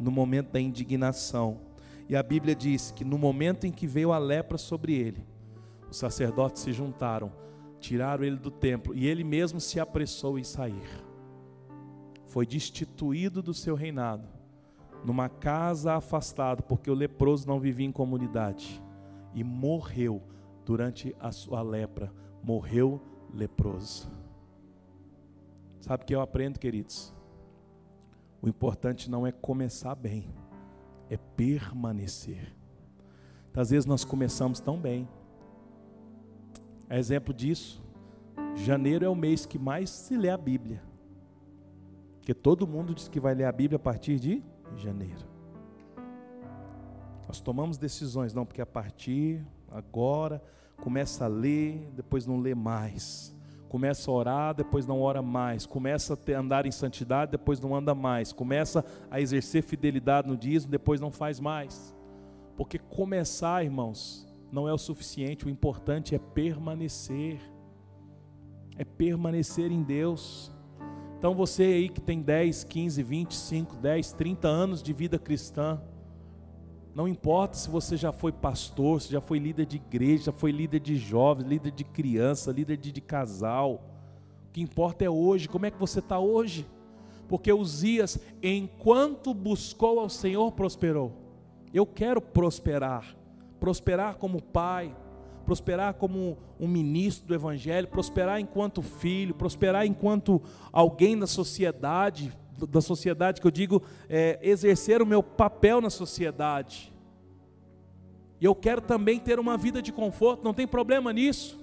no 0.00 0.10
momento 0.10 0.52
da 0.52 0.60
indignação, 0.60 1.67
e 2.08 2.16
a 2.16 2.22
Bíblia 2.22 2.54
diz 2.54 2.90
que 2.90 3.04
no 3.04 3.18
momento 3.18 3.66
em 3.66 3.72
que 3.72 3.86
veio 3.86 4.12
a 4.12 4.18
lepra 4.18 4.56
sobre 4.56 4.94
ele, 4.94 5.26
os 5.90 5.96
sacerdotes 5.96 6.62
se 6.62 6.72
juntaram 6.72 7.32
tiraram 7.78 8.24
ele 8.24 8.36
do 8.36 8.50
templo 8.50 8.94
e 8.94 9.06
ele 9.06 9.24
mesmo 9.24 9.60
se 9.60 9.80
apressou 9.80 10.38
em 10.38 10.44
sair. 10.44 11.04
Foi 12.26 12.46
destituído 12.46 13.42
do 13.42 13.54
seu 13.54 13.74
reinado, 13.74 14.28
numa 15.04 15.28
casa 15.28 15.94
afastado, 15.94 16.62
porque 16.62 16.90
o 16.90 16.94
leproso 16.94 17.46
não 17.46 17.58
vivia 17.58 17.86
em 17.86 17.92
comunidade 17.92 18.82
e 19.32 19.42
morreu 19.42 20.22
durante 20.64 21.14
a 21.18 21.32
sua 21.32 21.62
lepra. 21.62 22.12
Morreu 22.42 23.00
leproso. 23.32 24.10
Sabe 25.80 26.02
o 26.02 26.06
que 26.06 26.14
eu 26.14 26.20
aprendo, 26.20 26.58
queridos? 26.58 27.14
O 28.42 28.48
importante 28.48 29.10
não 29.10 29.26
é 29.26 29.32
começar 29.32 29.94
bem, 29.94 30.28
é 31.10 31.16
permanecer. 31.16 32.54
Às 33.54 33.70
vezes 33.70 33.86
nós 33.86 34.04
começamos 34.04 34.60
tão 34.60 34.78
bem, 34.78 35.08
é 36.88 36.96
exemplo 36.96 37.34
disso, 37.34 37.82
janeiro 38.54 39.04
é 39.04 39.08
o 39.08 39.16
mês 39.16 39.44
que 39.44 39.58
mais 39.58 39.90
se 39.90 40.16
lê 40.16 40.30
a 40.30 40.36
Bíblia. 40.36 40.80
Porque 42.18 42.32
todo 42.32 42.68
mundo 42.68 42.94
diz 42.94 43.08
que 43.08 43.18
vai 43.18 43.34
ler 43.34 43.44
a 43.44 43.52
Bíblia 43.52 43.76
a 43.76 43.80
partir 43.80 44.20
de 44.20 44.44
janeiro. 44.76 45.26
Nós 47.26 47.40
tomamos 47.40 47.76
decisões, 47.76 48.32
não, 48.32 48.46
porque 48.46 48.62
a 48.62 48.66
partir 48.66 49.44
agora 49.70 50.42
começa 50.76 51.24
a 51.24 51.28
ler, 51.28 51.90
depois 51.94 52.26
não 52.26 52.38
lê 52.38 52.54
mais. 52.54 53.34
Começa 53.68 54.10
a 54.10 54.14
orar, 54.14 54.54
depois 54.54 54.86
não 54.86 55.00
ora 55.00 55.20
mais. 55.20 55.66
Começa 55.66 56.14
a 56.14 56.38
andar 56.38 56.64
em 56.64 56.70
santidade, 56.70 57.32
depois 57.32 57.60
não 57.60 57.74
anda 57.74 57.94
mais. 57.94 58.32
Começa 58.32 58.84
a 59.10 59.20
exercer 59.20 59.62
fidelidade 59.62 60.26
no 60.26 60.36
dízimo, 60.36 60.70
depois 60.70 61.00
não 61.00 61.10
faz 61.10 61.38
mais. 61.38 61.94
Porque 62.56 62.78
começar, 62.78 63.62
irmãos, 63.62 64.26
não 64.50 64.68
é 64.68 64.72
o 64.72 64.78
suficiente, 64.78 65.46
o 65.46 65.50
importante 65.50 66.14
é 66.14 66.18
permanecer. 66.18 67.38
É 68.76 68.84
permanecer 68.84 69.70
em 69.70 69.82
Deus. 69.82 70.50
Então 71.18 71.34
você 71.34 71.64
aí 71.64 71.88
que 71.88 72.00
tem 72.00 72.22
10, 72.22 72.64
15, 72.64 73.02
25, 73.02 73.76
10, 73.76 74.12
30 74.12 74.48
anos 74.48 74.82
de 74.82 74.92
vida 74.92 75.18
cristã, 75.18 75.80
não 76.94 77.06
importa 77.06 77.56
se 77.56 77.68
você 77.68 77.96
já 77.96 78.12
foi 78.12 78.32
pastor, 78.32 79.00
se 79.00 79.12
já 79.12 79.20
foi 79.20 79.38
líder 79.38 79.66
de 79.66 79.76
igreja, 79.76 80.32
foi 80.32 80.50
líder 80.50 80.80
de 80.80 80.96
jovens, 80.96 81.46
líder 81.46 81.70
de 81.70 81.84
criança, 81.84 82.50
líder 82.52 82.76
de, 82.76 82.90
de 82.90 83.00
casal. 83.00 83.82
O 84.48 84.52
que 84.52 84.60
importa 84.60 85.04
é 85.04 85.10
hoje, 85.10 85.48
como 85.48 85.66
é 85.66 85.70
que 85.70 85.78
você 85.78 86.00
está 86.00 86.18
hoje? 86.18 86.66
Porque 87.28 87.52
Uzias, 87.52 88.18
enquanto 88.42 89.32
buscou 89.34 90.00
ao 90.00 90.08
Senhor, 90.08 90.50
prosperou. 90.52 91.12
Eu 91.72 91.86
quero 91.86 92.20
prosperar 92.20 93.18
prosperar 93.58 94.16
como 94.16 94.40
pai, 94.40 94.94
prosperar 95.44 95.94
como 95.94 96.38
um 96.60 96.68
ministro 96.68 97.28
do 97.28 97.34
Evangelho, 97.34 97.88
prosperar 97.88 98.40
enquanto 98.40 98.82
filho, 98.82 99.34
prosperar 99.34 99.86
enquanto 99.86 100.40
alguém 100.72 101.18
da 101.18 101.26
sociedade, 101.26 102.36
da 102.66 102.80
sociedade 102.80 103.40
que 103.40 103.46
eu 103.46 103.50
digo, 103.50 103.82
é, 104.08 104.38
exercer 104.42 105.00
o 105.02 105.06
meu 105.06 105.22
papel 105.22 105.80
na 105.80 105.90
sociedade. 105.90 106.92
E 108.40 108.44
eu 108.44 108.54
quero 108.54 108.80
também 108.80 109.18
ter 109.18 109.38
uma 109.38 109.56
vida 109.56 109.82
de 109.82 109.92
conforto, 109.92 110.44
não 110.44 110.54
tem 110.54 110.66
problema 110.66 111.12
nisso. 111.12 111.58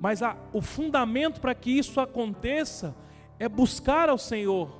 Mas 0.00 0.22
a, 0.22 0.36
o 0.52 0.60
fundamento 0.60 1.40
para 1.40 1.54
que 1.54 1.70
isso 1.70 2.00
aconteça 2.00 2.94
é 3.38 3.48
buscar 3.48 4.08
ao 4.08 4.18
Senhor. 4.18 4.70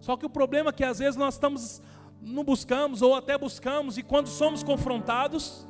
Só 0.00 0.16
que 0.16 0.26
o 0.26 0.30
problema 0.30 0.70
é 0.70 0.72
que 0.72 0.84
às 0.84 0.98
vezes 0.98 1.16
nós 1.16 1.34
estamos 1.34 1.82
não 2.20 2.42
buscamos 2.42 3.00
ou 3.00 3.14
até 3.14 3.38
buscamos 3.38 3.96
e 3.96 4.02
quando 4.02 4.26
somos 4.26 4.62
confrontados, 4.62 5.66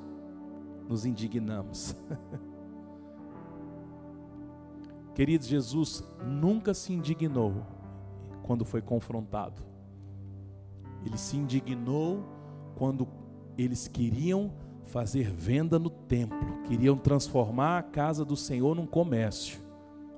nos 0.88 1.04
indignamos. 1.04 1.94
Queridos, 5.18 5.48
Jesus 5.48 6.08
nunca 6.24 6.72
se 6.72 6.92
indignou 6.92 7.66
quando 8.44 8.64
foi 8.64 8.80
confrontado. 8.80 9.60
Ele 11.04 11.18
se 11.18 11.36
indignou 11.36 12.22
quando 12.76 13.08
eles 13.56 13.88
queriam 13.88 14.52
fazer 14.84 15.28
venda 15.28 15.76
no 15.76 15.90
templo, 15.90 16.62
queriam 16.68 16.96
transformar 16.96 17.78
a 17.78 17.82
casa 17.82 18.24
do 18.24 18.36
Senhor 18.36 18.76
num 18.76 18.86
comércio. 18.86 19.60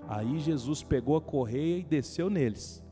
Aí 0.06 0.38
Jesus 0.38 0.82
pegou 0.82 1.16
a 1.16 1.22
correia 1.22 1.78
e 1.78 1.82
desceu 1.82 2.28
neles. 2.28 2.84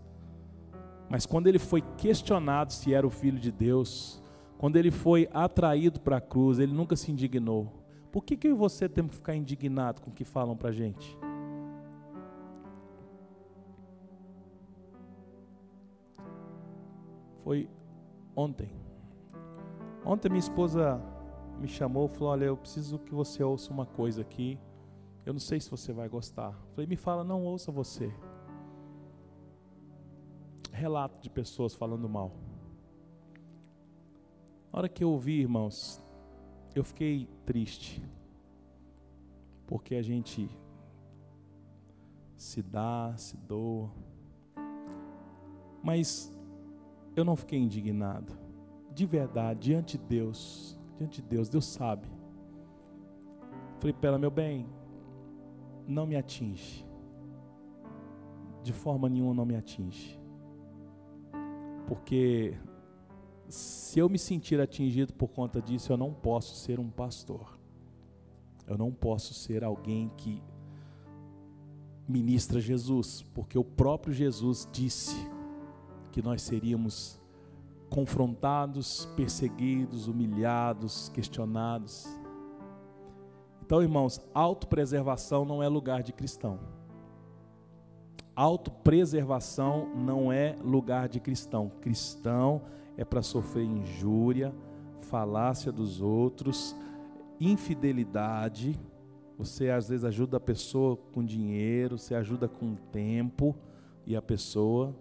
Mas 1.11 1.27
quando 1.27 1.47
ele 1.47 1.59
foi 1.59 1.83
questionado 1.99 2.73
se 2.73 2.95
era 2.95 3.07
o 3.07 3.11
filho 3.11 3.39
de 3.39 3.53
Deus, 3.53 4.23
quando 4.57 4.77
ele 4.77 4.91
foi 4.91 5.29
atraído 5.31 6.01
para 6.01 6.17
a 6.17 6.23
cruz, 6.23 6.59
ele 6.59 6.73
nunca 6.73 6.97
se 6.97 7.13
indignou. 7.13 7.71
Por 8.11 8.25
que, 8.25 8.35
que 8.35 8.49
eu 8.49 8.53
e 8.53 8.59
você 8.59 8.89
temos 8.89 9.11
que 9.11 9.19
ficar 9.19 9.35
indignado 9.35 10.01
com 10.01 10.11
o 10.11 10.15
que 10.15 10.25
falam 10.25 10.57
para 10.57 10.71
a 10.71 10.73
gente? 10.73 11.28
Foi 17.49 17.67
ontem. 18.37 18.69
Ontem 20.05 20.29
minha 20.29 20.39
esposa 20.39 21.01
me 21.59 21.67
chamou 21.67 22.07
falou: 22.07 22.29
Olha, 22.29 22.45
eu 22.45 22.59
preciso 22.59 22.99
que 22.99 23.15
você 23.15 23.43
ouça 23.43 23.73
uma 23.73 23.87
coisa 23.87 24.21
aqui. 24.21 24.61
Eu 25.25 25.33
não 25.33 25.41
sei 25.41 25.59
se 25.59 25.71
você 25.71 25.91
vai 25.91 26.11
gostar. 26.11 26.53
falei: 26.75 26.87
Me 26.87 26.95
fala, 26.95 27.25
não 27.25 27.43
ouça 27.43 27.73
você 27.73 28.13
relato 30.73 31.19
de 31.23 31.31
pessoas 31.31 31.75
falando 31.75 32.07
mal. 32.07 32.33
Na 34.71 34.81
hora 34.81 34.89
que 34.91 35.03
eu 35.03 35.11
ouvi, 35.11 35.41
irmãos, 35.41 36.03
eu 36.75 36.85
fiquei 36.85 37.27
triste. 37.47 38.03
Porque 39.67 39.95
a 39.95 40.03
gente 40.03 40.51
se 42.37 42.61
dá, 42.61 43.15
se 43.17 43.39
doa. 43.39 43.91
Mas 45.83 46.38
eu 47.19 47.25
não 47.25 47.37
fiquei 47.37 47.59
indignado. 47.59 48.33
De 48.93 49.07
verdade, 49.07 49.61
diante 49.61 49.99
de 49.99 50.05
Deus, 50.05 50.79
diante 50.97 51.23
de 51.23 51.29
Deus, 51.29 51.49
Deus 51.49 51.67
sabe. 51.67 52.09
Falei 53.79 53.93
para 53.93 54.09
ela, 54.09 54.19
meu 54.19 54.31
bem, 54.31 54.67
não 55.87 56.07
me 56.07 56.17
atinge. 56.17 56.87
De 58.63 58.73
forma 58.73 59.09
nenhuma 59.09 59.35
não 59.35 59.45
me 59.45 59.57
atinge 59.57 60.19
porque 61.89 62.55
se 63.49 63.99
eu 63.99 64.11
me 64.11 64.19
sentir 64.19 64.61
atingido 64.61 65.15
por 65.15 65.29
conta 65.29 65.61
disso, 65.61 65.91
eu 65.91 65.97
não 65.97 66.13
posso 66.13 66.55
ser 66.55 66.79
um 66.79 66.91
pastor. 66.91 67.59
Eu 68.67 68.77
não 68.77 68.93
posso 68.93 69.33
ser 69.33 69.65
alguém 69.65 70.11
que 70.19 70.43
ministra 72.07 72.61
Jesus, 72.61 73.25
porque 73.33 73.59
o 73.59 73.65
próprio 73.65 74.13
Jesus 74.13 74.69
disse 74.71 75.17
que 76.11 76.23
nós 76.23 76.43
seríamos 76.43 77.21
confrontados, 77.89 79.07
perseguidos, 79.17 80.09
humilhados, 80.09 81.09
questionados. 81.11 82.07
Então, 83.65 83.83
irmãos, 83.83 84.21
autopreservação 84.33 85.45
não 85.45 85.63
é 85.63 85.69
lugar 85.69 86.03
de 86.03 86.13
cristão. 86.13 86.59
Autopreservação 88.35 89.95
não 89.97 90.33
é 90.33 90.57
lugar 90.63 91.09
de 91.09 91.21
cristão. 91.21 91.71
Cristão 91.81 92.63
é 92.97 93.05
para 93.05 93.23
sofrer 93.23 93.65
injúria, 93.65 94.55
falácia 95.03 95.73
dos 95.73 96.01
outros, 96.01 96.75
infidelidade. 97.41 98.79
Você 99.37 99.71
às 99.71 99.89
vezes 99.89 100.05
ajuda 100.05 100.37
a 100.37 100.41
pessoa 100.41 100.97
com 100.97 101.25
dinheiro, 101.25 101.99
você 101.99 102.15
ajuda 102.15 102.49
com 102.49 102.75
tempo, 102.75 103.55
e 104.07 104.17
a 104.17 104.23
pessoa 104.23 104.95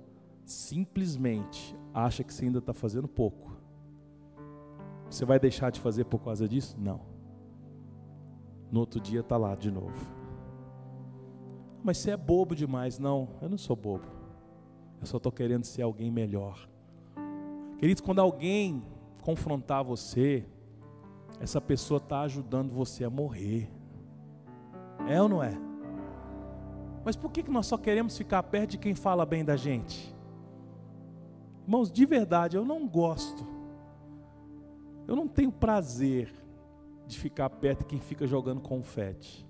simplesmente 0.51 1.75
acha 1.93 2.23
que 2.23 2.33
você 2.33 2.45
ainda 2.45 2.59
está 2.59 2.73
fazendo 2.73 3.07
pouco. 3.07 3.55
Você 5.09 5.25
vai 5.25 5.39
deixar 5.39 5.71
de 5.71 5.79
fazer 5.79 6.05
por 6.05 6.19
causa 6.19 6.47
disso? 6.47 6.75
Não. 6.79 7.01
No 8.71 8.81
outro 8.81 8.99
dia 8.99 9.21
está 9.21 9.37
lá 9.37 9.55
de 9.55 9.71
novo. 9.71 10.15
Mas 11.83 11.97
você 11.97 12.11
é 12.11 12.17
bobo 12.17 12.55
demais. 12.55 12.99
Não, 12.99 13.29
eu 13.41 13.49
não 13.49 13.57
sou 13.57 13.75
bobo. 13.75 14.05
Eu 14.99 15.05
só 15.05 15.17
estou 15.17 15.31
querendo 15.31 15.63
ser 15.63 15.83
alguém 15.83 16.11
melhor. 16.11 16.67
Queridos, 17.77 18.01
quando 18.01 18.19
alguém 18.19 18.83
confrontar 19.21 19.83
você, 19.83 20.45
essa 21.39 21.61
pessoa 21.61 21.99
está 21.99 22.21
ajudando 22.21 22.71
você 22.71 23.03
a 23.03 23.09
morrer. 23.09 23.69
É 25.07 25.21
ou 25.21 25.29
não 25.29 25.43
é? 25.43 25.53
Mas 27.05 27.15
por 27.15 27.31
que 27.31 27.49
nós 27.49 27.67
só 27.67 27.77
queremos 27.77 28.17
ficar 28.17 28.43
perto 28.43 28.71
de 28.71 28.77
quem 28.77 28.93
fala 28.93 29.25
bem 29.25 29.45
da 29.45 29.55
gente? 29.55 30.16
Irmãos, 31.67 31.91
de 31.91 32.05
verdade, 32.05 32.55
eu 32.55 32.63
não 32.63 32.87
gosto. 32.87 33.45
Eu 35.05 35.17
não 35.17 35.27
tenho 35.27 35.51
prazer 35.51 36.33
de 37.05 37.19
ficar 37.19 37.49
perto 37.49 37.79
de 37.79 37.85
quem 37.87 37.99
fica 37.99 38.25
jogando 38.25 38.61
confete. 38.61 39.45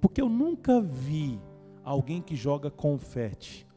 Porque 0.00 0.22
eu 0.22 0.30
nunca 0.30 0.80
vi 0.80 1.38
alguém 1.84 2.22
que 2.22 2.34
joga 2.34 2.70
confete 2.70 3.68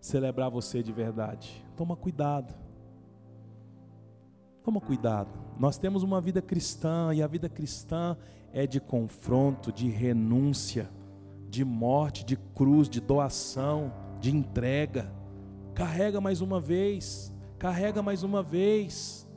celebrar 0.00 0.50
você 0.50 0.82
de 0.82 0.90
verdade. 0.90 1.62
Toma 1.76 1.96
cuidado. 1.96 2.54
Toma 4.62 4.80
cuidado. 4.80 5.28
Nós 5.58 5.76
temos 5.76 6.02
uma 6.02 6.18
vida 6.18 6.40
cristã 6.40 7.14
e 7.14 7.22
a 7.22 7.26
vida 7.26 7.48
cristã 7.48 8.16
é 8.54 8.66
de 8.66 8.80
confronto, 8.80 9.70
de 9.70 9.88
renúncia, 9.88 10.88
de 11.50 11.62
morte, 11.62 12.24
de 12.24 12.36
cruz, 12.36 12.88
de 12.88 13.02
doação, 13.02 13.92
de 14.18 14.34
entrega. 14.34 15.15
Carrega 15.76 16.22
mais 16.22 16.40
uma 16.40 16.58
vez, 16.58 17.30
carrega 17.58 18.02
mais 18.02 18.22
uma 18.22 18.42
vez. 18.42 19.28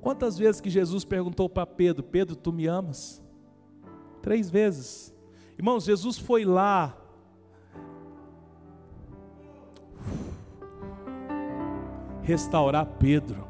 Quantas 0.00 0.38
vezes 0.38 0.60
que 0.60 0.70
Jesus 0.70 1.04
perguntou 1.04 1.48
para 1.48 1.66
Pedro: 1.66 2.04
Pedro, 2.04 2.36
tu 2.36 2.52
me 2.52 2.68
amas? 2.68 3.20
Três 4.22 4.48
vezes. 4.48 5.12
Irmãos, 5.58 5.84
Jesus 5.84 6.16
foi 6.16 6.44
lá. 6.44 6.96
Restaurar 12.22 12.86
Pedro. 12.86 13.44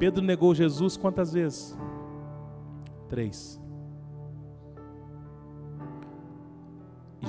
Pedro 0.00 0.24
negou 0.24 0.52
Jesus 0.56 0.96
quantas 0.96 1.32
vezes? 1.32 1.78
Três. 3.08 3.64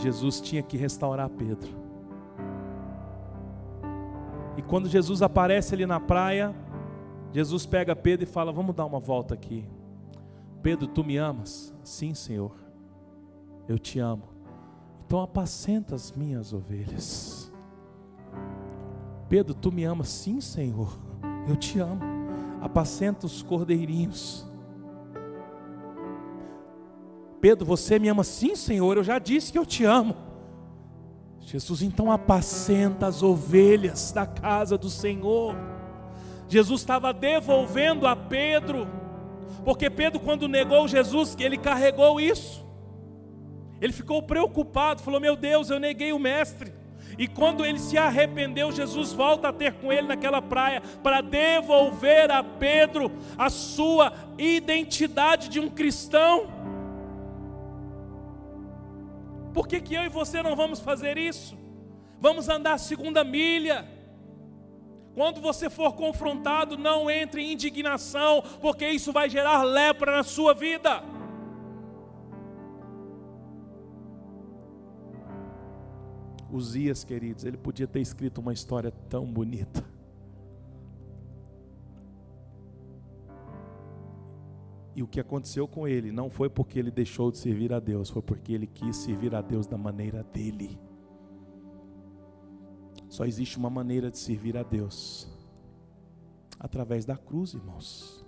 Jesus 0.01 0.39
tinha 0.41 0.61
que 0.61 0.77
restaurar 0.77 1.29
Pedro. 1.29 1.69
E 4.55 4.61
quando 4.61 4.89
Jesus 4.89 5.21
aparece 5.21 5.75
ali 5.75 5.85
na 5.85 5.99
praia, 5.99 6.55
Jesus 7.31 7.65
pega 7.65 7.95
Pedro 7.95 8.23
e 8.23 8.27
fala: 8.27 8.51
Vamos 8.51 8.75
dar 8.75 8.85
uma 8.85 8.99
volta 8.99 9.33
aqui. 9.33 9.67
Pedro, 10.63 10.87
tu 10.87 11.03
me 11.03 11.17
amas? 11.17 11.73
Sim, 11.83 12.13
Senhor. 12.13 12.55
Eu 13.67 13.77
te 13.77 13.99
amo. 13.99 14.23
Então 15.05 15.21
apacenta 15.21 15.95
as 15.95 16.11
minhas 16.11 16.51
ovelhas. 16.53 17.51
Pedro, 19.29 19.53
tu 19.53 19.71
me 19.71 19.83
amas? 19.83 20.09
Sim, 20.09 20.41
Senhor. 20.41 20.97
Eu 21.47 21.55
te 21.55 21.79
amo. 21.79 22.01
Apacenta 22.61 23.25
os 23.25 23.41
cordeirinhos. 23.41 24.47
Pedro, 27.39 27.65
você 27.65 27.99
me 27.99 28.07
ama? 28.07 28.23
Sim, 28.23 28.55
Senhor. 28.55 28.97
Eu 28.97 29.03
já 29.03 29.19
disse 29.19 29.51
que 29.51 29.57
eu 29.59 29.65
te 29.65 29.83
amo. 29.83 30.15
Jesus, 31.41 31.81
então 31.81 32.11
apacenta 32.11 33.07
as 33.07 33.23
ovelhas 33.23 34.11
da 34.11 34.25
casa 34.25 34.77
do 34.77 34.89
Senhor. 34.89 35.55
Jesus 36.49 36.81
estava 36.81 37.13
devolvendo 37.13 38.05
a 38.05 38.15
Pedro, 38.15 38.87
porque 39.63 39.89
Pedro, 39.89 40.19
quando 40.19 40.47
negou 40.47 40.87
Jesus, 40.87 41.35
ele 41.39 41.57
carregou 41.57 42.19
isso. 42.19 42.65
Ele 43.79 43.93
ficou 43.93 44.21
preocupado, 44.23 45.01
falou: 45.01 45.19
Meu 45.19 45.35
Deus, 45.35 45.69
eu 45.69 45.79
neguei 45.79 46.11
o 46.11 46.19
Mestre. 46.19 46.73
E 47.17 47.27
quando 47.27 47.65
ele 47.65 47.79
se 47.79 47.97
arrependeu, 47.97 48.71
Jesus 48.71 49.13
volta 49.13 49.49
a 49.49 49.53
ter 49.53 49.73
com 49.73 49.91
ele 49.91 50.07
naquela 50.07 50.41
praia 50.41 50.81
para 51.01 51.21
devolver 51.21 52.29
a 52.29 52.43
Pedro 52.43 53.11
a 53.37 53.49
sua 53.49 54.13
identidade 54.37 55.49
de 55.49 55.59
um 55.59 55.69
cristão. 55.69 56.56
Por 59.57 59.67
que, 59.67 59.81
que 59.81 59.95
eu 59.95 60.03
e 60.03 60.07
você 60.07 60.43
não 60.43 60.55
vamos 60.55 60.79
fazer 60.79 61.17
isso? 61.17 61.57
Vamos 62.21 62.47
andar 62.47 62.73
a 62.73 62.77
segunda 62.77 63.23
milha 63.23 63.89
quando 65.15 65.41
você 65.41 65.67
for 65.67 65.93
confrontado, 65.93 66.77
não 66.77 67.09
entre 67.09 67.41
em 67.41 67.53
indignação, 67.53 68.43
porque 68.61 68.87
isso 68.87 69.11
vai 69.11 69.27
gerar 69.27 69.63
lepra 69.63 70.17
na 70.17 70.21
sua 70.21 70.53
vida. 70.53 71.03
Uzias, 76.51 77.03
queridos, 77.03 77.43
ele 77.43 77.57
podia 77.57 77.87
ter 77.87 77.99
escrito 77.99 78.39
uma 78.39 78.53
história 78.53 78.91
tão 79.09 79.25
bonita. 79.25 79.83
E 84.97 85.03
o 85.03 85.07
que 85.07 85.19
aconteceu 85.19 85.67
com 85.67 85.87
ele 85.87 86.11
não 86.11 86.27
foi 86.27 86.49
porque 86.49 86.79
ele 86.79 86.89
deixou 86.89 87.31
de 87.31 87.37
servir 87.37 87.71
a 87.71 87.79
Deus, 87.79 88.09
foi 88.09 88.23
porque 88.23 88.51
ele 88.51 88.65
quis 88.65 88.95
servir 88.95 89.35
a 89.35 89.43
Deus 89.43 89.67
da 89.67 89.77
maneira 89.77 90.23
dele. 90.23 90.79
Só 93.07 93.23
existe 93.23 93.59
uma 93.59 93.69
maneira 93.69 94.09
de 94.09 94.17
servir 94.17 94.57
a 94.57 94.63
Deus 94.63 95.29
através 96.59 97.05
da 97.05 97.15
cruz, 97.15 97.53
irmãos. 97.53 98.25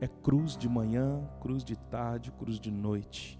É 0.00 0.06
cruz 0.06 0.56
de 0.56 0.68
manhã, 0.68 1.28
cruz 1.40 1.64
de 1.64 1.74
tarde, 1.76 2.30
cruz 2.30 2.60
de 2.60 2.70
noite. 2.70 3.36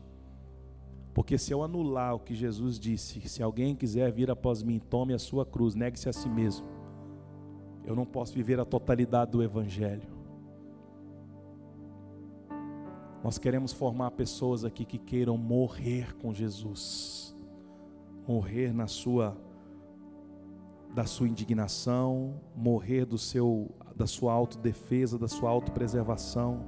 Porque 1.15 1.39
se 1.39 1.53
eu 1.53 1.63
anular 1.63 2.17
o 2.17 2.19
que 2.19 2.35
Jesus 2.35 2.81
disse, 2.81 3.29
se 3.29 3.45
alguém 3.45 3.77
quiser 3.77 4.11
vir 4.11 4.29
após 4.29 4.61
mim, 4.61 4.81
tome 4.81 5.15
a 5.15 5.21
sua 5.21 5.47
cruz, 5.47 5.77
negue-se 5.77 6.09
a 6.09 6.13
si 6.13 6.29
mesmo. 6.29 6.67
Eu 7.85 7.95
não 7.95 8.05
posso 8.05 8.35
viver 8.35 8.59
a 8.59 8.65
totalidade 8.65 9.31
do 9.31 9.41
Evangelho. 9.41 10.20
Nós 13.23 13.37
queremos 13.37 13.73
formar 13.73 14.13
pessoas 14.13 14.65
aqui 14.65 14.85
que 14.85 14.99
queiram 14.99 15.37
morrer 15.37 16.17
com 16.17 16.33
Jesus, 16.33 17.37
morrer 18.27 18.73
na 18.73 18.87
sua 18.87 19.37
da 20.93 21.05
sua 21.05 21.29
indignação, 21.29 22.41
morrer 22.57 23.05
do 23.05 23.17
seu 23.17 23.71
da 23.95 24.07
sua 24.07 24.33
autodefesa, 24.33 25.19
da 25.19 25.29
sua 25.29 25.51
autopreservação, 25.51 26.65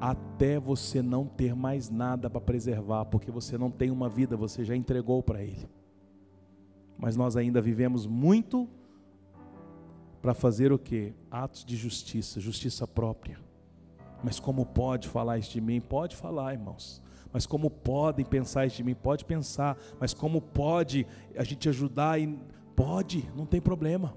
até 0.00 0.58
você 0.58 1.02
não 1.02 1.26
ter 1.26 1.54
mais 1.54 1.90
nada 1.90 2.30
para 2.30 2.40
preservar, 2.40 3.04
porque 3.04 3.30
você 3.30 3.58
não 3.58 3.70
tem 3.70 3.90
uma 3.90 4.08
vida, 4.08 4.36
você 4.36 4.64
já 4.64 4.74
entregou 4.74 5.22
para 5.22 5.42
ele. 5.42 5.68
Mas 6.96 7.16
nós 7.16 7.36
ainda 7.36 7.60
vivemos 7.60 8.06
muito 8.06 8.68
para 10.20 10.34
fazer 10.34 10.72
o 10.72 10.78
que? 10.78 11.14
Atos 11.30 11.64
de 11.64 11.76
justiça, 11.76 12.40
justiça 12.40 12.86
própria. 12.86 13.38
Mas 14.22 14.40
como 14.40 14.66
pode 14.66 15.08
falar 15.08 15.38
isso 15.38 15.52
de 15.52 15.60
mim? 15.60 15.80
Pode 15.80 16.16
falar, 16.16 16.52
irmãos. 16.52 17.00
Mas 17.32 17.46
como 17.46 17.70
podem 17.70 18.24
pensar 18.24 18.66
isso 18.66 18.76
de 18.76 18.84
mim? 18.84 18.94
Pode 18.94 19.24
pensar. 19.24 19.76
Mas 20.00 20.12
como 20.12 20.40
pode 20.40 21.06
a 21.36 21.44
gente 21.44 21.68
ajudar? 21.68 22.20
E... 22.20 22.38
Pode, 22.74 23.30
não 23.36 23.46
tem 23.46 23.60
problema. 23.60 24.16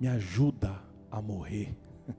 Me 0.00 0.08
ajuda 0.08 0.80
a 1.10 1.20
morrer. 1.20 1.76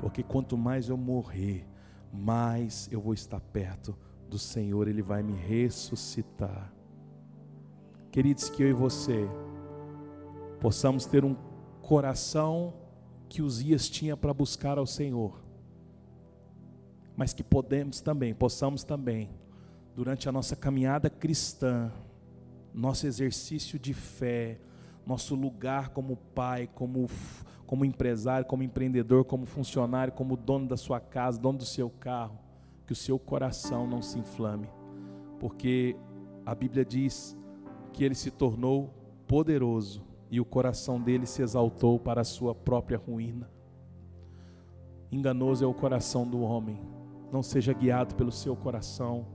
Porque 0.00 0.22
quanto 0.22 0.56
mais 0.56 0.88
eu 0.88 0.96
morrer, 0.96 1.66
mais 2.12 2.88
eu 2.92 3.00
vou 3.00 3.14
estar 3.14 3.40
perto 3.40 3.96
do 4.28 4.38
Senhor, 4.38 4.88
Ele 4.88 5.02
vai 5.02 5.22
me 5.22 5.34
ressuscitar. 5.34 6.72
Queridos, 8.12 8.48
que 8.48 8.62
eu 8.62 8.68
e 8.68 8.72
você 8.72 9.28
possamos 10.60 11.04
ter 11.04 11.24
um 11.24 11.34
coração 11.80 12.72
que 13.28 13.42
os 13.42 13.64
dias 13.64 13.88
tinha 13.88 14.16
para 14.16 14.32
buscar 14.32 14.78
ao 14.78 14.86
Senhor 14.86 15.42
mas 17.16 17.32
que 17.32 17.42
podemos 17.42 18.00
também, 18.00 18.34
possamos 18.34 18.84
também, 18.84 19.30
durante 19.94 20.28
a 20.28 20.32
nossa 20.32 20.56
caminhada 20.56 21.10
cristã, 21.10 21.92
nosso 22.72 23.06
exercício 23.06 23.78
de 23.78 23.92
fé, 23.92 24.58
nosso 25.04 25.34
lugar 25.34 25.90
como 25.90 26.16
pai, 26.16 26.68
como, 26.74 27.08
como 27.66 27.84
empresário, 27.84 28.46
como 28.46 28.62
empreendedor, 28.62 29.24
como 29.24 29.44
funcionário, 29.44 30.12
como 30.12 30.36
dono 30.36 30.66
da 30.66 30.76
sua 30.76 31.00
casa, 31.00 31.38
dono 31.38 31.58
do 31.58 31.64
seu 31.64 31.90
carro, 31.90 32.38
que 32.86 32.92
o 32.92 32.96
seu 32.96 33.18
coração 33.18 33.86
não 33.86 34.00
se 34.00 34.18
inflame, 34.18 34.68
porque 35.38 35.96
a 36.46 36.54
Bíblia 36.54 36.84
diz 36.84 37.36
que 37.92 38.02
ele 38.02 38.14
se 38.14 38.30
tornou 38.30 38.92
poderoso 39.26 40.02
e 40.30 40.40
o 40.40 40.44
coração 40.44 41.00
dele 41.00 41.26
se 41.26 41.42
exaltou 41.42 41.98
para 41.98 42.22
a 42.22 42.24
sua 42.24 42.54
própria 42.54 42.98
ruína. 42.98 43.50
Enganoso 45.10 45.62
é 45.62 45.66
o 45.66 45.74
coração 45.74 46.26
do 46.26 46.40
homem, 46.40 46.80
não 47.30 47.42
seja 47.42 47.72
guiado 47.72 48.14
pelo 48.14 48.32
seu 48.32 48.56
coração, 48.56 49.26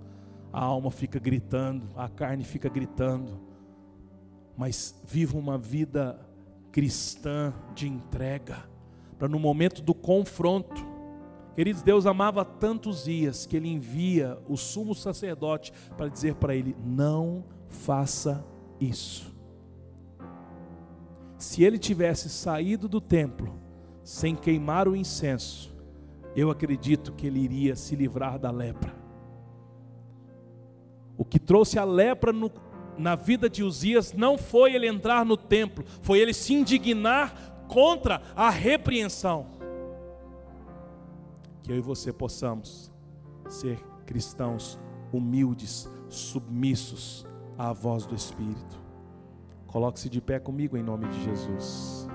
a 0.51 0.63
alma 0.63 0.89
fica 0.89 1.19
gritando, 1.19 1.87
a 1.95 2.09
carne 2.09 2.43
fica 2.43 2.67
gritando, 2.67 3.39
mas 4.57 4.99
viva 5.05 5.37
uma 5.37 5.57
vida 5.57 6.19
cristã 6.71 7.53
de 7.75 7.87
entrega, 7.87 8.67
para 9.17 9.27
no 9.27 9.39
momento 9.39 9.81
do 9.81 9.93
confronto, 9.93 10.85
queridos, 11.55 11.81
Deus 11.81 12.05
amava 12.05 12.45
tantos 12.45 13.05
dias 13.05 13.45
que 13.45 13.57
Ele 13.57 13.67
envia 13.67 14.37
o 14.47 14.55
sumo 14.55 14.93
sacerdote 14.93 15.73
para 15.97 16.07
dizer 16.07 16.35
para 16.35 16.55
ele: 16.55 16.75
não 16.85 17.43
faça 17.69 18.45
isso. 18.79 19.35
Se 21.37 21.63
ele 21.63 21.77
tivesse 21.77 22.29
saído 22.29 22.87
do 22.87 22.99
templo 22.99 23.53
sem 24.03 24.35
queimar 24.35 24.87
o 24.87 24.95
incenso, 24.95 25.75
eu 26.35 26.49
acredito 26.49 27.13
que 27.13 27.27
ele 27.27 27.39
iria 27.39 27.75
se 27.75 27.95
livrar 27.95 28.39
da 28.39 28.49
lepra. 28.49 28.95
O 31.17 31.25
que 31.25 31.39
trouxe 31.39 31.77
a 31.77 31.83
lepra 31.83 32.31
no, 32.31 32.51
na 32.97 33.15
vida 33.15 33.49
de 33.49 33.63
Uzias 33.63 34.13
não 34.13 34.37
foi 34.37 34.73
ele 34.73 34.87
entrar 34.87 35.25
no 35.25 35.35
templo, 35.35 35.83
foi 36.01 36.19
ele 36.19 36.33
se 36.33 36.53
indignar 36.53 37.65
contra 37.67 38.21
a 38.35 38.49
repreensão. 38.49 39.47
Que 41.63 41.71
eu 41.71 41.77
e 41.77 41.81
você 41.81 42.13
possamos 42.13 42.91
ser 43.49 43.79
cristãos 44.05 44.79
humildes, 45.11 45.89
submissos 46.07 47.26
à 47.57 47.73
voz 47.73 48.05
do 48.05 48.15
Espírito. 48.15 48.79
Coloque-se 49.67 50.09
de 50.09 50.21
pé 50.21 50.39
comigo 50.39 50.77
em 50.77 50.83
nome 50.83 51.07
de 51.07 51.23
Jesus. 51.23 52.07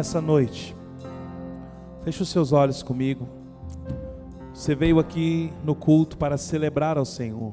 Nessa 0.00 0.18
noite, 0.18 0.74
feche 2.02 2.22
os 2.22 2.30
seus 2.30 2.52
olhos 2.52 2.82
comigo. 2.82 3.28
Você 4.54 4.74
veio 4.74 4.98
aqui 4.98 5.52
no 5.62 5.74
culto 5.74 6.16
para 6.16 6.38
celebrar 6.38 6.96
ao 6.96 7.04
Senhor. 7.04 7.52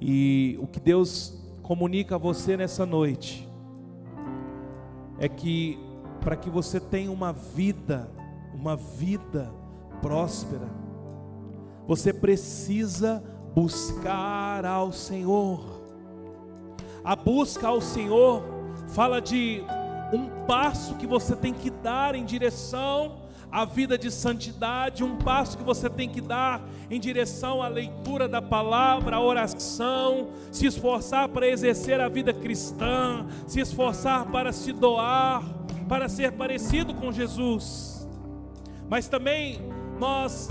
E 0.00 0.58
o 0.58 0.66
que 0.66 0.80
Deus 0.80 1.38
comunica 1.62 2.14
a 2.14 2.18
você 2.18 2.56
nessa 2.56 2.86
noite 2.86 3.46
é 5.18 5.28
que 5.28 5.78
para 6.22 6.34
que 6.34 6.48
você 6.48 6.80
tenha 6.80 7.12
uma 7.12 7.30
vida, 7.30 8.10
uma 8.54 8.74
vida 8.74 9.52
próspera, 10.00 10.70
você 11.86 12.10
precisa 12.10 13.22
buscar 13.54 14.64
ao 14.64 14.92
Senhor. 14.92 15.60
A 17.04 17.14
busca 17.14 17.68
ao 17.68 17.82
Senhor 17.82 18.42
fala 18.88 19.20
de 19.20 19.62
um 20.12 20.44
passo 20.46 20.94
que 20.96 21.06
você 21.06 21.36
tem 21.36 21.52
que 21.52 21.70
dar 21.70 22.14
em 22.14 22.24
direção 22.24 23.18
à 23.50 23.64
vida 23.64 23.98
de 23.98 24.10
santidade, 24.10 25.02
um 25.02 25.16
passo 25.16 25.58
que 25.58 25.64
você 25.64 25.90
tem 25.90 26.08
que 26.08 26.20
dar 26.20 26.62
em 26.88 27.00
direção 27.00 27.62
à 27.62 27.68
leitura 27.68 28.28
da 28.28 28.40
palavra, 28.40 29.16
à 29.16 29.20
oração, 29.20 30.28
se 30.52 30.66
esforçar 30.66 31.28
para 31.28 31.48
exercer 31.48 32.00
a 32.00 32.08
vida 32.08 32.32
cristã, 32.32 33.26
se 33.46 33.60
esforçar 33.60 34.26
para 34.26 34.52
se 34.52 34.72
doar, 34.72 35.42
para 35.88 36.08
ser 36.08 36.32
parecido 36.32 36.94
com 36.94 37.10
Jesus. 37.10 38.08
Mas 38.88 39.08
também 39.08 39.60
nós 39.98 40.48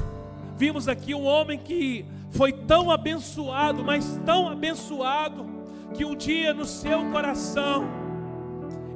vimos 0.58 0.88
aqui 0.88 1.14
um 1.16 1.26
homem 1.26 1.58
que 1.58 2.06
foi 2.32 2.52
tão 2.54 2.92
abençoado, 2.92 3.84
mas 3.84 4.20
tão 4.26 4.50
abençoado, 4.50 5.46
que 5.94 6.06
um 6.06 6.16
dia 6.16 6.54
no 6.54 6.66
seu 6.66 7.10
coração 7.12 7.99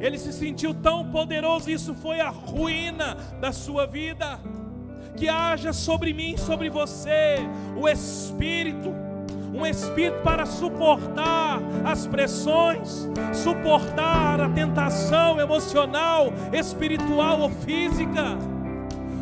ele 0.04 0.20
se 0.20 0.34
sentiu 0.34 0.74
tão 0.74 1.06
poderoso, 1.06 1.72
isso 1.72 1.96
foi 1.96 2.20
a 2.20 2.30
ruína 2.30 3.16
da 3.40 3.54
sua 3.54 3.88
vida. 3.88 4.38
Que 5.16 5.30
haja 5.30 5.72
sobre 5.72 6.14
mim, 6.14 6.36
sobre 6.36 6.70
você, 6.70 7.38
o 7.78 7.88
Espírito, 7.88 8.94
um 9.54 9.66
Espírito 9.66 10.22
para 10.22 10.46
suportar 10.46 11.62
as 11.86 12.06
pressões, 12.06 13.08
suportar 13.32 14.42
a 14.42 14.50
tentação 14.50 15.40
emocional, 15.40 16.34
espiritual 16.52 17.40
ou 17.40 17.50
física. 17.50 18.38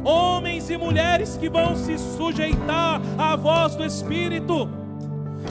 Homens 0.03 0.71
e 0.71 0.77
mulheres 0.77 1.37
que 1.37 1.47
vão 1.47 1.75
se 1.75 1.95
sujeitar 1.99 2.99
à 3.19 3.35
voz 3.35 3.75
do 3.75 3.85
Espírito 3.85 4.80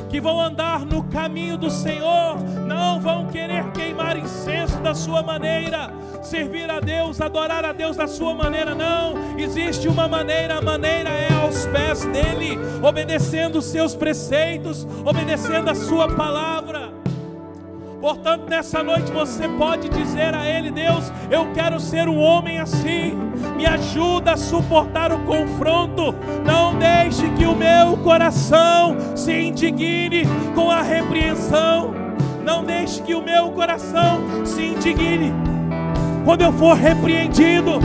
que 0.08 0.20
vão 0.20 0.40
andar 0.40 0.84
no 0.84 1.04
caminho 1.04 1.56
do 1.56 1.70
Senhor, 1.70 2.38
não 2.66 3.00
vão 3.00 3.26
querer 3.26 3.70
queimar 3.72 4.16
incenso 4.16 4.78
da 4.80 4.94
sua 4.94 5.22
maneira, 5.22 5.90
servir 6.22 6.70
a 6.70 6.80
Deus, 6.80 7.20
adorar 7.20 7.64
a 7.64 7.72
Deus 7.72 7.96
da 7.96 8.06
sua 8.06 8.34
maneira, 8.34 8.74
não. 8.74 9.38
Existe 9.38 9.88
uma 9.88 10.08
maneira, 10.08 10.58
a 10.58 10.62
maneira 10.62 11.10
é 11.10 11.32
aos 11.32 11.66
pés 11.66 12.04
dele, 12.06 12.58
obedecendo 12.82 13.58
os 13.58 13.66
seus 13.66 13.94
preceitos, 13.94 14.86
obedecendo 15.04 15.70
a 15.70 15.74
sua 15.74 16.08
palavra. 16.08 16.89
Portanto, 18.00 18.48
nessa 18.48 18.82
noite 18.82 19.12
você 19.12 19.46
pode 19.46 19.88
dizer 19.90 20.34
a 20.34 20.48
Ele: 20.48 20.70
Deus, 20.70 21.12
eu 21.30 21.52
quero 21.52 21.78
ser 21.78 22.08
um 22.08 22.18
homem 22.18 22.58
assim. 22.58 23.12
Me 23.56 23.66
ajuda 23.66 24.32
a 24.32 24.36
suportar 24.36 25.12
o 25.12 25.18
confronto. 25.20 26.14
Não 26.44 26.78
deixe 26.78 27.28
que 27.30 27.44
o 27.44 27.54
meu 27.54 27.98
coração 27.98 28.96
se 29.14 29.32
indigne 29.32 30.22
com 30.54 30.70
a 30.70 30.80
repreensão. 30.82 31.94
Não 32.42 32.64
deixe 32.64 33.02
que 33.02 33.14
o 33.14 33.22
meu 33.22 33.50
coração 33.50 34.46
se 34.46 34.62
indigne 34.62 35.34
quando 36.24 36.42
eu 36.42 36.52
for 36.52 36.74
repreendido, 36.74 37.78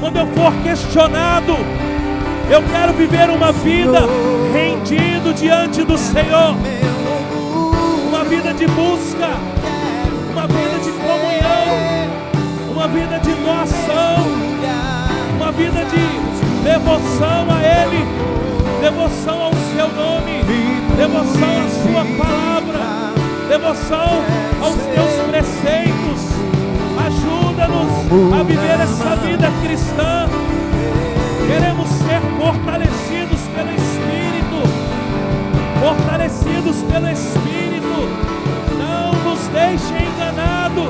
quando 0.00 0.16
eu 0.16 0.26
for 0.28 0.52
questionado. 0.64 1.52
Eu 2.50 2.62
quero 2.70 2.92
viver 2.94 3.30
uma 3.30 3.52
vida 3.52 4.00
rendido 4.52 5.32
diante 5.32 5.84
do 5.84 5.96
Senhor 5.96 6.56
vida 8.34 8.54
de 8.54 8.66
busca, 8.68 9.28
uma 10.32 10.46
vida 10.46 10.78
de 10.82 10.90
comunhão, 10.90 12.70
uma 12.70 12.88
vida 12.88 13.18
de 13.18 13.30
doação, 13.34 14.26
uma 15.36 15.52
vida 15.52 15.84
de 15.84 16.64
devoção 16.64 17.46
a 17.50 17.60
Ele, 17.62 18.06
devoção 18.80 19.42
ao 19.42 19.52
Seu 19.52 19.86
nome, 19.88 20.42
devoção 20.96 21.58
à 21.60 21.68
Sua 21.82 22.24
palavra, 22.24 23.12
devoção 23.50 24.24
aos 24.62 24.76
Teus 24.76 25.12
preceitos. 25.28 26.22
Ajuda-nos 27.06 28.40
a 28.40 28.42
viver 28.44 28.80
essa 28.80 29.14
vida 29.16 29.50
cristã. 29.62 30.26
Queremos 31.46 31.86
ser 31.86 32.20
fortalecidos 32.38 33.40
pelo 33.54 33.70
Espírito, 33.74 34.62
fortalecidos 35.82 36.82
pelo 36.90 37.10
Espírito 37.10 37.71
não 38.78 39.12
vos 39.24 39.40
deixe 39.48 39.94
enganado. 40.04 40.88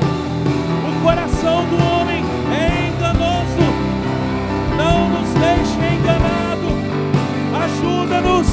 O 0.89 1.02
coração 1.02 1.64
do 1.66 1.76
homem 1.76 2.24
é 2.51 2.89
enganoso. 2.89 3.66
Não 4.76 5.09
nos 5.09 5.28
deixe 5.34 5.94
enganado. 5.94 6.68
Ajuda-nos 7.64 8.48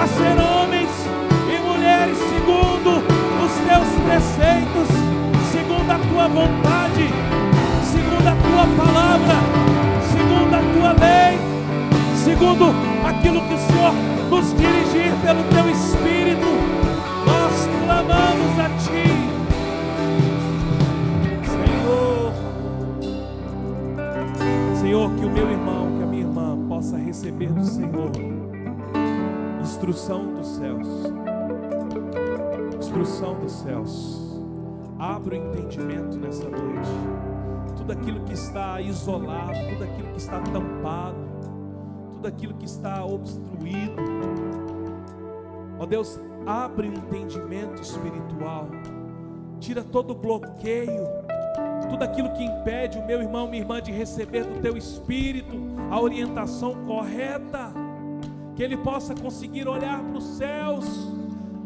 a 0.00 0.06
ser 0.06 0.40
homens 0.40 0.90
e 1.48 1.58
mulheres 1.66 2.18
segundo 2.18 3.02
os 3.44 3.52
teus 3.66 3.88
preceitos, 4.04 4.88
segundo 5.52 5.90
a 5.90 5.98
tua 5.98 6.28
vontade, 6.28 7.10
segundo 7.84 8.28
a 8.28 8.36
tua 8.36 8.84
palavra, 8.84 9.34
segundo 10.12 10.54
a 10.54 10.62
tua 10.74 11.06
lei, 11.06 11.38
segundo 12.24 12.74
aquilo 13.06 13.40
que 13.42 13.54
o 13.54 13.58
Senhor 13.58 13.92
nos 14.30 14.56
dirigir 14.56 15.12
pelo 15.22 15.42
teu 15.44 15.70
Espírito 15.70 15.75
do 27.48 27.64
Senhor 27.64 28.36
instrução 29.76 30.32
dos 30.32 30.46
céus. 30.46 30.88
Instrução 32.78 33.38
dos 33.40 33.52
céus. 33.52 34.40
Abra 34.98 35.34
o 35.34 35.38
entendimento 35.38 36.16
nessa 36.16 36.48
noite. 36.48 36.88
Tudo 37.76 37.92
aquilo 37.92 38.20
que 38.20 38.32
está 38.32 38.80
isolado, 38.80 39.58
tudo 39.70 39.84
aquilo 39.84 40.08
que 40.12 40.18
está 40.18 40.40
tampado, 40.40 41.18
tudo 42.12 42.26
aquilo 42.26 42.54
que 42.54 42.64
está 42.64 43.04
obstruído. 43.04 44.00
Ó 45.78 45.84
Deus, 45.84 46.18
abre 46.46 46.88
o 46.88 46.94
entendimento 46.94 47.82
espiritual. 47.82 48.68
Tira 49.60 49.82
todo 49.82 50.12
o 50.12 50.14
bloqueio, 50.14 51.04
tudo 51.88 52.02
aquilo 52.02 52.30
que 52.32 52.44
impede 52.44 52.98
o 52.98 53.06
meu 53.06 53.20
irmão, 53.22 53.46
minha 53.46 53.62
irmã 53.62 53.80
de 53.80 53.92
receber 53.92 54.44
do 54.44 54.60
teu 54.60 54.76
espírito 54.76 55.56
a 55.90 56.00
orientação 56.00 56.74
correta 56.86 57.72
que 58.56 58.62
ele 58.62 58.76
possa 58.78 59.14
conseguir 59.14 59.68
olhar 59.68 60.02
para 60.02 60.16
os 60.16 60.24
céus, 60.24 60.86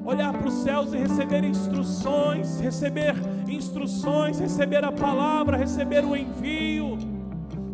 olhar 0.05 0.32
para 0.32 0.49
os 0.49 0.55
céus 0.55 0.93
e 0.93 0.99
receber 0.99 1.45
instruções, 1.45 2.59
receber 2.59 3.15
instruções, 3.49 4.41
receber 4.41 4.85
a 4.85 4.91
palavra, 4.91 5.57
receber 5.57 6.05
o 6.05 6.16
envio. 6.16 6.99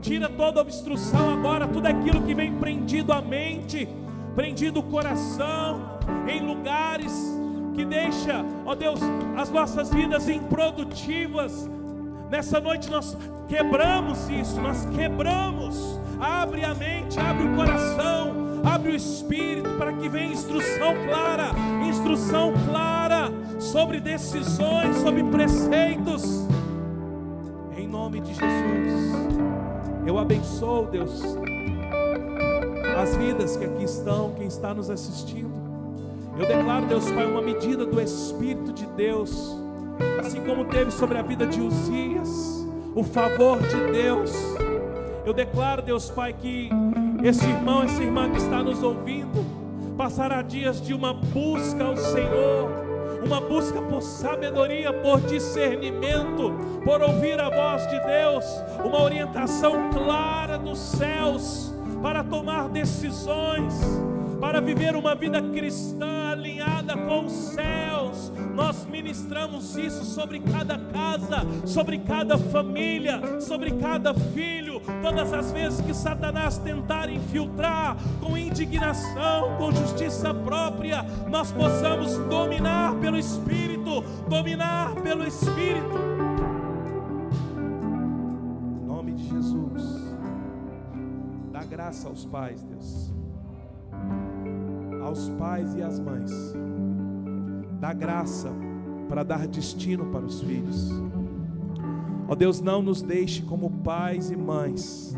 Tira 0.02 0.28
toda 0.28 0.60
obstrução 0.60 1.32
agora, 1.32 1.66
tudo 1.66 1.86
aquilo 1.86 2.22
que 2.22 2.34
vem 2.34 2.52
prendido 2.58 3.12
à 3.12 3.22
mente, 3.22 3.88
prendido 4.34 4.80
o 4.80 4.82
coração, 4.82 5.98
em 6.28 6.46
lugares 6.46 7.12
que 7.74 7.84
deixa, 7.84 8.44
ó 8.64 8.74
Deus, 8.74 9.00
as 9.36 9.50
nossas 9.50 9.90
vidas 9.92 10.28
improdutivas. 10.28 11.68
Nessa 12.30 12.60
noite 12.60 12.90
nós 12.90 13.16
quebramos 13.48 14.28
isso, 14.28 14.60
nós 14.60 14.86
quebramos. 14.86 16.00
Abre 16.20 16.64
a 16.64 16.74
mente, 16.74 17.18
abre 17.18 17.46
o 17.46 17.54
coração 17.54 18.46
abre 18.66 18.90
o 18.90 18.94
espírito 18.96 19.70
para 19.78 19.92
que 19.92 20.08
venha 20.08 20.32
instrução 20.32 20.94
clara, 21.06 21.50
instrução 21.88 22.52
clara 22.68 23.32
sobre 23.60 24.00
decisões, 24.00 24.96
sobre 24.96 25.22
preceitos. 25.24 26.46
Em 27.76 27.86
nome 27.86 28.20
de 28.20 28.34
Jesus, 28.34 29.12
eu 30.04 30.18
abençoo, 30.18 30.86
Deus, 30.86 31.22
as 33.00 33.16
vidas 33.16 33.56
que 33.56 33.64
aqui 33.64 33.84
estão, 33.84 34.34
quem 34.36 34.46
está 34.46 34.74
nos 34.74 34.90
assistindo. 34.90 35.54
Eu 36.38 36.46
declaro, 36.46 36.86
Deus 36.86 37.10
Pai, 37.12 37.24
uma 37.24 37.40
medida 37.40 37.86
do 37.86 38.00
Espírito 38.00 38.72
de 38.72 38.84
Deus, 38.88 39.56
assim 40.18 40.40
como 40.44 40.64
teve 40.64 40.90
sobre 40.90 41.18
a 41.18 41.22
vida 41.22 41.46
de 41.46 41.60
Uzias, 41.60 42.66
o 42.94 43.02
favor 43.02 43.58
de 43.60 43.92
Deus. 43.92 44.32
Eu 45.24 45.32
declaro, 45.32 45.82
Deus 45.82 46.08
Pai, 46.10 46.32
que 46.32 46.70
esse 47.22 47.44
irmão, 47.44 47.82
essa 47.82 48.02
irmã 48.02 48.30
que 48.30 48.38
está 48.38 48.62
nos 48.62 48.82
ouvindo, 48.82 49.44
passará 49.96 50.42
dias 50.42 50.80
de 50.80 50.94
uma 50.94 51.12
busca 51.12 51.84
ao 51.84 51.96
Senhor, 51.96 52.70
uma 53.24 53.40
busca 53.40 53.80
por 53.82 54.02
sabedoria, 54.02 54.92
por 54.92 55.20
discernimento, 55.22 56.54
por 56.84 57.02
ouvir 57.02 57.40
a 57.40 57.50
voz 57.50 57.86
de 57.88 57.98
Deus, 58.00 58.44
uma 58.84 59.02
orientação 59.02 59.90
clara 59.90 60.58
dos 60.58 60.78
céus 60.78 61.74
para 62.02 62.22
tomar 62.22 62.68
decisões, 62.68 63.74
para 64.40 64.60
viver 64.60 64.94
uma 64.94 65.14
vida 65.14 65.42
cristã 65.42 66.30
alinhada 66.30 66.96
com 66.96 67.24
os 67.24 67.32
céus. 67.32 68.05
Nós 68.56 68.86
ministramos 68.86 69.76
isso 69.76 70.02
sobre 70.02 70.40
cada 70.40 70.78
casa, 70.78 71.42
sobre 71.66 71.98
cada 71.98 72.38
família, 72.38 73.38
sobre 73.38 73.70
cada 73.72 74.14
filho. 74.14 74.80
Todas 75.02 75.30
as 75.34 75.52
vezes 75.52 75.82
que 75.82 75.92
Satanás 75.92 76.56
tentar 76.56 77.10
infiltrar 77.10 77.98
com 78.18 78.34
indignação, 78.34 79.58
com 79.58 79.70
justiça 79.72 80.32
própria, 80.32 81.02
nós 81.28 81.52
possamos 81.52 82.16
dominar 82.30 82.94
pelo 82.94 83.18
Espírito, 83.18 84.00
dominar 84.26 84.94
pelo 85.02 85.26
Espírito. 85.26 85.94
Em 88.80 88.86
nome 88.86 89.12
de 89.12 89.28
Jesus, 89.28 90.14
dá 91.52 91.62
graça 91.62 92.08
aos 92.08 92.24
pais, 92.24 92.64
Deus 92.64 93.14
aos 95.06 95.28
pais 95.30 95.74
e 95.76 95.82
às 95.82 96.00
mães. 96.00 96.32
Dá 97.86 97.92
graça 97.92 98.50
para 99.08 99.22
dar 99.22 99.46
destino 99.46 100.06
para 100.06 100.24
os 100.24 100.40
filhos. 100.40 100.90
Ó 102.26 102.34
Deus, 102.34 102.60
não 102.60 102.82
nos 102.82 103.00
deixe 103.00 103.42
como 103.42 103.70
pais 103.70 104.28
e 104.28 104.34
mães 104.36 105.16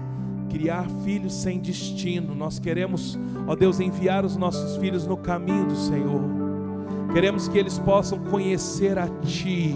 criar 0.50 0.86
filhos 1.02 1.32
sem 1.32 1.60
destino. 1.60 2.34
Nós 2.34 2.58
queremos, 2.58 3.18
ó 3.46 3.56
Deus, 3.56 3.80
enviar 3.80 4.22
os 4.22 4.36
nossos 4.36 4.76
filhos 4.76 5.06
no 5.06 5.16
caminho 5.16 5.64
do 5.64 5.76
Senhor. 5.76 6.20
Queremos 7.14 7.48
que 7.48 7.56
eles 7.56 7.78
possam 7.78 8.18
conhecer 8.18 8.98
a 8.98 9.08
Ti, 9.08 9.74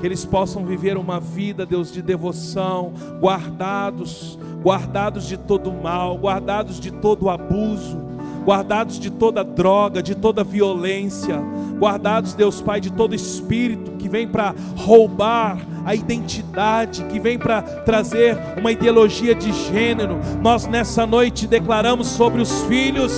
que 0.00 0.04
eles 0.04 0.24
possam 0.24 0.66
viver 0.66 0.96
uma 0.96 1.20
vida, 1.20 1.64
Deus, 1.64 1.92
de 1.92 2.02
devoção, 2.02 2.92
guardados, 3.20 4.36
guardados 4.60 5.28
de 5.28 5.36
todo 5.36 5.72
mal, 5.72 6.18
guardados 6.18 6.80
de 6.80 6.90
todo 6.90 7.30
abuso 7.30 8.11
guardados 8.44 8.98
de 8.98 9.10
toda 9.10 9.44
droga, 9.44 10.02
de 10.02 10.14
toda 10.14 10.44
violência, 10.44 11.40
guardados, 11.78 12.34
Deus 12.34 12.60
Pai, 12.60 12.80
de 12.80 12.92
todo 12.92 13.14
espírito 13.14 13.92
que 13.92 14.08
vem 14.08 14.26
para 14.26 14.54
roubar 14.76 15.58
a 15.84 15.94
identidade, 15.94 17.04
que 17.04 17.18
vem 17.18 17.38
para 17.38 17.62
trazer 17.62 18.36
uma 18.58 18.70
ideologia 18.70 19.34
de 19.34 19.52
gênero. 19.52 20.18
Nós 20.40 20.66
nessa 20.66 21.06
noite 21.06 21.46
declaramos 21.46 22.08
sobre 22.08 22.40
os 22.40 22.62
filhos, 22.64 23.12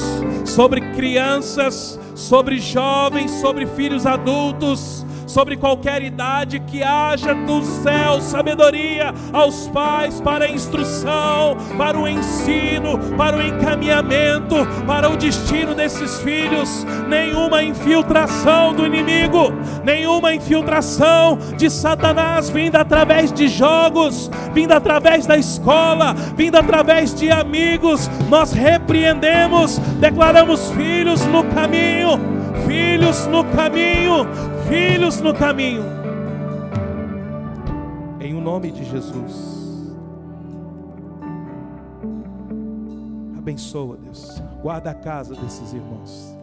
sobre 0.44 0.80
crianças, 0.94 1.98
sobre 2.14 2.58
jovens, 2.58 3.30
sobre 3.32 3.66
filhos 3.66 4.06
adultos 4.06 5.04
sobre 5.34 5.56
qualquer 5.56 6.00
idade, 6.00 6.60
que 6.60 6.80
haja 6.80 7.34
do 7.34 7.60
céu 7.64 8.20
sabedoria 8.20 9.12
aos 9.32 9.66
pais 9.66 10.20
para 10.20 10.44
a 10.44 10.48
instrução, 10.48 11.56
para 11.76 11.98
o 11.98 12.06
ensino, 12.06 13.00
para 13.16 13.36
o 13.36 13.42
encaminhamento, 13.42 14.54
para 14.86 15.10
o 15.10 15.16
destino 15.16 15.74
desses 15.74 16.20
filhos. 16.20 16.86
Nenhuma 17.08 17.64
infiltração 17.64 18.72
do 18.72 18.86
inimigo, 18.86 19.52
nenhuma 19.82 20.32
infiltração 20.32 21.36
de 21.56 21.68
Satanás 21.68 22.48
vinda 22.48 22.80
através 22.82 23.32
de 23.32 23.48
jogos, 23.48 24.30
vinda 24.52 24.76
através 24.76 25.26
da 25.26 25.36
escola, 25.36 26.14
vinda 26.36 26.60
através 26.60 27.12
de 27.12 27.32
amigos. 27.32 28.08
Nós 28.30 28.52
repreendemos, 28.52 29.78
declaramos 29.98 30.70
filhos 30.70 31.26
no 31.26 31.42
caminho, 31.42 32.34
filhos 32.66 33.26
no 33.26 33.44
caminho, 33.44 34.26
filhos 34.68 35.20
no 35.20 35.34
caminho. 35.34 35.82
Em 38.20 38.34
o 38.34 38.40
nome 38.40 38.70
de 38.70 38.84
Jesus. 38.84 39.64
Abençoa, 43.36 43.96
Deus. 43.96 44.42
Guarda 44.62 44.90
a 44.90 44.94
casa 44.94 45.34
desses 45.34 45.72
irmãos. 45.72 46.34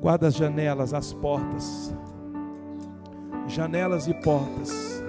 Guarda 0.00 0.28
as 0.28 0.34
janelas, 0.34 0.94
as 0.94 1.12
portas. 1.12 1.92
Janelas 3.48 4.06
e 4.06 4.14
portas. 4.14 5.02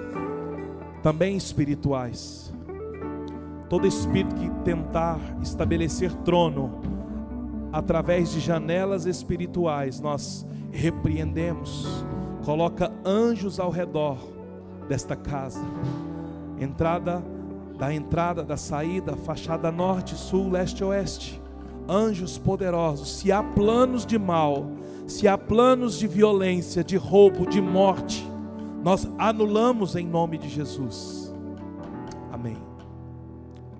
Também 1.02 1.36
espirituais. 1.36 2.52
Todo 3.68 3.86
espírito 3.86 4.34
que 4.34 4.50
tentar 4.64 5.20
estabelecer 5.40 6.12
trono 6.24 6.80
através 7.72 8.30
de 8.32 8.40
janelas 8.40 9.06
espirituais, 9.06 10.00
nós 10.00 10.46
repreendemos. 10.72 12.04
Coloca 12.44 12.92
anjos 13.04 13.60
ao 13.60 13.70
redor 13.70 14.18
desta 14.88 15.14
casa. 15.14 15.60
Entrada 16.58 17.22
da 17.80 17.94
entrada, 17.94 18.44
da 18.44 18.58
saída, 18.58 19.16
fachada 19.16 19.72
norte, 19.72 20.14
sul, 20.14 20.50
leste, 20.50 20.84
oeste. 20.84 21.40
Anjos 21.88 22.36
poderosos. 22.36 23.20
Se 23.20 23.32
há 23.32 23.42
planos 23.42 24.04
de 24.04 24.18
mal, 24.18 24.66
se 25.06 25.26
há 25.26 25.38
planos 25.38 25.98
de 25.98 26.06
violência, 26.06 26.84
de 26.84 26.98
roubo, 26.98 27.46
de 27.46 27.58
morte, 27.58 28.28
nós 28.84 29.10
anulamos 29.18 29.96
em 29.96 30.06
nome 30.06 30.36
de 30.36 30.46
Jesus. 30.50 31.34
Amém. 32.30 32.58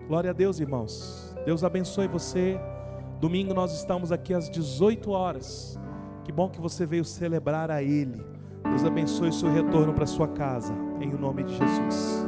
Glória 0.09 0.31
a 0.31 0.33
Deus, 0.33 0.61
irmãos. 0.61 1.37
Deus 1.45 1.62
abençoe 1.62 2.09
você. 2.09 2.59
Domingo 3.21 3.53
nós 3.53 3.75
estamos 3.75 4.11
aqui 4.11 4.33
às 4.33 4.49
18 4.49 5.11
horas. 5.11 5.79
Que 6.25 6.33
bom 6.33 6.49
que 6.49 6.59
você 6.59 6.87
veio 6.87 7.05
celebrar 7.05 7.71
a 7.71 7.83
Ele. 7.83 8.25
Deus 8.65 8.83
abençoe 8.83 9.29
o 9.29 9.33
seu 9.33 9.53
retorno 9.53 9.93
para 9.93 10.07
sua 10.07 10.27
casa, 10.27 10.73
em 10.99 11.11
nome 11.11 11.45
de 11.45 11.53
Jesus. 11.53 12.27